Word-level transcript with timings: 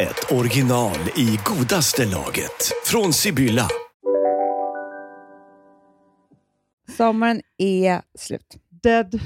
ett 0.00 0.32
original 0.32 0.96
i 1.16 1.38
godaste 1.44 2.04
laget. 2.06 2.72
Från 2.84 3.12
Sibylla. 3.12 3.68
Sommaren 6.96 7.40
är 7.58 8.02
slut. 8.18 8.56
Dead 8.82 9.20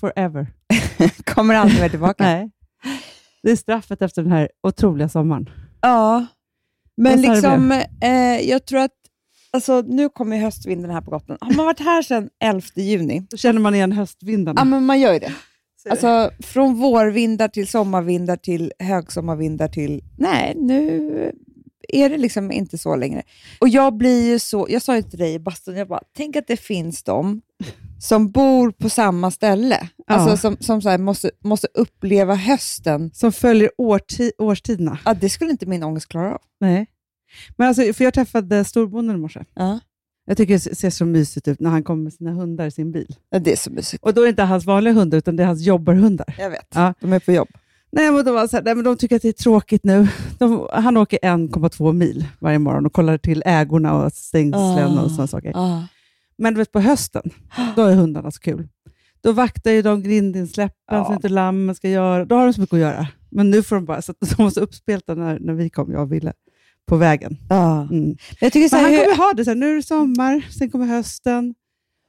forever. 0.00 0.46
Kommer 1.24 1.54
aldrig 1.54 1.80
mer 1.80 1.88
tillbaka. 1.88 2.24
Nej. 2.24 2.50
Det 3.42 3.50
är 3.50 3.56
straffet 3.56 4.02
efter 4.02 4.22
den 4.22 4.32
här 4.32 4.48
otroliga 4.62 5.08
sommaren. 5.08 5.50
Ja, 5.80 6.26
men 6.96 7.22
liksom, 7.22 7.72
eh, 8.02 8.40
jag 8.48 8.66
tror 8.66 8.80
att 8.80 8.90
alltså, 9.50 9.80
nu 9.80 10.08
kommer 10.08 10.38
höstvinden 10.38 10.90
här 10.90 11.00
på 11.00 11.10
Gotland. 11.10 11.38
Har 11.42 11.54
man 11.54 11.64
varit 11.66 11.80
här 11.80 12.02
sedan 12.02 12.28
11 12.44 12.62
juni, 12.74 13.26
Då 13.30 13.36
känner 13.36 13.60
man 13.60 13.74
igen 13.74 13.92
höstvindarna. 13.92 14.60
ja 14.60 14.64
men 14.64 14.86
man 14.86 15.00
gör 15.00 15.12
ju 15.12 15.18
det. 15.18 15.32
Så- 15.82 15.88
Alltså 15.90 16.30
från 16.42 16.74
vårvindar 16.74 17.48
till 17.48 17.68
sommarvindar 17.68 18.36
till 18.36 18.72
högsommarvindar 18.78 19.68
till, 19.68 20.02
nej 20.18 20.54
nu 20.56 21.32
är 21.88 22.10
det 22.10 22.16
liksom 22.18 22.52
inte 22.52 22.78
så 22.78 22.96
längre. 22.96 23.22
Och 23.60 23.68
jag 23.68 23.96
blir 23.96 24.26
ju 24.32 24.38
så, 24.38 24.66
jag 24.70 24.82
sa 24.82 24.96
ju 24.96 25.02
till 25.02 25.18
dig 25.18 25.34
i 25.34 25.38
bastun, 25.38 25.76
jag 25.76 25.88
bara, 25.88 26.02
tänk 26.16 26.36
att 26.36 26.46
det 26.46 26.56
finns 26.56 27.02
de 27.02 27.40
som 28.00 28.30
bor 28.30 28.70
på 28.70 28.88
samma 28.88 29.30
ställe, 29.30 29.88
Ja. 29.96 30.14
alltså 30.14 30.36
som, 30.36 30.56
som 30.60 30.82
så 30.82 30.98
måste, 30.98 31.30
måste 31.44 31.68
uppleva 31.74 32.34
hösten. 32.34 33.10
Som 33.14 33.32
följer 33.32 33.70
årti- 33.78 34.32
årstiderna. 34.38 34.98
Ja, 35.04 35.14
det 35.14 35.28
skulle 35.28 35.50
inte 35.50 35.66
min 35.66 35.82
ångest 35.82 36.08
klara 36.08 36.34
av. 36.34 36.40
Nej. 36.60 36.86
Men 37.56 37.68
alltså, 37.68 37.92
för 37.92 38.04
jag 38.04 38.14
träffade 38.14 38.64
storbonden 38.64 39.16
i 39.16 39.18
morse. 39.18 39.44
Ja. 39.54 39.80
Jag 40.28 40.36
tycker 40.36 40.54
det 40.54 40.76
ser 40.76 40.90
så 40.90 41.04
mysigt 41.04 41.48
ut 41.48 41.60
när 41.60 41.70
han 41.70 41.82
kommer 41.82 42.02
med 42.04 42.12
sina 42.12 42.32
hundar 42.32 42.66
i 42.66 42.70
sin 42.70 42.92
bil. 42.92 43.16
Ja, 43.30 43.38
det 43.38 43.52
är 43.52 43.56
så 43.56 43.70
mysigt. 43.70 44.04
Och 44.04 44.14
då 44.14 44.20
är 44.20 44.24
det 44.24 44.30
inte 44.30 44.42
hans 44.42 44.64
vanliga 44.66 44.94
hundar, 44.94 45.18
utan 45.18 45.36
det 45.36 45.42
är 45.42 45.46
hans 45.46 45.66
jobbarhundar. 45.66 46.34
Jag 46.38 46.50
vet. 46.50 46.66
Ja. 46.74 46.94
De 47.00 47.12
är 47.12 47.18
på 47.20 47.32
jobb. 47.32 47.48
Nej, 47.92 48.12
men 48.12 48.24
de, 48.24 48.34
var 48.34 48.46
så 48.46 48.56
här, 48.56 48.64
nej, 48.64 48.74
men 48.74 48.84
de 48.84 48.96
tycker 48.96 49.16
att 49.16 49.22
det 49.22 49.28
är 49.28 49.32
tråkigt 49.32 49.84
nu. 49.84 50.08
De, 50.38 50.68
han 50.72 50.96
åker 50.96 51.18
1,2 51.18 51.92
mil 51.92 52.26
varje 52.38 52.58
morgon 52.58 52.86
och 52.86 52.92
kollar 52.92 53.18
till 53.18 53.42
ägorna 53.46 53.94
och 54.04 54.12
stängslen 54.12 54.98
Ah. 54.98 55.02
och 55.02 55.10
sådana 55.10 55.26
saker. 55.26 55.52
Ah. 55.54 55.82
Men 56.38 56.54
du 56.54 56.58
vet, 56.58 56.72
på 56.72 56.80
hösten, 56.80 57.30
då 57.76 57.82
är 57.82 57.94
hundarna 57.94 58.30
så 58.30 58.40
kul. 58.40 58.68
Då 59.20 59.32
vaktar 59.32 59.70
ju 59.70 59.82
de 59.82 60.02
grindinsläppen 60.02 60.76
Ja. 60.90 61.04
så 61.04 61.12
inte 61.12 61.28
lammen 61.28 61.74
ska 61.74 61.88
göra. 61.88 62.24
Då 62.24 62.34
har 62.36 62.44
de 62.44 62.52
så 62.52 62.60
mycket 62.60 62.74
att 62.74 62.80
göra. 62.80 63.06
Men 63.30 63.50
nu 63.50 63.62
får 63.62 63.76
de 63.76 63.84
bara, 63.84 64.02
så 64.02 64.14
de 64.36 64.42
var 64.42 64.50
så 64.50 64.60
uppspelta 64.60 65.14
när, 65.14 65.38
när 65.40 65.52
vi 65.54 65.70
kom, 65.70 65.92
jag 65.92 66.02
och 66.02 66.12
Ville, 66.12 66.32
på 66.88 66.96
vägen. 66.96 67.36
Ja. 67.48 67.82
Mm. 67.90 68.16
Jag 68.40 68.52
tycker 68.52 68.68
så 68.68 68.76
Men 68.76 68.84
här, 68.84 68.90
han 68.92 69.00
hur, 69.00 69.04
kommer 69.04 69.16
ha 69.26 69.32
det 69.32 69.44
så 69.44 69.50
här, 69.50 69.56
nu 69.56 69.70
är 69.72 69.76
det 69.76 69.82
sommar, 69.82 70.46
sen 70.58 70.70
kommer 70.70 70.86
hösten. 70.86 71.54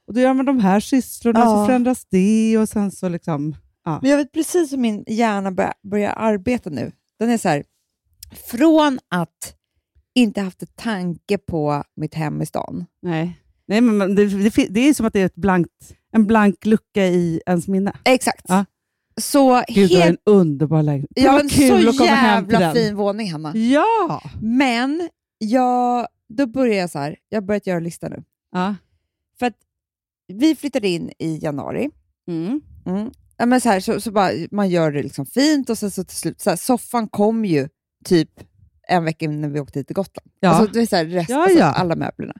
Och 0.06 0.14
då 0.14 0.20
gör 0.20 0.34
man 0.34 0.46
de 0.46 0.60
här 0.60 0.80
sysslorna, 0.80 1.40
Ja. 1.40 1.46
så 1.46 1.66
förändras 1.66 2.06
det 2.10 2.58
och 2.58 2.68
sen 2.68 2.90
så 2.90 3.08
liksom... 3.08 3.56
Ja. 3.84 3.98
men 4.02 4.10
jag 4.10 4.16
vet 4.18 4.32
precis 4.32 4.72
hur 4.72 4.78
min 4.78 5.04
hjärna 5.08 5.50
börjar, 5.52 5.74
börjar 5.90 6.12
arbeta 6.16 6.70
nu. 6.70 6.92
Den 7.18 7.30
är 7.30 7.38
så 7.38 7.48
här, 7.48 7.64
från 8.50 8.98
att 9.08 9.54
inte 10.14 10.40
haft 10.40 10.62
en 10.62 10.68
tanke 10.76 11.38
på 11.38 11.84
mitt 11.96 12.14
hem 12.14 12.42
i 12.42 12.46
stan. 12.46 12.84
Nej, 13.02 13.40
Nej 13.66 13.80
men 13.80 14.14
det, 14.14 14.26
det, 14.26 14.66
det 14.70 14.80
är 14.88 14.94
som 14.94 15.06
att 15.06 15.12
det 15.12 15.20
är 15.20 15.26
ett 15.26 15.34
blankt, 15.34 15.94
en 16.12 16.26
blank 16.26 16.66
lucka 16.66 17.06
i 17.06 17.40
ens 17.46 17.68
minne. 17.68 17.92
Exakt. 18.04 18.44
Ja. 18.48 18.64
Så 19.20 19.62
Gud, 19.68 19.88
du 19.90 19.94
har 19.96 20.02
en 20.02 20.08
helt, 20.08 20.20
underbar 20.24 20.82
lägenhet. 20.82 21.10
Det 21.14 21.20
ja, 21.22 21.32
var 21.32 21.40
en 21.40 21.48
kul 21.48 21.82
så 21.82 21.88
att 21.90 21.98
komma 21.98 22.10
hem 22.10 22.44
till 22.44 22.52
jävla 22.52 22.66
den. 22.66 22.74
fin 22.76 22.96
våning, 22.96 23.32
Hanna. 23.32 23.56
Ja! 23.56 24.22
Men 24.40 25.08
jag, 25.38 26.06
då 26.28 26.46
börjar 26.46 26.74
jag 26.74 26.90
så 26.90 26.98
här, 26.98 27.16
jag 27.28 27.40
har 27.40 27.46
börjat 27.46 27.66
göra 27.66 27.80
lista 27.80 28.08
nu. 28.08 28.24
ja. 28.52 28.74
För 29.38 29.46
att 29.46 29.56
vi 30.28 30.56
flyttade 30.56 30.88
in 30.88 31.10
i 31.18 31.38
januari. 31.42 31.90
Mm. 32.28 32.60
Mm. 32.86 33.10
Ja, 33.36 33.46
men 33.46 33.60
så 33.60 33.68
här, 33.68 33.80
så, 33.80 34.00
så 34.00 34.10
bara, 34.10 34.30
man 34.50 34.70
gör 34.70 34.92
det 34.92 35.02
liksom 35.02 35.26
fint 35.26 35.70
och 35.70 35.78
sen 35.78 35.90
så 35.90 36.04
till 36.04 36.16
slut, 36.16 36.40
så 36.40 36.50
här, 36.50 36.56
soffan 36.56 37.08
kom 37.08 37.44
ju 37.44 37.68
typ 38.04 38.30
en 38.88 39.04
vecka 39.04 39.24
innan 39.24 39.52
vi 39.52 39.60
åkte 39.60 39.78
hit 39.78 39.86
till 39.86 39.96
Gotland. 39.96 40.30
Ja. 40.40 40.48
Alltså, 40.48 40.72
det 40.72 40.80
är 40.80 40.86
så 40.86 40.96
här, 40.96 41.04
rest, 41.04 41.30
Ja, 41.30 41.42
alltså, 41.42 41.58
ja. 41.58 41.64
alla 41.72 41.96
möblerna. 41.96 42.34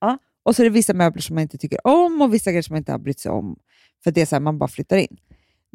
Ja. 0.00 0.18
Och 0.42 0.56
så 0.56 0.62
är 0.62 0.64
det 0.64 0.70
vissa 0.70 0.94
möbler 0.94 1.22
som 1.22 1.34
man 1.34 1.42
inte 1.42 1.58
tycker 1.58 1.86
om 1.86 2.22
och 2.22 2.34
vissa 2.34 2.50
grejer 2.50 2.62
som 2.62 2.74
man 2.74 2.78
inte 2.78 2.92
har 2.92 2.98
brytt 2.98 3.20
sig 3.20 3.30
om. 3.30 3.58
För 4.04 4.10
det 4.10 4.20
är 4.20 4.26
så 4.26 4.34
här, 4.34 4.40
man 4.40 4.58
bara 4.58 4.68
flyttar 4.68 4.96
in. 4.96 5.16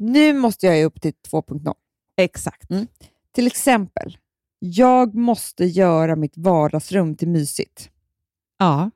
Nu 0.02 0.34
måste 0.34 0.66
jag 0.66 0.78
ju 0.78 0.84
upp 0.84 1.02
till 1.02 1.14
2.0. 1.32 1.74
Exakt. 2.18 2.68
Till 3.36 3.48
exempel, 3.48 4.18
jag 4.60 5.16
måste 5.16 5.66
göra 5.66 6.16
mitt 6.16 6.38
vardagsrum 6.38 7.16
till 7.16 7.28
mysigt. 7.28 7.90
Ja, 8.60 8.92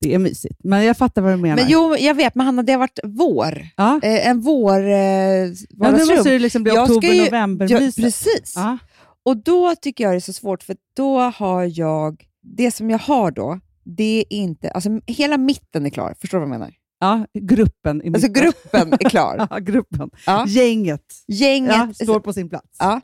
det 0.00 0.14
är 0.14 0.18
mysigt. 0.18 0.60
Men 0.64 0.84
jag 0.84 0.96
fattar 0.96 1.22
vad 1.22 1.32
du 1.32 1.36
menar. 1.36 1.56
Men 1.56 1.64
jo, 1.68 1.96
jag 1.98 2.14
vet, 2.14 2.34
men 2.34 2.46
Hanna, 2.46 2.62
det 2.62 2.72
har 2.72 2.78
varit 2.78 2.98
vår. 3.04 3.68
ja. 3.76 4.00
Eh, 4.02 4.28
en 4.28 4.40
vår 4.40 4.80
eh, 4.80 4.92
Ja, 4.94 5.44
nu 5.46 5.54
vardagsrum. 5.70 6.16
måste 6.16 6.30
det 6.30 6.38
liksom 6.38 6.62
bli 6.62 6.74
Jag 6.74 6.84
ska 6.90 6.92
ju- 6.92 6.98
oktober-november 6.98 7.66
Ja, 7.70 7.80
mysigt. 7.80 8.04
precis. 8.06 8.52
Ja. 8.56 8.78
Och 9.22 9.36
då 9.36 9.74
tycker 9.76 10.04
jag 10.04 10.12
det 10.12 10.18
är 10.18 10.20
så 10.20 10.32
svårt, 10.32 10.62
för 10.62 10.76
då 10.96 11.18
har 11.20 11.78
jag, 11.80 12.24
det 12.42 12.70
som 12.70 12.90
jag 12.90 12.98
har 12.98 13.30
då, 13.30 13.60
det 13.84 14.18
är 14.30 14.36
inte, 14.36 14.70
alltså 14.70 14.90
hela 15.06 15.36
mitten 15.38 15.86
är 15.86 15.90
klar, 15.90 16.14
förstår 16.20 16.38
du 16.38 16.44
vad 16.46 16.54
jag 16.54 16.58
menar? 16.60 16.74
Ja, 16.98 17.26
gruppen. 17.38 18.02
I 18.04 18.08
Alltså 18.14 18.28
gruppen 18.32 18.92
är 18.92 19.10
klar, 19.10 19.46
Ja, 19.50 19.58
gruppen. 19.58 20.10
Ja. 20.26 20.44
Gänget 20.48 21.02
gänget, 21.28 21.72
ja, 21.98 22.04
står 22.04 22.20
på 22.20 22.32
sin 22.32 22.48
plats. 22.48 22.76
ja. 22.78 23.00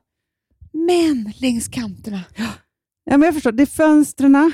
men 0.72 1.32
längs 1.41 1.69
kanterna. 1.69 2.21
Ja, 3.04 3.16
men 3.16 3.22
jag 3.22 3.34
förstår. 3.34 3.53
Det 3.53 3.62
är 3.62 3.66
fönstren, 3.66 4.53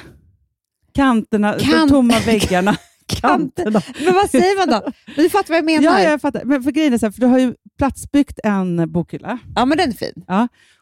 kanterna, 0.95 1.55
Kant- 1.59 1.81
de 1.83 1.89
tomma 1.89 2.15
väggarna. 2.27 2.77
Kanter. 3.07 3.63
kanterna. 3.65 3.83
Men 4.05 4.15
vad 4.15 4.31
säger 4.31 4.67
man 4.67 4.81
då? 4.83 4.93
Du 5.17 5.31
fattar 5.31 5.49
vad 5.49 5.59
jag 5.59 5.65
menar? 5.65 5.83
Ja, 5.85 6.03
Ja, 6.03 6.11
jag 6.11 6.21
fattar. 6.21 6.45
Men 6.45 6.63
för 6.63 6.71
grejen 6.71 6.93
är 6.95 6.99
så 6.99 7.07
här, 7.07 7.11
för 7.13 7.21
du 7.21 7.27
har 7.27 7.39
ju 7.39 7.55
platsbyggt 7.79 8.39
en 8.45 8.93
bokhylla. 8.93 9.39
men 9.57 9.69
den 9.79 9.89
är 9.89 9.93
fin. 9.93 10.25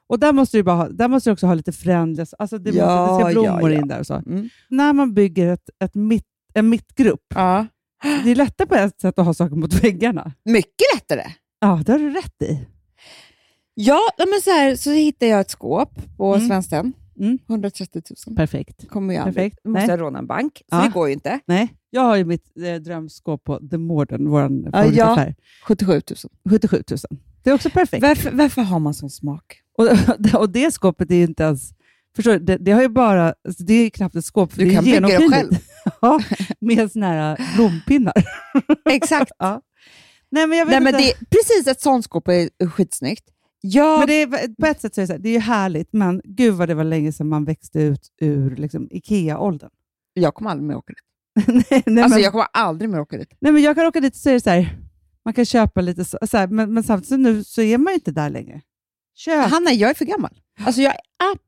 Och 0.07 0.19
där 0.19 0.33
måste 0.33 0.57
du, 0.57 0.63
bara 0.63 0.77
ha, 0.77 0.89
där 0.89 1.09
måste 1.09 1.31
du 1.31 1.33
också 1.33 1.47
ha 1.47 1.55
lite 1.55 1.73
förändras. 1.73 2.35
Alltså 2.39 2.59
det, 2.59 2.71
Ja, 2.71 3.07
det 3.19 3.21
ska 3.21 3.31
ja, 3.31 3.33
blommor 3.43 3.73
ja. 3.73 3.81
in 3.81 3.89
där 3.89 3.99
och 4.01 4.07
så. 4.07 4.15
Mm. 4.15 4.49
När 4.69 4.93
man 4.93 5.15
bygger 5.15 5.53
ett, 5.53 5.71
ett 5.85 5.95
mitt, 5.95 6.27
en 6.55 6.69
mittgrupp, 6.69 7.25
Ja. 7.35 7.67
det 8.25 8.31
är 8.31 8.35
lättare 8.35 8.69
på 8.69 8.75
ett 8.75 9.01
sätt 9.01 9.19
att 9.19 9.27
ha 9.27 9.35
saker 9.35 9.57
mot 9.57 9.85
väggarna. 9.85 10.33
Mycket 10.45 10.87
lättare. 10.95 11.25
Ja, 11.61 11.83
det 11.87 11.93
har 11.93 11.99
du 11.99 12.11
rätt 12.11 12.43
i. 12.43 12.67
Ja, 13.75 13.99
ja, 14.19 14.27
men 14.31 14.41
så 14.43 14.51
här 14.51 14.77
så 14.77 14.91
hittade 14.91 15.31
jag 15.31 15.41
ett 15.41 15.51
skåp 15.51 16.17
på 16.17 16.35
Mm. 16.35 16.49
Svenskt 16.49 16.71
Tenn. 16.71 16.93
Mm. 17.21 17.39
130 17.49 18.03
000. 18.27 18.37
Perfekt. 18.37 18.89
kommer 18.89 19.15
ju 19.15 19.21
aldrig. 19.21 19.35
Perfekt. 19.37 19.65
Måste 19.65 19.91
jag 19.91 20.01
råna 20.01 20.19
en 20.19 20.27
bank, 20.27 20.53
så 20.71 20.77
Ja. 20.77 20.83
det 20.83 20.89
går 20.91 21.09
ju 21.09 21.15
inte. 21.15 21.41
Nej, 21.47 21.75
jag 21.91 22.01
har 22.03 22.17
ju 22.17 22.25
mitt 22.25 22.53
eh, 22.65 22.75
drömskåp 22.75 23.45
på 23.45 23.61
The 23.71 23.79
Modern, 23.79 24.29
vår 24.29 24.43
Ja, 24.43 24.71
favoritaffär. 24.73 25.35
77 25.65 25.93
000. 25.93 26.03
77 26.51 26.83
000. 26.91 26.99
Det 27.43 27.51
är 27.51 27.55
också 27.55 27.71
perfekt. 27.71 28.03
Varför, 28.03 28.31
varför 28.31 28.63
har 28.63 28.79
man 28.79 28.95
sån 28.95 29.11
smak? 29.11 29.61
Och, 29.79 29.89
och 30.41 30.51
det 30.51 30.71
skåpet 30.73 31.11
är 31.11 31.15
ju 31.15 31.23
inte 31.25 31.43
ens... 31.43 31.71
Förstår 32.19 32.33
du, 32.33 32.39
det, 32.39 32.57
det 32.57 32.73
har 32.73 32.83
ju 32.83 32.89
bara... 32.89 33.35
Alltså 33.45 33.65
det 33.65 33.75
är 33.75 33.91
knappt 33.91 34.15
ett 34.17 34.25
skåp, 34.25 34.53
för 34.53 34.59
Du 34.59 34.65
det 34.65 34.71
är 34.71 34.75
kan 34.75 34.85
bygga 34.85 35.01
det 35.01 35.13
genomskinligt. 35.13 35.65
ja, 36.01 36.21
med 36.61 36.93
såna 36.93 37.07
här 37.07 37.41
blompinnar. 37.57 38.13
Exakt. 38.91 39.33
ja. 39.39 39.63
Nej, 40.31 40.47
men 40.47 40.59
jag 40.59 40.67
vet 40.67 40.73
Nej, 40.73 40.81
men 40.93 41.01
inte. 41.01 41.17
det, 41.21 41.27
precis, 41.31 41.67
ett 41.67 41.81
sånt 41.81 42.05
skåp 42.05 42.29
är 42.29 42.69
skitsnyggt. 42.69 43.25
Jag, 43.61 43.99
Men 43.99 44.07
det 44.09 44.23
är, 44.23 44.55
på 44.61 44.67
ett 44.67 44.81
sätt 44.81 44.95
så 44.95 45.01
är 45.01 45.03
det, 45.03 45.07
så 45.07 45.13
här, 45.13 45.21
det 45.21 45.29
är 45.29 45.33
ju 45.33 45.39
härligt, 45.39 45.93
men 45.93 46.21
gud 46.25 46.55
vad 46.55 46.69
det 46.69 46.75
var 46.75 46.85
länge 46.85 47.13
sedan 47.13 47.29
man 47.29 47.45
växte 47.45 47.81
ut 47.81 48.09
ur 48.21 48.57
liksom, 48.57 48.89
IKEA-åldern. 48.91 49.71
jag 50.15 50.35
kommer 50.35 50.51
aldrig 50.51 50.69
mer 50.69 50.77
åka 50.77 50.93
dit. 50.93 51.47
nej, 51.71 51.83
nej, 51.87 52.03
Alltså, 52.05 52.17
men, 52.17 52.23
jag 52.23 52.33
kommer 52.33 52.47
aldrig 52.53 52.91
mer 52.91 53.01
åka 53.01 53.17
dit. 53.17 53.29
nej, 53.41 53.53
men 53.53 53.63
jag 53.63 53.77
kan 53.77 53.87
åka 53.87 54.01
dit 54.01 54.13
och 54.13 54.19
säga 54.21 54.41
så 54.41 54.51
här, 54.51 54.79
man 55.25 55.35
kan 55.35 55.45
köpa 55.45 55.81
lite, 55.81 56.05
så, 56.05 56.19
så 56.31 56.37
här, 56.37 56.47
men, 56.47 56.75
men 56.75 56.83
samtidigt 56.83 57.09
så 57.09 57.17
nu 57.17 57.45
så 57.45 57.63
är 57.63 57.79
man 57.79 57.91
ju 57.93 57.95
inte 57.95 58.11
där 58.11 58.31
längre. 58.31 58.61
Köp. 59.19 59.51
Hanna, 59.51 59.73
jag 59.73 59.91
är 59.91 59.95
för 59.95 60.05
gammal. 60.05 60.41
Alltså, 60.61 60.81
jag 60.83 60.93
är 60.95 61.01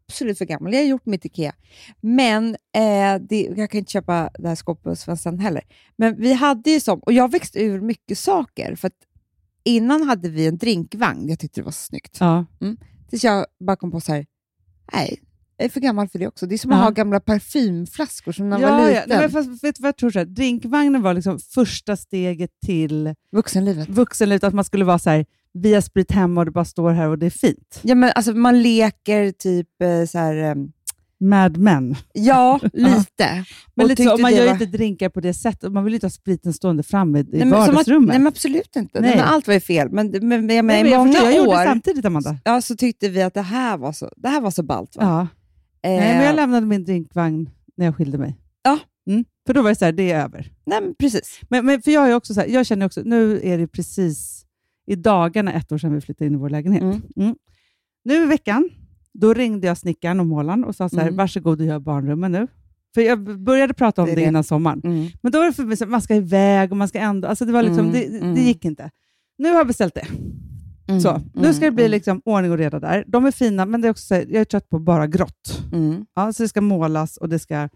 absolut 0.08 0.38
för 0.38 0.44
gammal. 0.44 0.72
Jag 0.72 0.80
har 0.80 0.86
gjort 0.86 1.06
mitt 1.06 1.24
IKEA. 1.24 1.52
Men 2.00 2.48
eh, 2.74 3.22
det, 3.28 3.40
jag 3.56 3.70
kan 3.70 3.78
inte 3.78 3.92
köpa 3.92 4.30
det 4.38 4.48
här 4.48 4.54
skåpet 4.54 4.84
hos 4.84 5.00
Svenskt 5.00 5.24
Tenn 5.24 5.38
heller. 5.38 5.62
Men 5.96 6.16
vi 6.16 6.32
hade 6.32 6.70
ju 6.70 6.80
som, 6.80 6.98
och 6.98 7.12
jag 7.12 7.30
växte 7.30 7.62
ur 7.62 7.80
mycket 7.80 8.18
saker. 8.18 8.74
För 8.74 8.90
innan 9.64 10.02
hade 10.02 10.28
vi 10.28 10.46
en 10.46 10.58
drinkvagn. 10.58 11.28
Jag 11.28 11.38
tyckte 11.38 11.60
det 11.60 11.64
var 11.64 11.72
snyggt. 11.72 12.16
Ja. 12.20 12.46
Tills 13.10 13.24
jag 13.24 13.46
bara 13.66 13.76
kom 13.76 13.90
på 13.90 14.00
så 14.00 14.12
här, 14.12 14.26
nej, 14.92 15.20
jag 15.56 15.64
är 15.64 15.68
för 15.68 15.80
gammal 15.80 16.08
för 16.08 16.18
det 16.18 16.26
också. 16.26 16.46
Det 16.46 16.54
är 16.54 16.58
som 16.58 16.72
att 16.72 16.78
Ja. 16.78 16.82
ha 16.84 16.90
gamla 16.90 17.20
parfymflaskor 17.20 18.32
som 18.32 18.50
när 18.50 18.58
man 18.58 18.68
Ja, 18.68 18.76
var 18.76 18.80
ja. 18.88 18.88
liten. 18.88 19.04
Nej, 19.08 19.18
men 19.18 19.30
fast, 19.30 19.64
vet 19.64 19.76
du 19.76 19.82
vad 19.82 19.88
jag 19.88 19.96
tror? 19.96 20.10
Så 20.10 20.18
här, 20.18 20.26
drinkvagnen 20.26 21.02
var 21.02 21.14
liksom 21.14 21.38
första 21.38 21.96
steget 21.96 22.50
till 22.66 23.14
Vuxenlivet. 23.32 23.88
vuxenlivet, 23.88 24.44
att 24.44 24.54
man 24.54 24.64
skulle 24.64 24.84
vara 24.84 24.98
så 24.98 25.10
här, 25.10 25.26
vi 25.52 25.74
har 25.74 25.80
sprit 25.80 26.10
hemma 26.12 26.40
och 26.40 26.44
det 26.44 26.50
bara 26.50 26.64
står 26.64 26.90
här 26.90 27.08
och 27.08 27.18
det 27.18 27.26
är 27.26 27.30
fint. 27.30 27.80
Ja, 27.82 27.94
men 27.94 28.12
alltså, 28.14 28.32
man 28.34 28.62
leker 28.62 29.30
typ 29.32 29.82
eh, 29.82 30.04
så 30.06 30.18
här, 30.18 30.36
eh, 30.36 30.54
Mad 31.22 31.56
Men. 31.56 31.96
Ja, 32.12 32.60
lite. 32.72 33.44
Men 33.74 33.86
lite 33.88 34.02
så, 34.02 34.08
tyckte 34.08 34.14
och 34.14 34.20
man 34.20 34.34
gör 34.34 34.44
var- 34.46 34.52
inte 34.52 34.66
drinkar 34.66 35.08
på 35.08 35.20
det 35.20 35.34
sättet. 35.34 35.72
Man 35.72 35.84
vill 35.84 35.94
inte 35.94 36.06
ha 36.06 36.10
spriten 36.10 36.52
stående 36.52 36.82
framme 36.82 37.18
i 37.18 37.22
Nej, 37.22 37.40
men 37.40 37.50
vardagsrummet. 37.50 38.08
Nej, 38.08 38.18
men 38.18 38.26
absolut 38.26 38.76
inte. 38.76 39.00
Nej. 39.00 39.16
Men 39.16 39.24
allt 39.24 39.46
var 39.46 39.54
ju 39.54 39.60
fel. 39.60 39.90
Men, 39.90 40.10
men, 40.10 40.28
men, 40.28 40.56
jag 40.56 40.64
menar, 40.64 40.82
Nej, 40.82 40.82
men 40.82 40.86
i 40.86 40.90
jag, 40.90 40.98
många 41.06 41.12
jag 41.18 41.36
gjorde 41.36 41.50
det 41.50 41.60
år 41.60 41.64
samtidigt, 41.64 42.04
Amanda. 42.04 42.36
ja, 42.44 42.60
så 42.62 42.76
tyckte 42.76 43.08
vi 43.08 43.22
att 43.22 43.34
det 43.34 43.42
här 43.42 43.76
var 43.78 43.92
så, 43.92 44.10
det 44.16 44.28
här 44.28 44.40
var 44.40 44.50
så 44.50 44.62
ballt. 44.62 44.96
Va? 44.96 45.02
Ja. 45.02 45.20
Eh, 45.90 45.96
Nej, 46.00 46.16
men 46.16 46.26
jag 46.26 46.36
lämnade 46.36 46.66
min 46.66 46.84
drinkvagn 46.84 47.50
när 47.76 47.86
jag 47.86 47.96
skilde 47.96 48.18
mig. 48.18 48.36
Ja. 48.62 48.78
Mm. 49.10 49.24
För 49.46 49.54
då 49.54 49.62
var 49.62 49.70
det 49.70 49.76
så 49.76 49.84
här, 49.84 49.92
det 49.92 50.10
är 50.12 50.24
över. 50.24 50.52
nej, 50.66 50.80
men 50.82 50.94
precis. 50.94 51.40
Men, 51.48 51.66
men 51.66 51.82
för 51.82 51.90
jag, 51.90 52.10
är 52.10 52.14
också 52.14 52.34
så 52.34 52.40
här, 52.40 52.48
jag 52.48 52.66
känner 52.66 52.86
också, 52.86 53.02
nu 53.04 53.40
är 53.44 53.58
det 53.58 53.66
precis 53.66 54.44
i 54.90 54.96
dagarna 54.96 55.52
ett 55.52 55.72
år 55.72 55.78
sedan 55.78 55.94
vi 55.94 56.00
flyttade 56.00 56.26
in 56.26 56.34
i 56.34 56.36
vår 56.36 56.50
lägenhet. 56.50 56.82
Mm. 56.82 57.02
Mm. 57.16 57.34
Nu 58.04 58.14
i 58.22 58.26
veckan, 58.26 58.70
då 59.14 59.34
ringde 59.34 59.66
jag 59.66 59.78
snickaren 59.78 60.20
och 60.20 60.26
målaren 60.26 60.64
och 60.64 60.76
sa 60.76 60.88
så 60.88 60.96
här, 60.96 61.02
Mm. 61.02 61.16
varsågod 61.16 61.60
och 61.60 61.66
gör 61.66 61.78
barnrummen 61.78 62.32
nu. 62.32 62.46
För 62.94 63.00
jag 63.00 63.40
började 63.40 63.74
prata 63.74 64.02
om 64.02 64.08
Det 64.08 64.14
det, 64.14 64.22
innan 64.22 64.44
sommaren. 64.44 64.80
Mm. 64.84 65.06
Men 65.22 65.32
då 65.32 65.38
var 65.38 65.46
det 65.46 65.52
för 65.52 65.64
mig, 65.64 65.76
så 65.76 65.86
man 65.86 66.02
ska 66.02 66.14
iväg 66.14 66.70
och 66.70 66.76
man 66.76 66.88
ska 66.88 66.98
ändå... 66.98 67.28
Alltså 67.28 67.44
det, 67.44 67.52
var 67.52 67.62
liksom, 67.62 67.88
Mm, 67.88 67.92
det, 67.92 68.06
mm. 68.18 68.34
det 68.34 68.40
gick 68.40 68.64
inte. 68.64 68.90
Nu 69.38 69.48
har 69.48 69.56
jag 69.56 69.66
beställt 69.66 69.94
det. 69.94 70.06
Mm. 70.88 71.00
Så, 71.00 71.20
nu 71.34 71.54
ska 71.54 71.64
det 71.64 71.70
bli 71.70 71.88
liksom 71.88 72.22
ordning 72.24 72.52
och 72.52 72.58
reda 72.58 72.80
där. 72.80 73.04
De 73.06 73.26
är 73.26 73.30
fina, 73.30 73.66
men 73.66 73.80
det 73.80 73.88
är 73.88 73.90
också 73.90 74.06
så 74.06 74.14
här, 74.14 74.26
jag 74.28 74.40
är 74.40 74.44
trött 74.44 74.68
på 74.68 74.78
bara 74.78 75.06
grått. 75.06 75.62
Ja, 76.14 76.32
så 76.32 76.42
det 76.42 76.48
ska 76.48 76.60
målas 76.60 77.16
och 77.16 77.28
det 77.28 77.38
ska, 77.38 77.68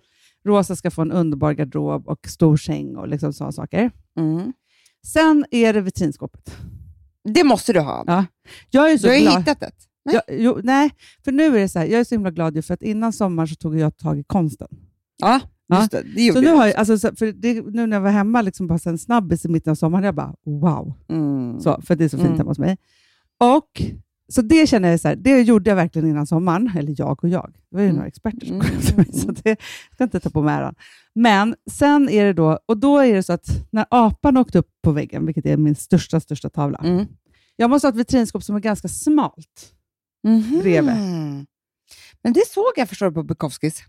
Rosa 0.46 0.76
ska 0.76 0.90
få 0.90 1.02
en 1.02 1.12
underbar 1.12 1.52
garderob 1.52 2.08
och 2.08 2.28
stor 2.28 2.56
säng 2.56 2.96
och 2.96 3.08
liksom 3.08 3.32
sådana 3.32 3.52
saker. 3.52 3.90
Sen 5.06 5.44
är 5.50 5.72
det 5.72 5.81
vitrinskåpet. 5.81 6.56
Det 7.25 7.44
måste 7.44 7.73
du 7.73 7.81
ha. 7.81 8.05
Ja. 8.06 8.25
Jag 8.71 8.93
är 8.93 8.99
så 8.99 9.06
du 9.06 9.12
har 9.12 9.19
ju 9.19 9.38
hittat 9.38 9.62
ett. 9.62 9.75
Nej. 10.05 10.15
Jag, 10.29 10.41
jo, 10.41 10.61
nej, 10.62 10.91
för 11.25 11.32
nu 11.32 11.47
är 11.47 11.61
det 11.61 11.69
så 11.69 11.79
här, 11.79 11.87
jag 11.87 12.00
är 12.00 12.05
så 12.05 12.15
himla 12.15 12.31
glad 12.31 12.65
för 12.65 12.75
att 12.75 12.82
innan 12.82 13.12
sommaren 13.12 13.49
så 13.49 13.55
tog 13.55 13.79
jag 13.79 13.97
tag 13.97 14.19
i 14.19 14.25
konsten. 14.25 14.69
Ja, 15.17 15.41
just 15.81 15.91
det. 15.91 16.03
Det 16.17 16.32
Så 16.32 16.41
nu, 16.41 16.49
har 16.49 16.67
jag, 16.67 16.75
alltså, 16.76 16.99
så- 16.99 17.15
för 17.17 17.32
det, 17.32 17.62
nu 17.67 17.87
när 17.87 17.97
jag 17.97 18.00
var 18.03 18.11
hemma, 18.11 18.43
liksom 18.43 18.67
bara 18.67 18.79
en 18.87 18.99
snabbis 18.99 19.44
i 19.44 19.49
mitten 19.49 19.71
av 19.71 19.75
sommaren, 19.75 20.05
jag 20.05 20.15
bara 20.15 20.35
wow. 20.44 20.93
Mm. 21.09 21.61
Så, 21.61 21.81
för 21.82 21.97
det 21.97 22.05
är 22.05 22.09
så 22.09 22.17
fint 22.17 22.26
Mm. 22.26 22.38
hemma 22.38 22.50
hos 22.50 22.59
mig. 22.59 22.76
Och, 23.41 23.82
så 24.29 24.43
det 24.43 24.67
känner 24.69 24.91
jag 24.91 25.00
så 25.00 25.09
här, 25.09 25.17
det 25.17 25.43
gjorde 25.43 25.71
jag 25.71 25.76
verkligen 25.76 26.09
innan 26.09 26.26
sommaren. 26.26 26.71
Eller 26.76 26.94
jag 26.99 27.25
och 27.25 27.29
jag. 27.31 27.53
Det 27.71 27.76
var 27.76 27.81
ju 27.82 27.87
Mm. 27.87 27.97
några 27.97 28.09
experter 28.09 28.47
som 28.47 28.56
Mm, 28.56 28.67
kom 28.67 28.94
mm, 28.94 29.12
så 29.12 29.31
det 29.43 29.56
ska 29.93 30.05
inte 30.05 30.21
ta 30.21 30.31
på 30.31 30.43
mig 30.43 30.55
äran. 30.55 30.75
Men 31.14 31.55
sen 31.70 32.08
är 32.08 32.25
det 32.25 32.32
då, 32.32 32.58
och 32.66 32.76
då 32.78 32.99
är 32.99 33.14
det 33.14 33.22
så 33.22 33.32
att 33.32 33.46
när 33.70 33.87
apan 33.90 34.37
åkte 34.37 34.58
upp 34.58 34.69
på 34.82 34.93
väggen, 34.93 35.26
vilket 35.26 35.46
är 35.46 35.56
min 35.56 35.75
största, 35.75 36.20
största 36.20 36.50
tavla. 36.50 36.78
Mm. 36.78 37.06
Jag 37.56 37.70
måste 37.70 37.87
ha 37.87 37.93
ett 37.93 37.99
vitrinskåp 37.99 38.43
som 38.44 38.56
är 38.56 38.61
ganska 38.61 38.88
smalt. 38.88 39.72
Mhm. 40.25 40.61
Bredvid. 40.61 40.94
Men 42.22 42.32
det 42.32 42.49
såg 42.49 42.72
jag 42.76 42.88
förstår 42.88 43.06
du 43.06 43.12
på 43.12 43.22
Bukowskis. 43.22 43.82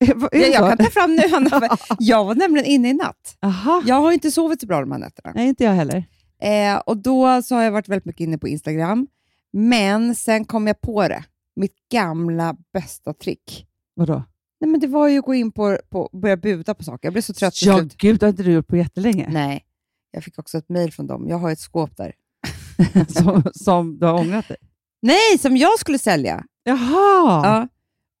Det 0.30 0.48
Jag, 0.48 0.68
kan 0.68 0.78
ta 0.78 0.90
fram 0.90 1.14
nu, 1.14 1.28
Hanna. 1.30 1.68
Jag 1.98 2.24
var 2.24 2.34
nämligen 2.34 2.66
inne 2.66 2.90
i 2.90 2.94
natt. 2.94 3.36
Aha. 3.42 3.82
Jag 3.86 3.94
har 4.00 4.12
inte 4.12 4.30
sovit 4.30 4.60
så 4.60 4.66
bra 4.66 4.80
de 4.80 4.92
här 4.92 4.98
nätterna. 4.98 5.32
Nej, 5.34 5.48
inte 5.48 5.64
jag 5.64 5.72
heller. 5.72 6.04
Eh, 6.42 6.76
och 6.86 6.96
Då 6.96 7.42
så 7.42 7.54
har 7.54 7.62
jag 7.62 7.70
varit 7.70 7.88
väldigt 7.88 8.04
mycket 8.04 8.20
inne 8.20 8.38
på 8.38 8.48
Instagram. 8.48 9.06
Men 9.52 10.14
sen 10.14 10.44
kom 10.44 10.66
jag 10.66 10.80
på 10.80 11.08
det. 11.08 11.24
Mitt 11.56 11.74
gamla 11.92 12.56
bästa 12.72 13.12
trick. 13.12 13.66
Vadå? 13.94 14.22
Nej, 14.60 14.70
men 14.70 14.80
det 14.80 14.86
var 14.86 15.08
ju 15.08 15.18
att 15.18 15.24
gå 15.24 15.34
in 15.34 15.52
på, 15.52 15.78
på 15.90 16.10
börja 16.12 16.36
buda 16.36 16.74
på 16.74 16.84
saker. 16.84 17.06
Jag 17.06 17.12
blev 17.12 17.22
så 17.22 17.32
trött 17.34 17.62
Ja, 17.62 17.78
slut. 17.78 17.96
gud, 17.98 18.20
det 18.20 18.26
har 18.26 18.30
inte 18.30 18.42
du 18.42 18.52
gjort 18.52 18.66
på 18.66 18.76
jättelänge. 18.76 19.28
Nej, 19.30 19.64
jag 20.10 20.24
fick 20.24 20.38
också 20.38 20.58
ett 20.58 20.68
mejl 20.68 20.92
från 20.92 21.06
dem. 21.06 21.28
Jag 21.28 21.38
har 21.38 21.50
ett 21.50 21.58
skåp 21.60 21.96
där. 21.96 22.12
som, 23.08 23.42
som 23.54 23.98
du 23.98 24.06
har 24.06 24.14
ångrat 24.20 24.48
dig. 24.48 24.56
Nej, 25.02 25.38
som 25.40 25.56
jag 25.56 25.78
skulle 25.78 25.98
sälja. 25.98 26.44
Jaha! 26.64 27.46
Ja. 27.46 27.68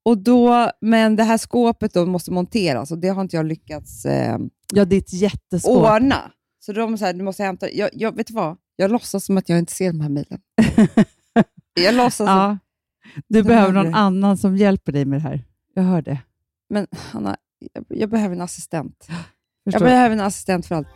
Och 0.04 0.18
då, 0.18 0.70
men 0.80 1.16
det 1.16 1.22
här 1.24 1.38
skåpet 1.38 1.94
då 1.94 2.06
måste 2.06 2.30
monteras 2.32 2.90
och 2.90 2.98
det 2.98 3.08
har 3.08 3.22
inte 3.22 3.36
jag 3.36 3.46
lyckats 3.46 4.04
eh, 4.06 4.38
Ja, 4.74 4.84
ditt 4.84 5.12
jätteskåp. 5.12 5.76
ordna. 5.76 6.30
Så 6.60 6.72
de 6.72 6.98
så 6.98 7.04
här, 7.04 7.12
du 7.12 7.22
måste 7.24 7.42
hämta... 7.42 7.70
Jag, 7.70 7.90
jag, 7.92 8.16
vet 8.16 8.26
du 8.26 8.34
vad? 8.34 8.56
Jag 8.76 8.90
låtsas 8.90 9.24
som 9.24 9.36
att 9.38 9.48
jag 9.48 9.58
inte 9.58 9.72
ser 9.72 9.92
de 9.92 10.00
här 10.00 10.08
mejlen. 10.08 10.40
Jag 11.80 11.94
låtsas 11.94 12.16
som... 12.16 12.26
Ja. 12.26 12.58
Du 13.28 13.42
Det 13.42 13.48
behöver 13.48 13.72
någon 13.72 13.86
det. 13.92 13.94
annan 13.98 14.36
som 14.36 14.56
hjälper 14.56 14.92
dig 14.92 15.04
med 15.04 15.18
det 15.18 15.22
här. 15.22 15.44
Jag 15.74 15.82
hör 15.82 16.02
det. 16.02 16.18
Men 16.68 16.86
Hanna, 16.92 17.36
jag, 17.72 17.84
jag 17.88 18.10
behöver 18.10 18.34
en 18.34 18.40
assistent. 18.40 19.08
Jag 19.70 19.82
behöver 19.82 20.16
en 20.16 20.20
assistent 20.20 20.66
för 20.66 20.74
allt. 20.74 20.86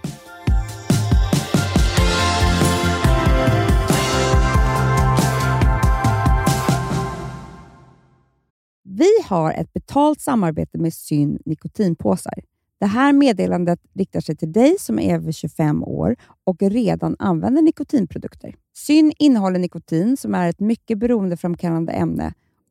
Vi 8.83 9.09
har 9.25 9.53
ett 9.53 9.73
betalt 9.73 10.21
samarbete 10.21 10.79
med 10.79 10.95
Syn 10.95 11.39
nikotinpåsar. 11.45 12.35
Det 12.81 12.87
här 12.87 13.13
meddelandet 13.13 13.81
riktar 13.95 14.21
sig 14.21 14.37
till 14.37 14.53
dig 14.53 14.77
som 14.79 14.99
är 14.99 15.15
över 15.15 15.33
25 15.33 15.85
år 15.85 16.17
och 16.45 16.63
redan 16.63 17.17
använder 17.19 17.63
nikotinprodukter. 17.63 18.55
Syn 18.77 19.13
innehåller 19.19 19.59
nikotin 19.59 20.17
som 20.17 20.35
är 20.35 20.49
ett 20.49 20.61
mycket 20.61 20.99
beroendeframkallande 20.99 21.93
ämne 21.93 22.35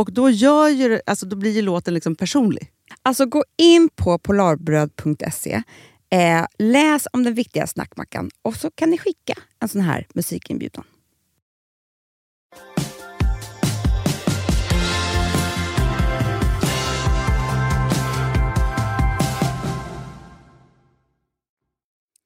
Och 0.00 0.12
då, 0.12 0.30
gör 0.30 0.68
ju, 0.68 1.00
alltså, 1.06 1.26
då 1.26 1.36
blir 1.36 1.50
ju 1.50 1.62
låten 1.62 1.94
liksom 1.94 2.16
personlig. 2.16 2.72
Alltså 3.02 3.26
gå 3.26 3.44
in 3.56 3.88
på 3.96 4.18
polarbröd.se, 4.18 5.62
eh, 6.10 6.46
läs 6.58 7.06
om 7.12 7.24
den 7.24 7.34
viktiga 7.34 7.66
snackmackan 7.66 8.30
och 8.42 8.56
så 8.56 8.70
kan 8.70 8.90
ni 8.90 8.98
skicka 8.98 9.34
en 9.58 9.68
sån 9.68 9.80
här 9.80 10.06
musikinbjudan. 10.14 10.84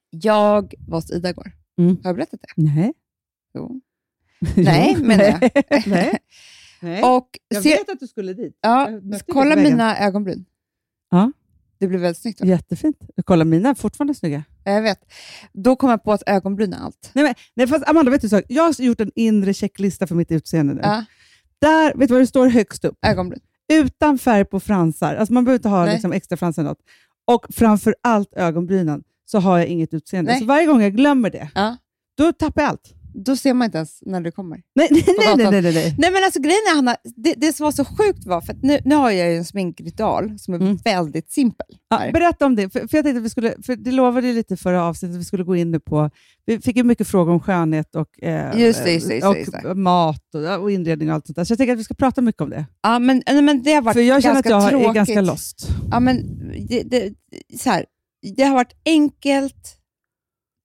Jag 0.09 0.73
var 0.87 0.97
hos 0.97 1.11
Ida 1.11 1.29
igår. 1.29 1.51
Mm. 1.79 1.97
Har 2.03 2.09
jag 2.09 2.15
berättat 2.15 2.39
det? 2.41 2.61
Nej. 2.61 2.93
Jo. 3.53 3.81
Nej, 4.55 4.95
menar 4.95 5.23
jag. 5.41 5.51
Nej. 5.87 6.19
Nej. 6.85 7.03
Och 7.03 7.29
jag 7.47 7.63
se, 7.63 7.69
vet 7.69 7.89
att 7.89 7.99
du 7.99 8.07
skulle 8.07 8.33
dit. 8.33 8.57
ja, 8.61 8.89
kolla 9.27 9.55
mina 9.55 9.97
ögonbryn. 9.99 10.45
Ja. 11.11 11.31
Det 11.79 11.87
blev 11.87 12.01
väldigt 12.01 12.21
snyggt. 12.21 12.41
va? 12.41 12.47
Jättefint. 12.47 12.97
Kolla, 13.25 13.45
mina 13.45 13.69
är 13.69 13.73
fortfarande 13.73 14.13
snygga. 14.15 14.43
Ja, 14.63 14.71
Jag 14.71 14.81
vet. 14.81 14.99
Då 15.53 15.75
kom 15.75 15.89
jag 15.89 16.03
på 16.03 16.13
att 16.13 16.23
ögonbryn 16.25 16.73
är 16.73 16.77
allt. 16.77 17.11
Nej, 17.13 17.23
men, 17.23 17.33
nej, 17.55 17.67
fast 17.67 17.89
Amanda, 17.89 18.11
vet 18.11 18.21
du 18.21 18.29
så? 18.29 18.41
Jag 18.47 18.63
har 18.63 18.81
gjort 18.81 18.99
en 19.01 19.11
inre 19.15 19.53
checklista 19.53 20.07
för 20.07 20.15
mitt 20.15 20.31
utseende 20.31 20.73
nu. 20.73 20.81
Ja, 20.83 21.05
Där, 21.61 21.93
vet 21.95 22.07
du 22.07 22.13
vad 22.13 22.21
det 22.21 22.27
står 22.27 22.47
högst 22.47 22.85
upp? 22.85 22.97
ögonbryn. 23.05 23.39
Utan 23.73 24.17
färg 24.17 24.45
på 24.45 24.59
fransar. 24.59 25.15
Alltså 25.15 25.33
man 25.33 25.45
behöver 25.45 25.59
inte 25.59 25.69
ha 25.69 25.85
Nej. 25.85 25.93
liksom, 25.93 26.11
extra 26.13 26.37
fransar 26.37 26.61
eller 26.61 26.69
något. 26.69 26.81
Och 27.25 27.45
framför 27.49 27.95
allt 28.03 28.33
ögonbrynen 28.33 29.03
så 29.25 29.39
har 29.39 29.57
jag 29.57 29.67
inget 29.67 29.93
utseende. 29.93 30.31
Nej. 30.31 30.39
Så 30.39 30.45
varje 30.45 30.65
gång 30.65 30.81
jag 30.81 30.95
glömmer 30.95 31.29
det, 31.29 31.49
Ja. 31.55 31.77
då 32.17 32.33
tappar 32.33 32.61
jag 32.61 32.69
allt. 32.69 32.93
Då 33.25 33.35
ser 33.35 33.53
man 33.53 33.65
inte 33.65 33.77
ens 33.77 33.99
när 34.01 34.21
du 34.21 34.31
kommer. 34.31 34.61
Nej, 34.75 34.87
nej, 34.91 35.03
nej, 35.07 35.35
nej, 35.37 35.61
nej, 35.61 35.61
nej, 35.61 35.95
nej. 35.97 36.11
Men 36.11 36.23
alltså 36.23 36.39
grejen 36.41 36.59
är 36.71 36.75
Hanna, 36.75 36.95
det, 37.15 37.33
det 37.37 37.53
som 37.53 37.63
var 37.63 37.71
så 37.71 37.85
sjukt 37.85 38.25
var, 38.25 38.41
för 38.41 38.55
nu, 38.61 38.79
nu 38.85 38.95
har 38.95 39.11
jag 39.11 39.31
ju 39.31 39.37
en 39.37 39.45
sminkritual 39.45 40.39
som 40.39 40.53
är 40.53 40.57
Mm. 40.59 40.77
väldigt 40.83 41.31
simpel. 41.31 41.65
Ja, 41.89 42.11
berätta 42.13 42.45
om 42.45 42.55
det, 42.55 42.69
för, 42.69 42.87
för 42.87 42.97
jag 42.97 43.05
tänkte 43.05 43.19
vi 43.19 43.29
skulle, 43.29 43.55
för 43.65 43.75
det 43.75 43.91
lovade 43.91 44.27
ju 44.27 44.33
lite 44.33 44.57
förra 44.57 44.83
avsnittet 44.83 45.15
att 45.15 45.19
vi 45.21 45.25
skulle 45.25 45.43
gå 45.43 45.55
in 45.55 45.71
nu 45.71 45.79
på, 45.79 46.09
vi 46.45 46.59
fick 46.59 46.75
ju 46.77 46.83
mycket 46.83 47.07
frågor 47.07 47.31
om 47.33 47.39
skönhet 47.39 47.95
och, 47.95 48.23
eh, 48.23 48.59
Just 48.59 48.83
det, 48.83 48.91
just 48.93 49.07
det, 49.07 49.15
just 49.15 49.51
det, 49.51 49.69
och 49.69 49.77
mat 49.77 50.35
och, 50.35 50.61
och 50.61 50.71
inredning 50.71 51.09
och 51.09 51.15
allt 51.15 51.25
sånt 51.27 51.35
där. 51.35 51.43
Så 51.43 51.51
jag 51.51 51.57
tänker 51.57 51.73
att 51.73 51.79
vi 51.79 51.83
ska 51.83 51.93
prata 51.93 52.21
mycket 52.21 52.41
om 52.41 52.49
det. 52.49 52.65
Ja, 52.81 52.99
men, 52.99 53.23
nej, 53.27 53.41
men 53.41 53.63
det 53.63 53.73
har 53.73 53.81
varit 53.81 53.93
För 53.93 54.01
jag 54.01 54.23
känner 54.23 54.39
att 54.39 54.45
jag 54.45 54.59
har- 54.61 54.71
är 54.89 54.93
ganska 54.93 55.21
lost. 55.21 55.67
Ja, 55.91 55.99
men 55.99 56.23
det, 56.67 56.83
det, 56.83 57.13
så 57.59 57.69
här, 57.69 57.85
det 58.35 58.43
har 58.43 58.53
varit 58.55 58.73
enkelt, 58.85 59.77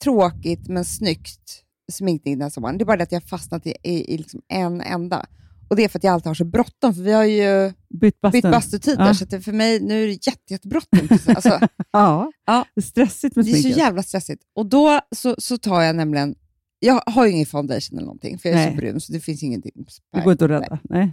tråkigt 0.05 0.69
men 0.69 0.85
snyggt 0.85 1.63
sminkning 1.91 2.35
den 2.35 2.43
här 2.43 2.51
sommaren. 2.51 2.79
Det 2.79 2.83
är 2.83 2.87
bara 2.87 2.97
det 2.97 3.03
att 3.03 3.13
jag 3.13 3.21
har 3.21 3.27
fastnat 3.29 3.67
i, 3.67 3.75
i, 3.83 4.15
i 4.15 4.19
liksom 4.19 4.41
en 4.49 4.81
enda. 4.81 5.27
Och 5.69 5.77
det 5.77 5.85
är 5.85 5.89
för 5.89 5.99
att 5.99 6.05
jag 6.05 6.13
alltid 6.15 6.27
har 6.27 6.35
så 6.35 6.45
bråttom, 6.45 6.95
för 6.95 7.03
vi 7.03 7.13
har 7.13 7.25
ju 7.25 7.73
Bytt 8.01 8.21
bastun. 8.21 8.41
bytt 8.41 8.51
bastutider, 8.53 9.07
Ja. 9.07 9.15
så 9.15 9.25
att 9.25 9.31
det, 9.31 9.41
för 9.41 9.53
mig 9.53 9.81
nu 9.81 10.03
är 10.03 10.07
det 10.07 10.27
jätte, 10.27 10.41
jättebråttom. 10.53 11.09
Alltså, 11.29 11.61
Ja, 11.93 12.33
Ja. 12.47 12.65
det 12.75 12.81
är 12.81 12.83
stressigt 12.83 13.37
med 13.37 13.45
Det 13.45 13.51
är 13.51 13.55
så 13.55 13.61
sminket. 13.61 13.79
jävla 13.79 14.03
stressigt. 14.03 14.43
Och 14.57 14.67
då 14.67 15.01
så, 15.17 15.35
så 15.39 15.59
tar 15.59 15.83
jag 15.83 15.97
nämligen, 15.97 16.35
jag 16.79 17.03
har 17.07 17.27
ju 17.27 17.33
ingen 17.33 17.47
foundation 17.47 17.99
eller 17.99 18.07
någonting, 18.07 18.39
för 18.39 18.49
jag 18.49 18.59
är 18.59 18.65
Nej. 18.67 18.75
så 18.75 18.77
brun, 18.81 19.01
så 19.01 19.13
det 19.13 19.21
finns 19.21 19.43
ingenting. 19.43 19.73
Det 20.13 20.21
går 20.23 20.33
inte 20.33 20.45
att 20.45 20.51
rädda. 20.51 20.79
Nej. 20.83 21.13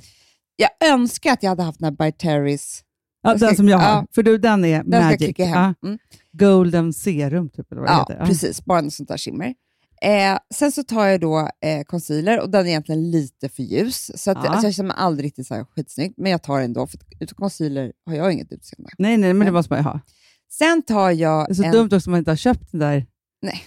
Jag 0.55 0.89
önskar 0.91 1.33
att 1.33 1.43
jag 1.43 1.49
hade 1.49 1.63
haft 1.63 1.79
den 1.79 1.97
här 1.99 2.05
By 2.11 2.17
Terrys. 2.17 2.83
Ja, 3.21 3.33
den 3.35 3.55
som 3.55 3.69
jag 3.69 3.77
har. 3.77 3.89
ja. 3.89 4.05
För 4.15 4.23
du, 4.23 4.37
den 4.37 4.65
är 4.65 4.83
Den 4.83 4.91
ska 4.91 4.95
jag 4.97 5.03
magic. 5.03 5.17
klicka 5.19 5.43
Ja. 5.43 5.55
hem. 5.55 5.75
Mm. 5.85 5.97
Golden 6.31 6.93
serum, 6.93 7.49
typ, 7.49 7.71
eller 7.71 7.81
vad 7.81 7.89
det 7.89 7.93
Ja, 7.93 7.99
heter. 8.09 8.17
Ja. 8.19 8.25
precis. 8.25 8.65
Bara 8.65 8.79
en 8.79 8.91
sån 8.91 9.05
där 9.05 9.17
skimmer. 9.17 9.53
Eh, 10.01 10.37
sen 10.53 10.71
så 10.71 10.83
tar 10.83 11.05
jag 11.05 11.21
då 11.21 11.49
eh, 11.61 11.83
concealer 11.83 12.39
och 12.41 12.49
den 12.49 12.65
är 12.65 12.69
egentligen 12.69 13.11
lite 13.11 13.49
för 13.49 13.63
ljus. 13.63 14.11
Så 14.23 14.31
att, 14.31 14.37
Ja. 14.43 14.49
alltså, 14.49 14.67
jag 14.67 14.73
känner 14.73 14.87
mig 14.87 14.97
aldrig 14.99 15.25
riktigt 15.25 15.47
så 15.47 15.53
här 15.55 15.63
skitsnygg, 15.75 16.13
men 16.17 16.31
jag 16.31 16.41
tar 16.43 16.55
den 16.55 16.65
ändå. 16.65 16.87
För 16.87 16.97
att 16.97 17.03
utan 17.19 17.35
concealer 17.35 17.91
har 18.05 18.13
jag 18.15 18.31
inget 18.33 18.51
utseende. 18.51 18.89
Nej, 18.97 19.17
nej, 19.17 19.33
men 19.33 19.39
det 19.39 19.43
Nej. 19.45 19.51
måste 19.53 19.73
man 19.73 19.79
ju 19.79 19.83
ha. 19.83 19.99
Sen 20.51 20.81
tar 20.81 21.11
jag 21.11 21.47
Det 21.47 21.51
är 21.51 21.55
så 21.55 21.63
en... 21.63 21.71
dumt 21.71 21.89
också 21.93 22.09
om 22.09 22.11
man 22.11 22.17
inte 22.19 22.31
har 22.31 22.35
köpt 22.35 22.71
den 22.71 22.79
där 22.79 23.05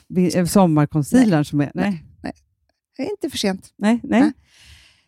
Nej. 0.09 0.37
eh, 0.37 0.47
sommarconcealern 0.47 1.45
som 1.45 1.61
är... 1.61 1.71
Nej, 1.75 2.05
Det 2.97 3.03
är 3.07 3.11
inte 3.11 3.31
för 3.31 3.39
sent. 3.39 3.69
nej, 3.79 4.01
nej. 4.03 4.21
Nej. 4.21 4.33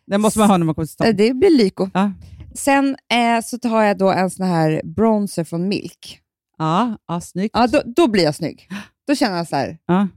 Den 0.07 0.21
måste 0.21 0.39
man 0.39 0.49
ha 0.49 0.57
när 0.57 0.65
man 0.65 0.75
kommer 0.75 0.85
till 0.85 0.93
Eh, 1.05 1.07
stan. 1.07 1.15
Det 1.17 1.33
blir 1.33 1.49
Lyko. 1.57 1.89
Ja. 1.93 2.11
Sen 2.55 2.95
eh, 3.13 3.41
så 3.43 3.57
tar 3.59 3.83
jag 3.83 3.97
då 3.97 4.11
en 4.11 4.29
sån 4.29 4.45
här 4.47 4.81
bronzer 4.83 5.43
från 5.43 5.67
Milk. 5.67 6.19
Ja, 6.57 6.97
ja, 7.07 7.21
snyggt. 7.21 7.51
Ja, 7.57 7.67
då, 7.67 7.81
då 7.85 8.07
blir 8.07 8.23
jag 8.23 8.35
snygg. 8.35 8.69
Då 9.07 9.15
känner 9.15 9.37
jag 9.37 9.47
så 9.47 9.55
här, 9.55 9.77
Ja, 9.85 10.07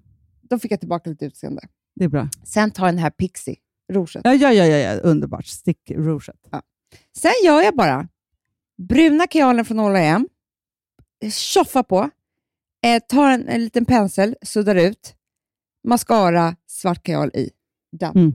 då 0.50 0.58
fick 0.58 0.72
jag 0.72 0.80
tillbaka 0.80 1.10
lite 1.10 1.24
utseende. 1.24 1.68
det 1.94 2.04
är 2.04 2.08
bra. 2.08 2.28
Sen 2.44 2.70
tar 2.70 2.86
jag 2.86 2.94
den 2.94 3.02
här 3.02 3.10
Pixie, 3.10 3.56
rouget. 3.92 4.20
Ja, 4.24 4.34
ja, 4.34 4.52
ja, 4.52 4.64
ja, 4.64 4.76
ja. 4.76 5.00
underbart. 5.00 5.46
Stick 5.46 5.90
rouget. 5.90 6.36
Sen 7.16 7.32
gör 7.44 7.62
jag 7.62 7.76
bara 7.76 8.08
bruna 8.78 9.26
kajalen 9.26 9.64
från 9.64 9.78
H&M, 9.78 10.28
tjoffar 11.32 11.82
på, 11.82 12.10
eh, 12.84 13.02
tar 13.08 13.30
en, 13.30 13.48
en 13.48 13.64
liten 13.64 13.84
pensel, 13.84 14.36
suddar 14.42 14.76
ut, 14.76 15.14
mascara, 15.84 16.56
svart 16.66 17.02
kajal 17.02 17.30
i. 17.34 17.50
Done. 17.92 18.20
Mm. 18.20 18.34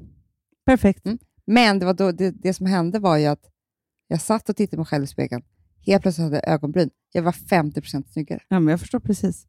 Perfekt. 0.65 1.05
Mm. 1.05 1.17
Men 1.45 1.79
det, 1.79 1.85
var 1.85 1.93
då, 1.93 2.11
det, 2.11 2.31
det 2.31 2.53
som 2.53 2.65
hände 2.65 2.99
var 2.99 3.17
ju 3.17 3.25
att 3.25 3.51
jag 4.07 4.21
satt 4.21 4.49
och 4.49 4.55
tittade 4.55 4.77
på 4.77 4.81
mig 4.81 4.85
själv 4.85 5.03
i 5.03 5.07
spegeln. 5.07 5.43
Helt 5.85 6.01
plötsligt 6.01 6.23
hade 6.23 6.35
jag 6.35 6.47
ögonbryn. 6.47 6.89
Jag 7.11 7.23
var 7.23 7.31
50% 7.31 8.11
snyggare. 8.11 8.39
Ja, 8.47 8.59
men 8.59 8.71
jag 8.71 8.79
förstår 8.79 8.99
precis. 8.99 9.47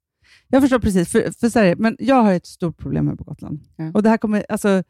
Jag 0.49 0.63
förstår 0.63 0.79
precis. 0.79 1.09
För, 1.13 1.41
för 1.41 1.49
så 1.49 1.59
här, 1.59 1.75
men 1.77 1.97
jag 1.99 2.23
har 2.23 2.33
ett 2.33 2.47
stort 2.47 2.79
problem 2.79 3.09
här 3.09 3.15
på 3.17 3.25
Gotland. 3.25 3.61
Ja. 3.77 3.91
Och 3.95 4.03
det 4.03 4.09
här 4.09 4.17
kommer, 4.17 4.47
alltså, 4.49 4.83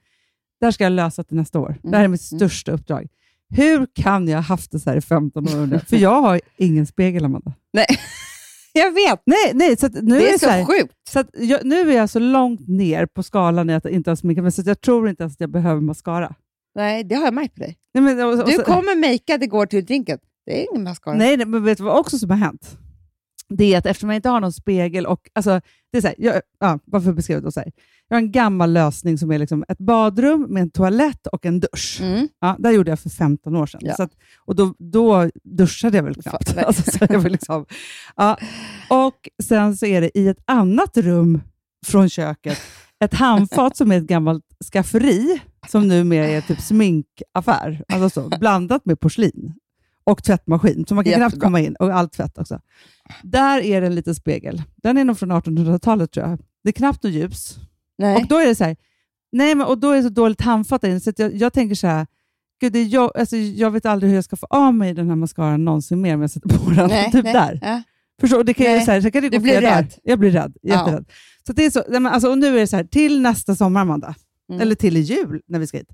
där 0.61 0.71
ska 0.71 0.85
jag 0.85 0.93
lösa 0.93 1.25
till 1.25 1.37
nästa 1.37 1.59
år. 1.59 1.77
Det 1.83 1.97
här 1.97 2.05
är 2.05 2.09
mitt 2.09 2.33
Mm. 2.33 2.39
största 2.39 2.73
uppdrag. 2.73 3.09
Hur 3.55 3.87
kan 3.95 4.29
jag 4.29 4.37
ha 4.39 4.43
haft 4.43 4.73
det 4.73 4.81
så 4.81 4.91
här 4.91 4.97
i 4.97 5.01
15 5.01 5.45
år? 5.45 5.79
För 5.79 5.97
jag 5.97 6.21
har 6.23 6.41
ingen 6.57 6.87
spegel, 6.87 7.25
Amanda. 7.25 7.53
Nej. 7.73 7.87
Jag 8.75 8.93
vet. 8.93 9.23
Nej, 9.27 9.51
nej, 9.55 9.77
så 9.77 9.89
nu 9.89 10.19
det 10.19 10.31
är 10.31 10.35
är 10.35 10.39
så, 10.39 10.49
här, 10.49 10.65
sjukt. 10.65 10.95
så 11.09 11.25
jag, 11.33 11.65
nu 11.65 11.91
är 11.93 11.97
jag 11.97 12.11
så 12.11 12.19
långt 12.19 12.69
ner 12.69 13.07
på 13.07 13.23
skalan 13.23 13.71
i 13.71 13.75
att 13.75 13.87
inte 13.87 14.11
ha 14.11 14.17
sminkat 14.17 14.43
mig, 14.43 14.53
så 14.53 14.63
jag 14.67 14.81
tror 14.81 15.09
inte 15.09 15.23
ens 15.23 15.35
att 15.37 15.41
jag 15.41 15.51
behöver 15.51 15.81
mascara. 15.81 16.35
Nej, 16.75 17.05
det 17.05 17.15
har 17.15 17.25
jag 17.25 17.35
märkt 17.35 17.55
på 17.55 17.61
dig. 17.61 17.79
Nej, 17.95 18.05
men, 18.05 18.21
och, 18.27 18.33
och, 18.41 18.49
Du 18.49 18.59
kommer 18.59 18.97
makead 19.13 19.43
igår 19.43 19.67
till 19.67 19.85
drinken. 19.85 20.19
Det 20.47 20.61
är 20.63 20.67
ingen 20.71 20.85
mascara. 20.85 21.15
Nej, 21.17 21.37
nej, 21.37 21.47
men 21.47 21.65
vet 21.65 21.79
du 21.79 21.85
vad 21.85 21.99
också 21.99 22.19
som 22.19 22.31
har 22.31 22.37
hänt? 22.37 22.79
Det 23.57 23.75
är 23.75 23.79
att 23.79 23.87
eftersom 23.87 24.11
jag 24.11 24.17
inte 24.17 24.29
har 24.29 24.41
någon 24.41 24.53
spegel 24.53 25.07
och... 25.07 25.29
Alltså, 25.33 25.61
det 25.93 25.99
är 25.99 26.01
så 26.01 26.07
här, 26.07 26.17
jag, 26.19 26.41
ja, 26.61 26.79
varför 26.85 27.13
beskriva 27.13 27.41
det 27.41 27.47
då 27.47 27.53
så 27.53 27.61
här? 27.61 27.73
Jag 28.09 28.17
har 28.17 28.23
en 28.23 28.33
gammal 28.33 28.73
lösning 28.73 29.19
som 29.19 29.31
är 29.31 29.39
liksom 29.39 29.65
ett 29.69 29.79
badrum 29.79 30.47
med 30.49 30.63
en 30.63 30.71
toalett 30.71 31.27
och 31.27 31.47
en 31.47 31.61
dusch. 31.61 31.99
Mm. 32.03 32.29
Ja, 32.41 32.57
det 32.59 32.73
gjorde 32.73 32.91
jag 32.91 33.01
för 33.01 33.11
15 33.11 33.57
år 33.57 33.67
sedan. 33.67 33.81
Ja. 33.85 33.95
Så 33.95 34.03
att, 34.03 34.13
och 34.39 34.57
då, 34.57 34.75
då 34.79 35.31
duschade 35.45 35.97
jag 35.97 36.05
väl 36.05 36.15
knappt. 36.15 36.57
Alltså, 36.67 36.91
så 36.91 37.07
jag 37.09 37.19
var 37.21 37.31
liksom, 37.31 37.67
ja. 38.17 38.39
Och 38.89 39.29
sen 39.43 39.77
så 39.77 39.87
är 39.87 40.01
det 40.01 40.19
i 40.19 40.29
ett 40.29 40.43
annat 40.47 40.97
rum 40.97 41.41
från 41.87 42.09
köket 42.09 42.59
ett 43.05 43.15
handfat 43.15 43.77
som 43.77 43.93
är 43.93 43.99
ett 43.99 44.07
gammalt 44.07 44.45
skafferi, 44.73 45.41
som 45.69 45.89
numera 45.89 46.27
är 46.27 46.41
typ 46.41 46.61
sminkaffär, 46.61 47.85
alltså 47.93 48.11
så, 48.11 48.39
blandat 48.39 48.87
med 48.87 49.01
porslin 49.01 49.55
och 50.05 50.25
tvättmaskin, 50.25 50.85
så 50.89 50.95
man 50.95 51.05
kan 51.05 51.15
knappt 51.15 51.41
komma 51.41 51.61
in, 51.61 51.77
och 51.77 51.95
allt 51.95 52.13
tvätt 52.13 52.39
också. 52.39 52.61
Där 53.23 53.61
är 53.61 53.81
det 53.81 53.87
en 53.87 53.95
liten 53.95 54.15
spegel. 54.15 54.63
Den 54.77 54.99
är 54.99 55.05
nog 55.05 55.19
från 55.19 55.33
1800-talet 55.33 56.13
tror 56.13 56.29
jag. 56.29 56.39
Det 56.65 56.71
är 56.71 56.73
knappt 56.73 57.03
något 57.03 57.13
ljus. 57.13 57.57
Nej. 57.99 58.17
Och 58.17 58.29
då 58.29 58.39
är 58.39 58.47
det 58.47 58.55
så 58.55 58.65
här, 58.65 58.77
nej, 59.33 59.55
men, 59.55 59.67
och 59.67 59.79
då 59.79 59.91
är 59.91 59.97
det 59.97 60.03
så 60.03 60.09
dåligt 60.09 60.41
handfat 60.41 60.81
där 60.81 60.89
inne, 60.89 61.01
så 61.01 61.13
jag, 61.17 61.35
jag 61.35 61.53
tänker 61.53 61.75
så 61.75 61.87
här, 61.87 62.07
Gud, 62.61 62.73
det 62.73 62.79
är 62.79 62.95
jag, 62.95 63.17
alltså, 63.17 63.37
jag 63.37 63.71
vet 63.71 63.87
aldrig 63.87 64.11
hur 64.11 64.17
jag 64.17 64.25
ska 64.25 64.37
få 64.37 64.47
av 64.51 64.75
mig 64.75 64.95
den 64.95 65.09
här 65.09 65.17
mascaran 65.17 65.65
någonsin 65.65 66.01
mer 66.01 66.15
om 66.15 66.21
jag 66.21 66.31
sätter 66.31 66.49
på 66.49 66.71
den. 66.71 66.89
nej, 66.89 67.11
typ 67.13 67.25
nej. 67.25 67.33
där. 67.33 67.59
Ja. 67.63 67.83
Förstår, 68.21 68.45
det 68.45 68.55
kan 68.55 68.73
jag, 68.73 68.85
så 68.85 68.91
här, 68.91 69.01
så 69.01 69.11
kan 69.11 69.23
det 69.23 69.29
du 69.29 69.39
blir 69.39 69.61
rädd. 69.61 69.95
Jag 70.03 70.19
blir 70.19 70.31
rädd. 70.31 70.57
Ja. 70.63 70.75
Jätterädd. 70.75 71.05
Så 71.47 71.53
det 71.53 71.65
är 71.65 71.71
så, 71.71 71.85
nej, 71.89 72.01
men, 72.01 72.13
alltså, 72.13 72.31
och 72.31 72.39
nu 72.39 72.47
är 72.47 72.61
det 72.61 72.67
så 72.67 72.77
här, 72.77 72.85
till 72.85 73.21
nästa 73.21 73.55
sommar, 73.55 73.81
Amanda. 73.81 74.15
Mm. 74.49 74.61
Eller 74.61 74.75
till 74.75 74.97
jul, 74.97 75.43
när 75.47 75.59
vi 75.59 75.67
ska 75.67 75.79
hit. 75.79 75.91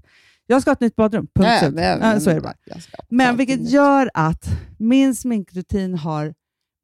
Jag 0.50 0.62
ska 0.62 0.70
ha 0.70 0.72
ett 0.72 0.80
nytt 0.80 0.96
badrum. 0.96 1.26
Punkt 1.34 1.48
Ja, 1.62 1.70
men- 1.70 2.00
Ja, 2.00 2.20
så 2.20 2.30
är 2.30 2.34
det 2.34 2.40
bara. 2.40 2.54
Men 3.08 3.36
vilket 3.36 3.70
gör 3.70 4.10
att 4.14 4.44
min 4.78 5.14
sminkrutin 5.14 5.94
har 5.94 6.34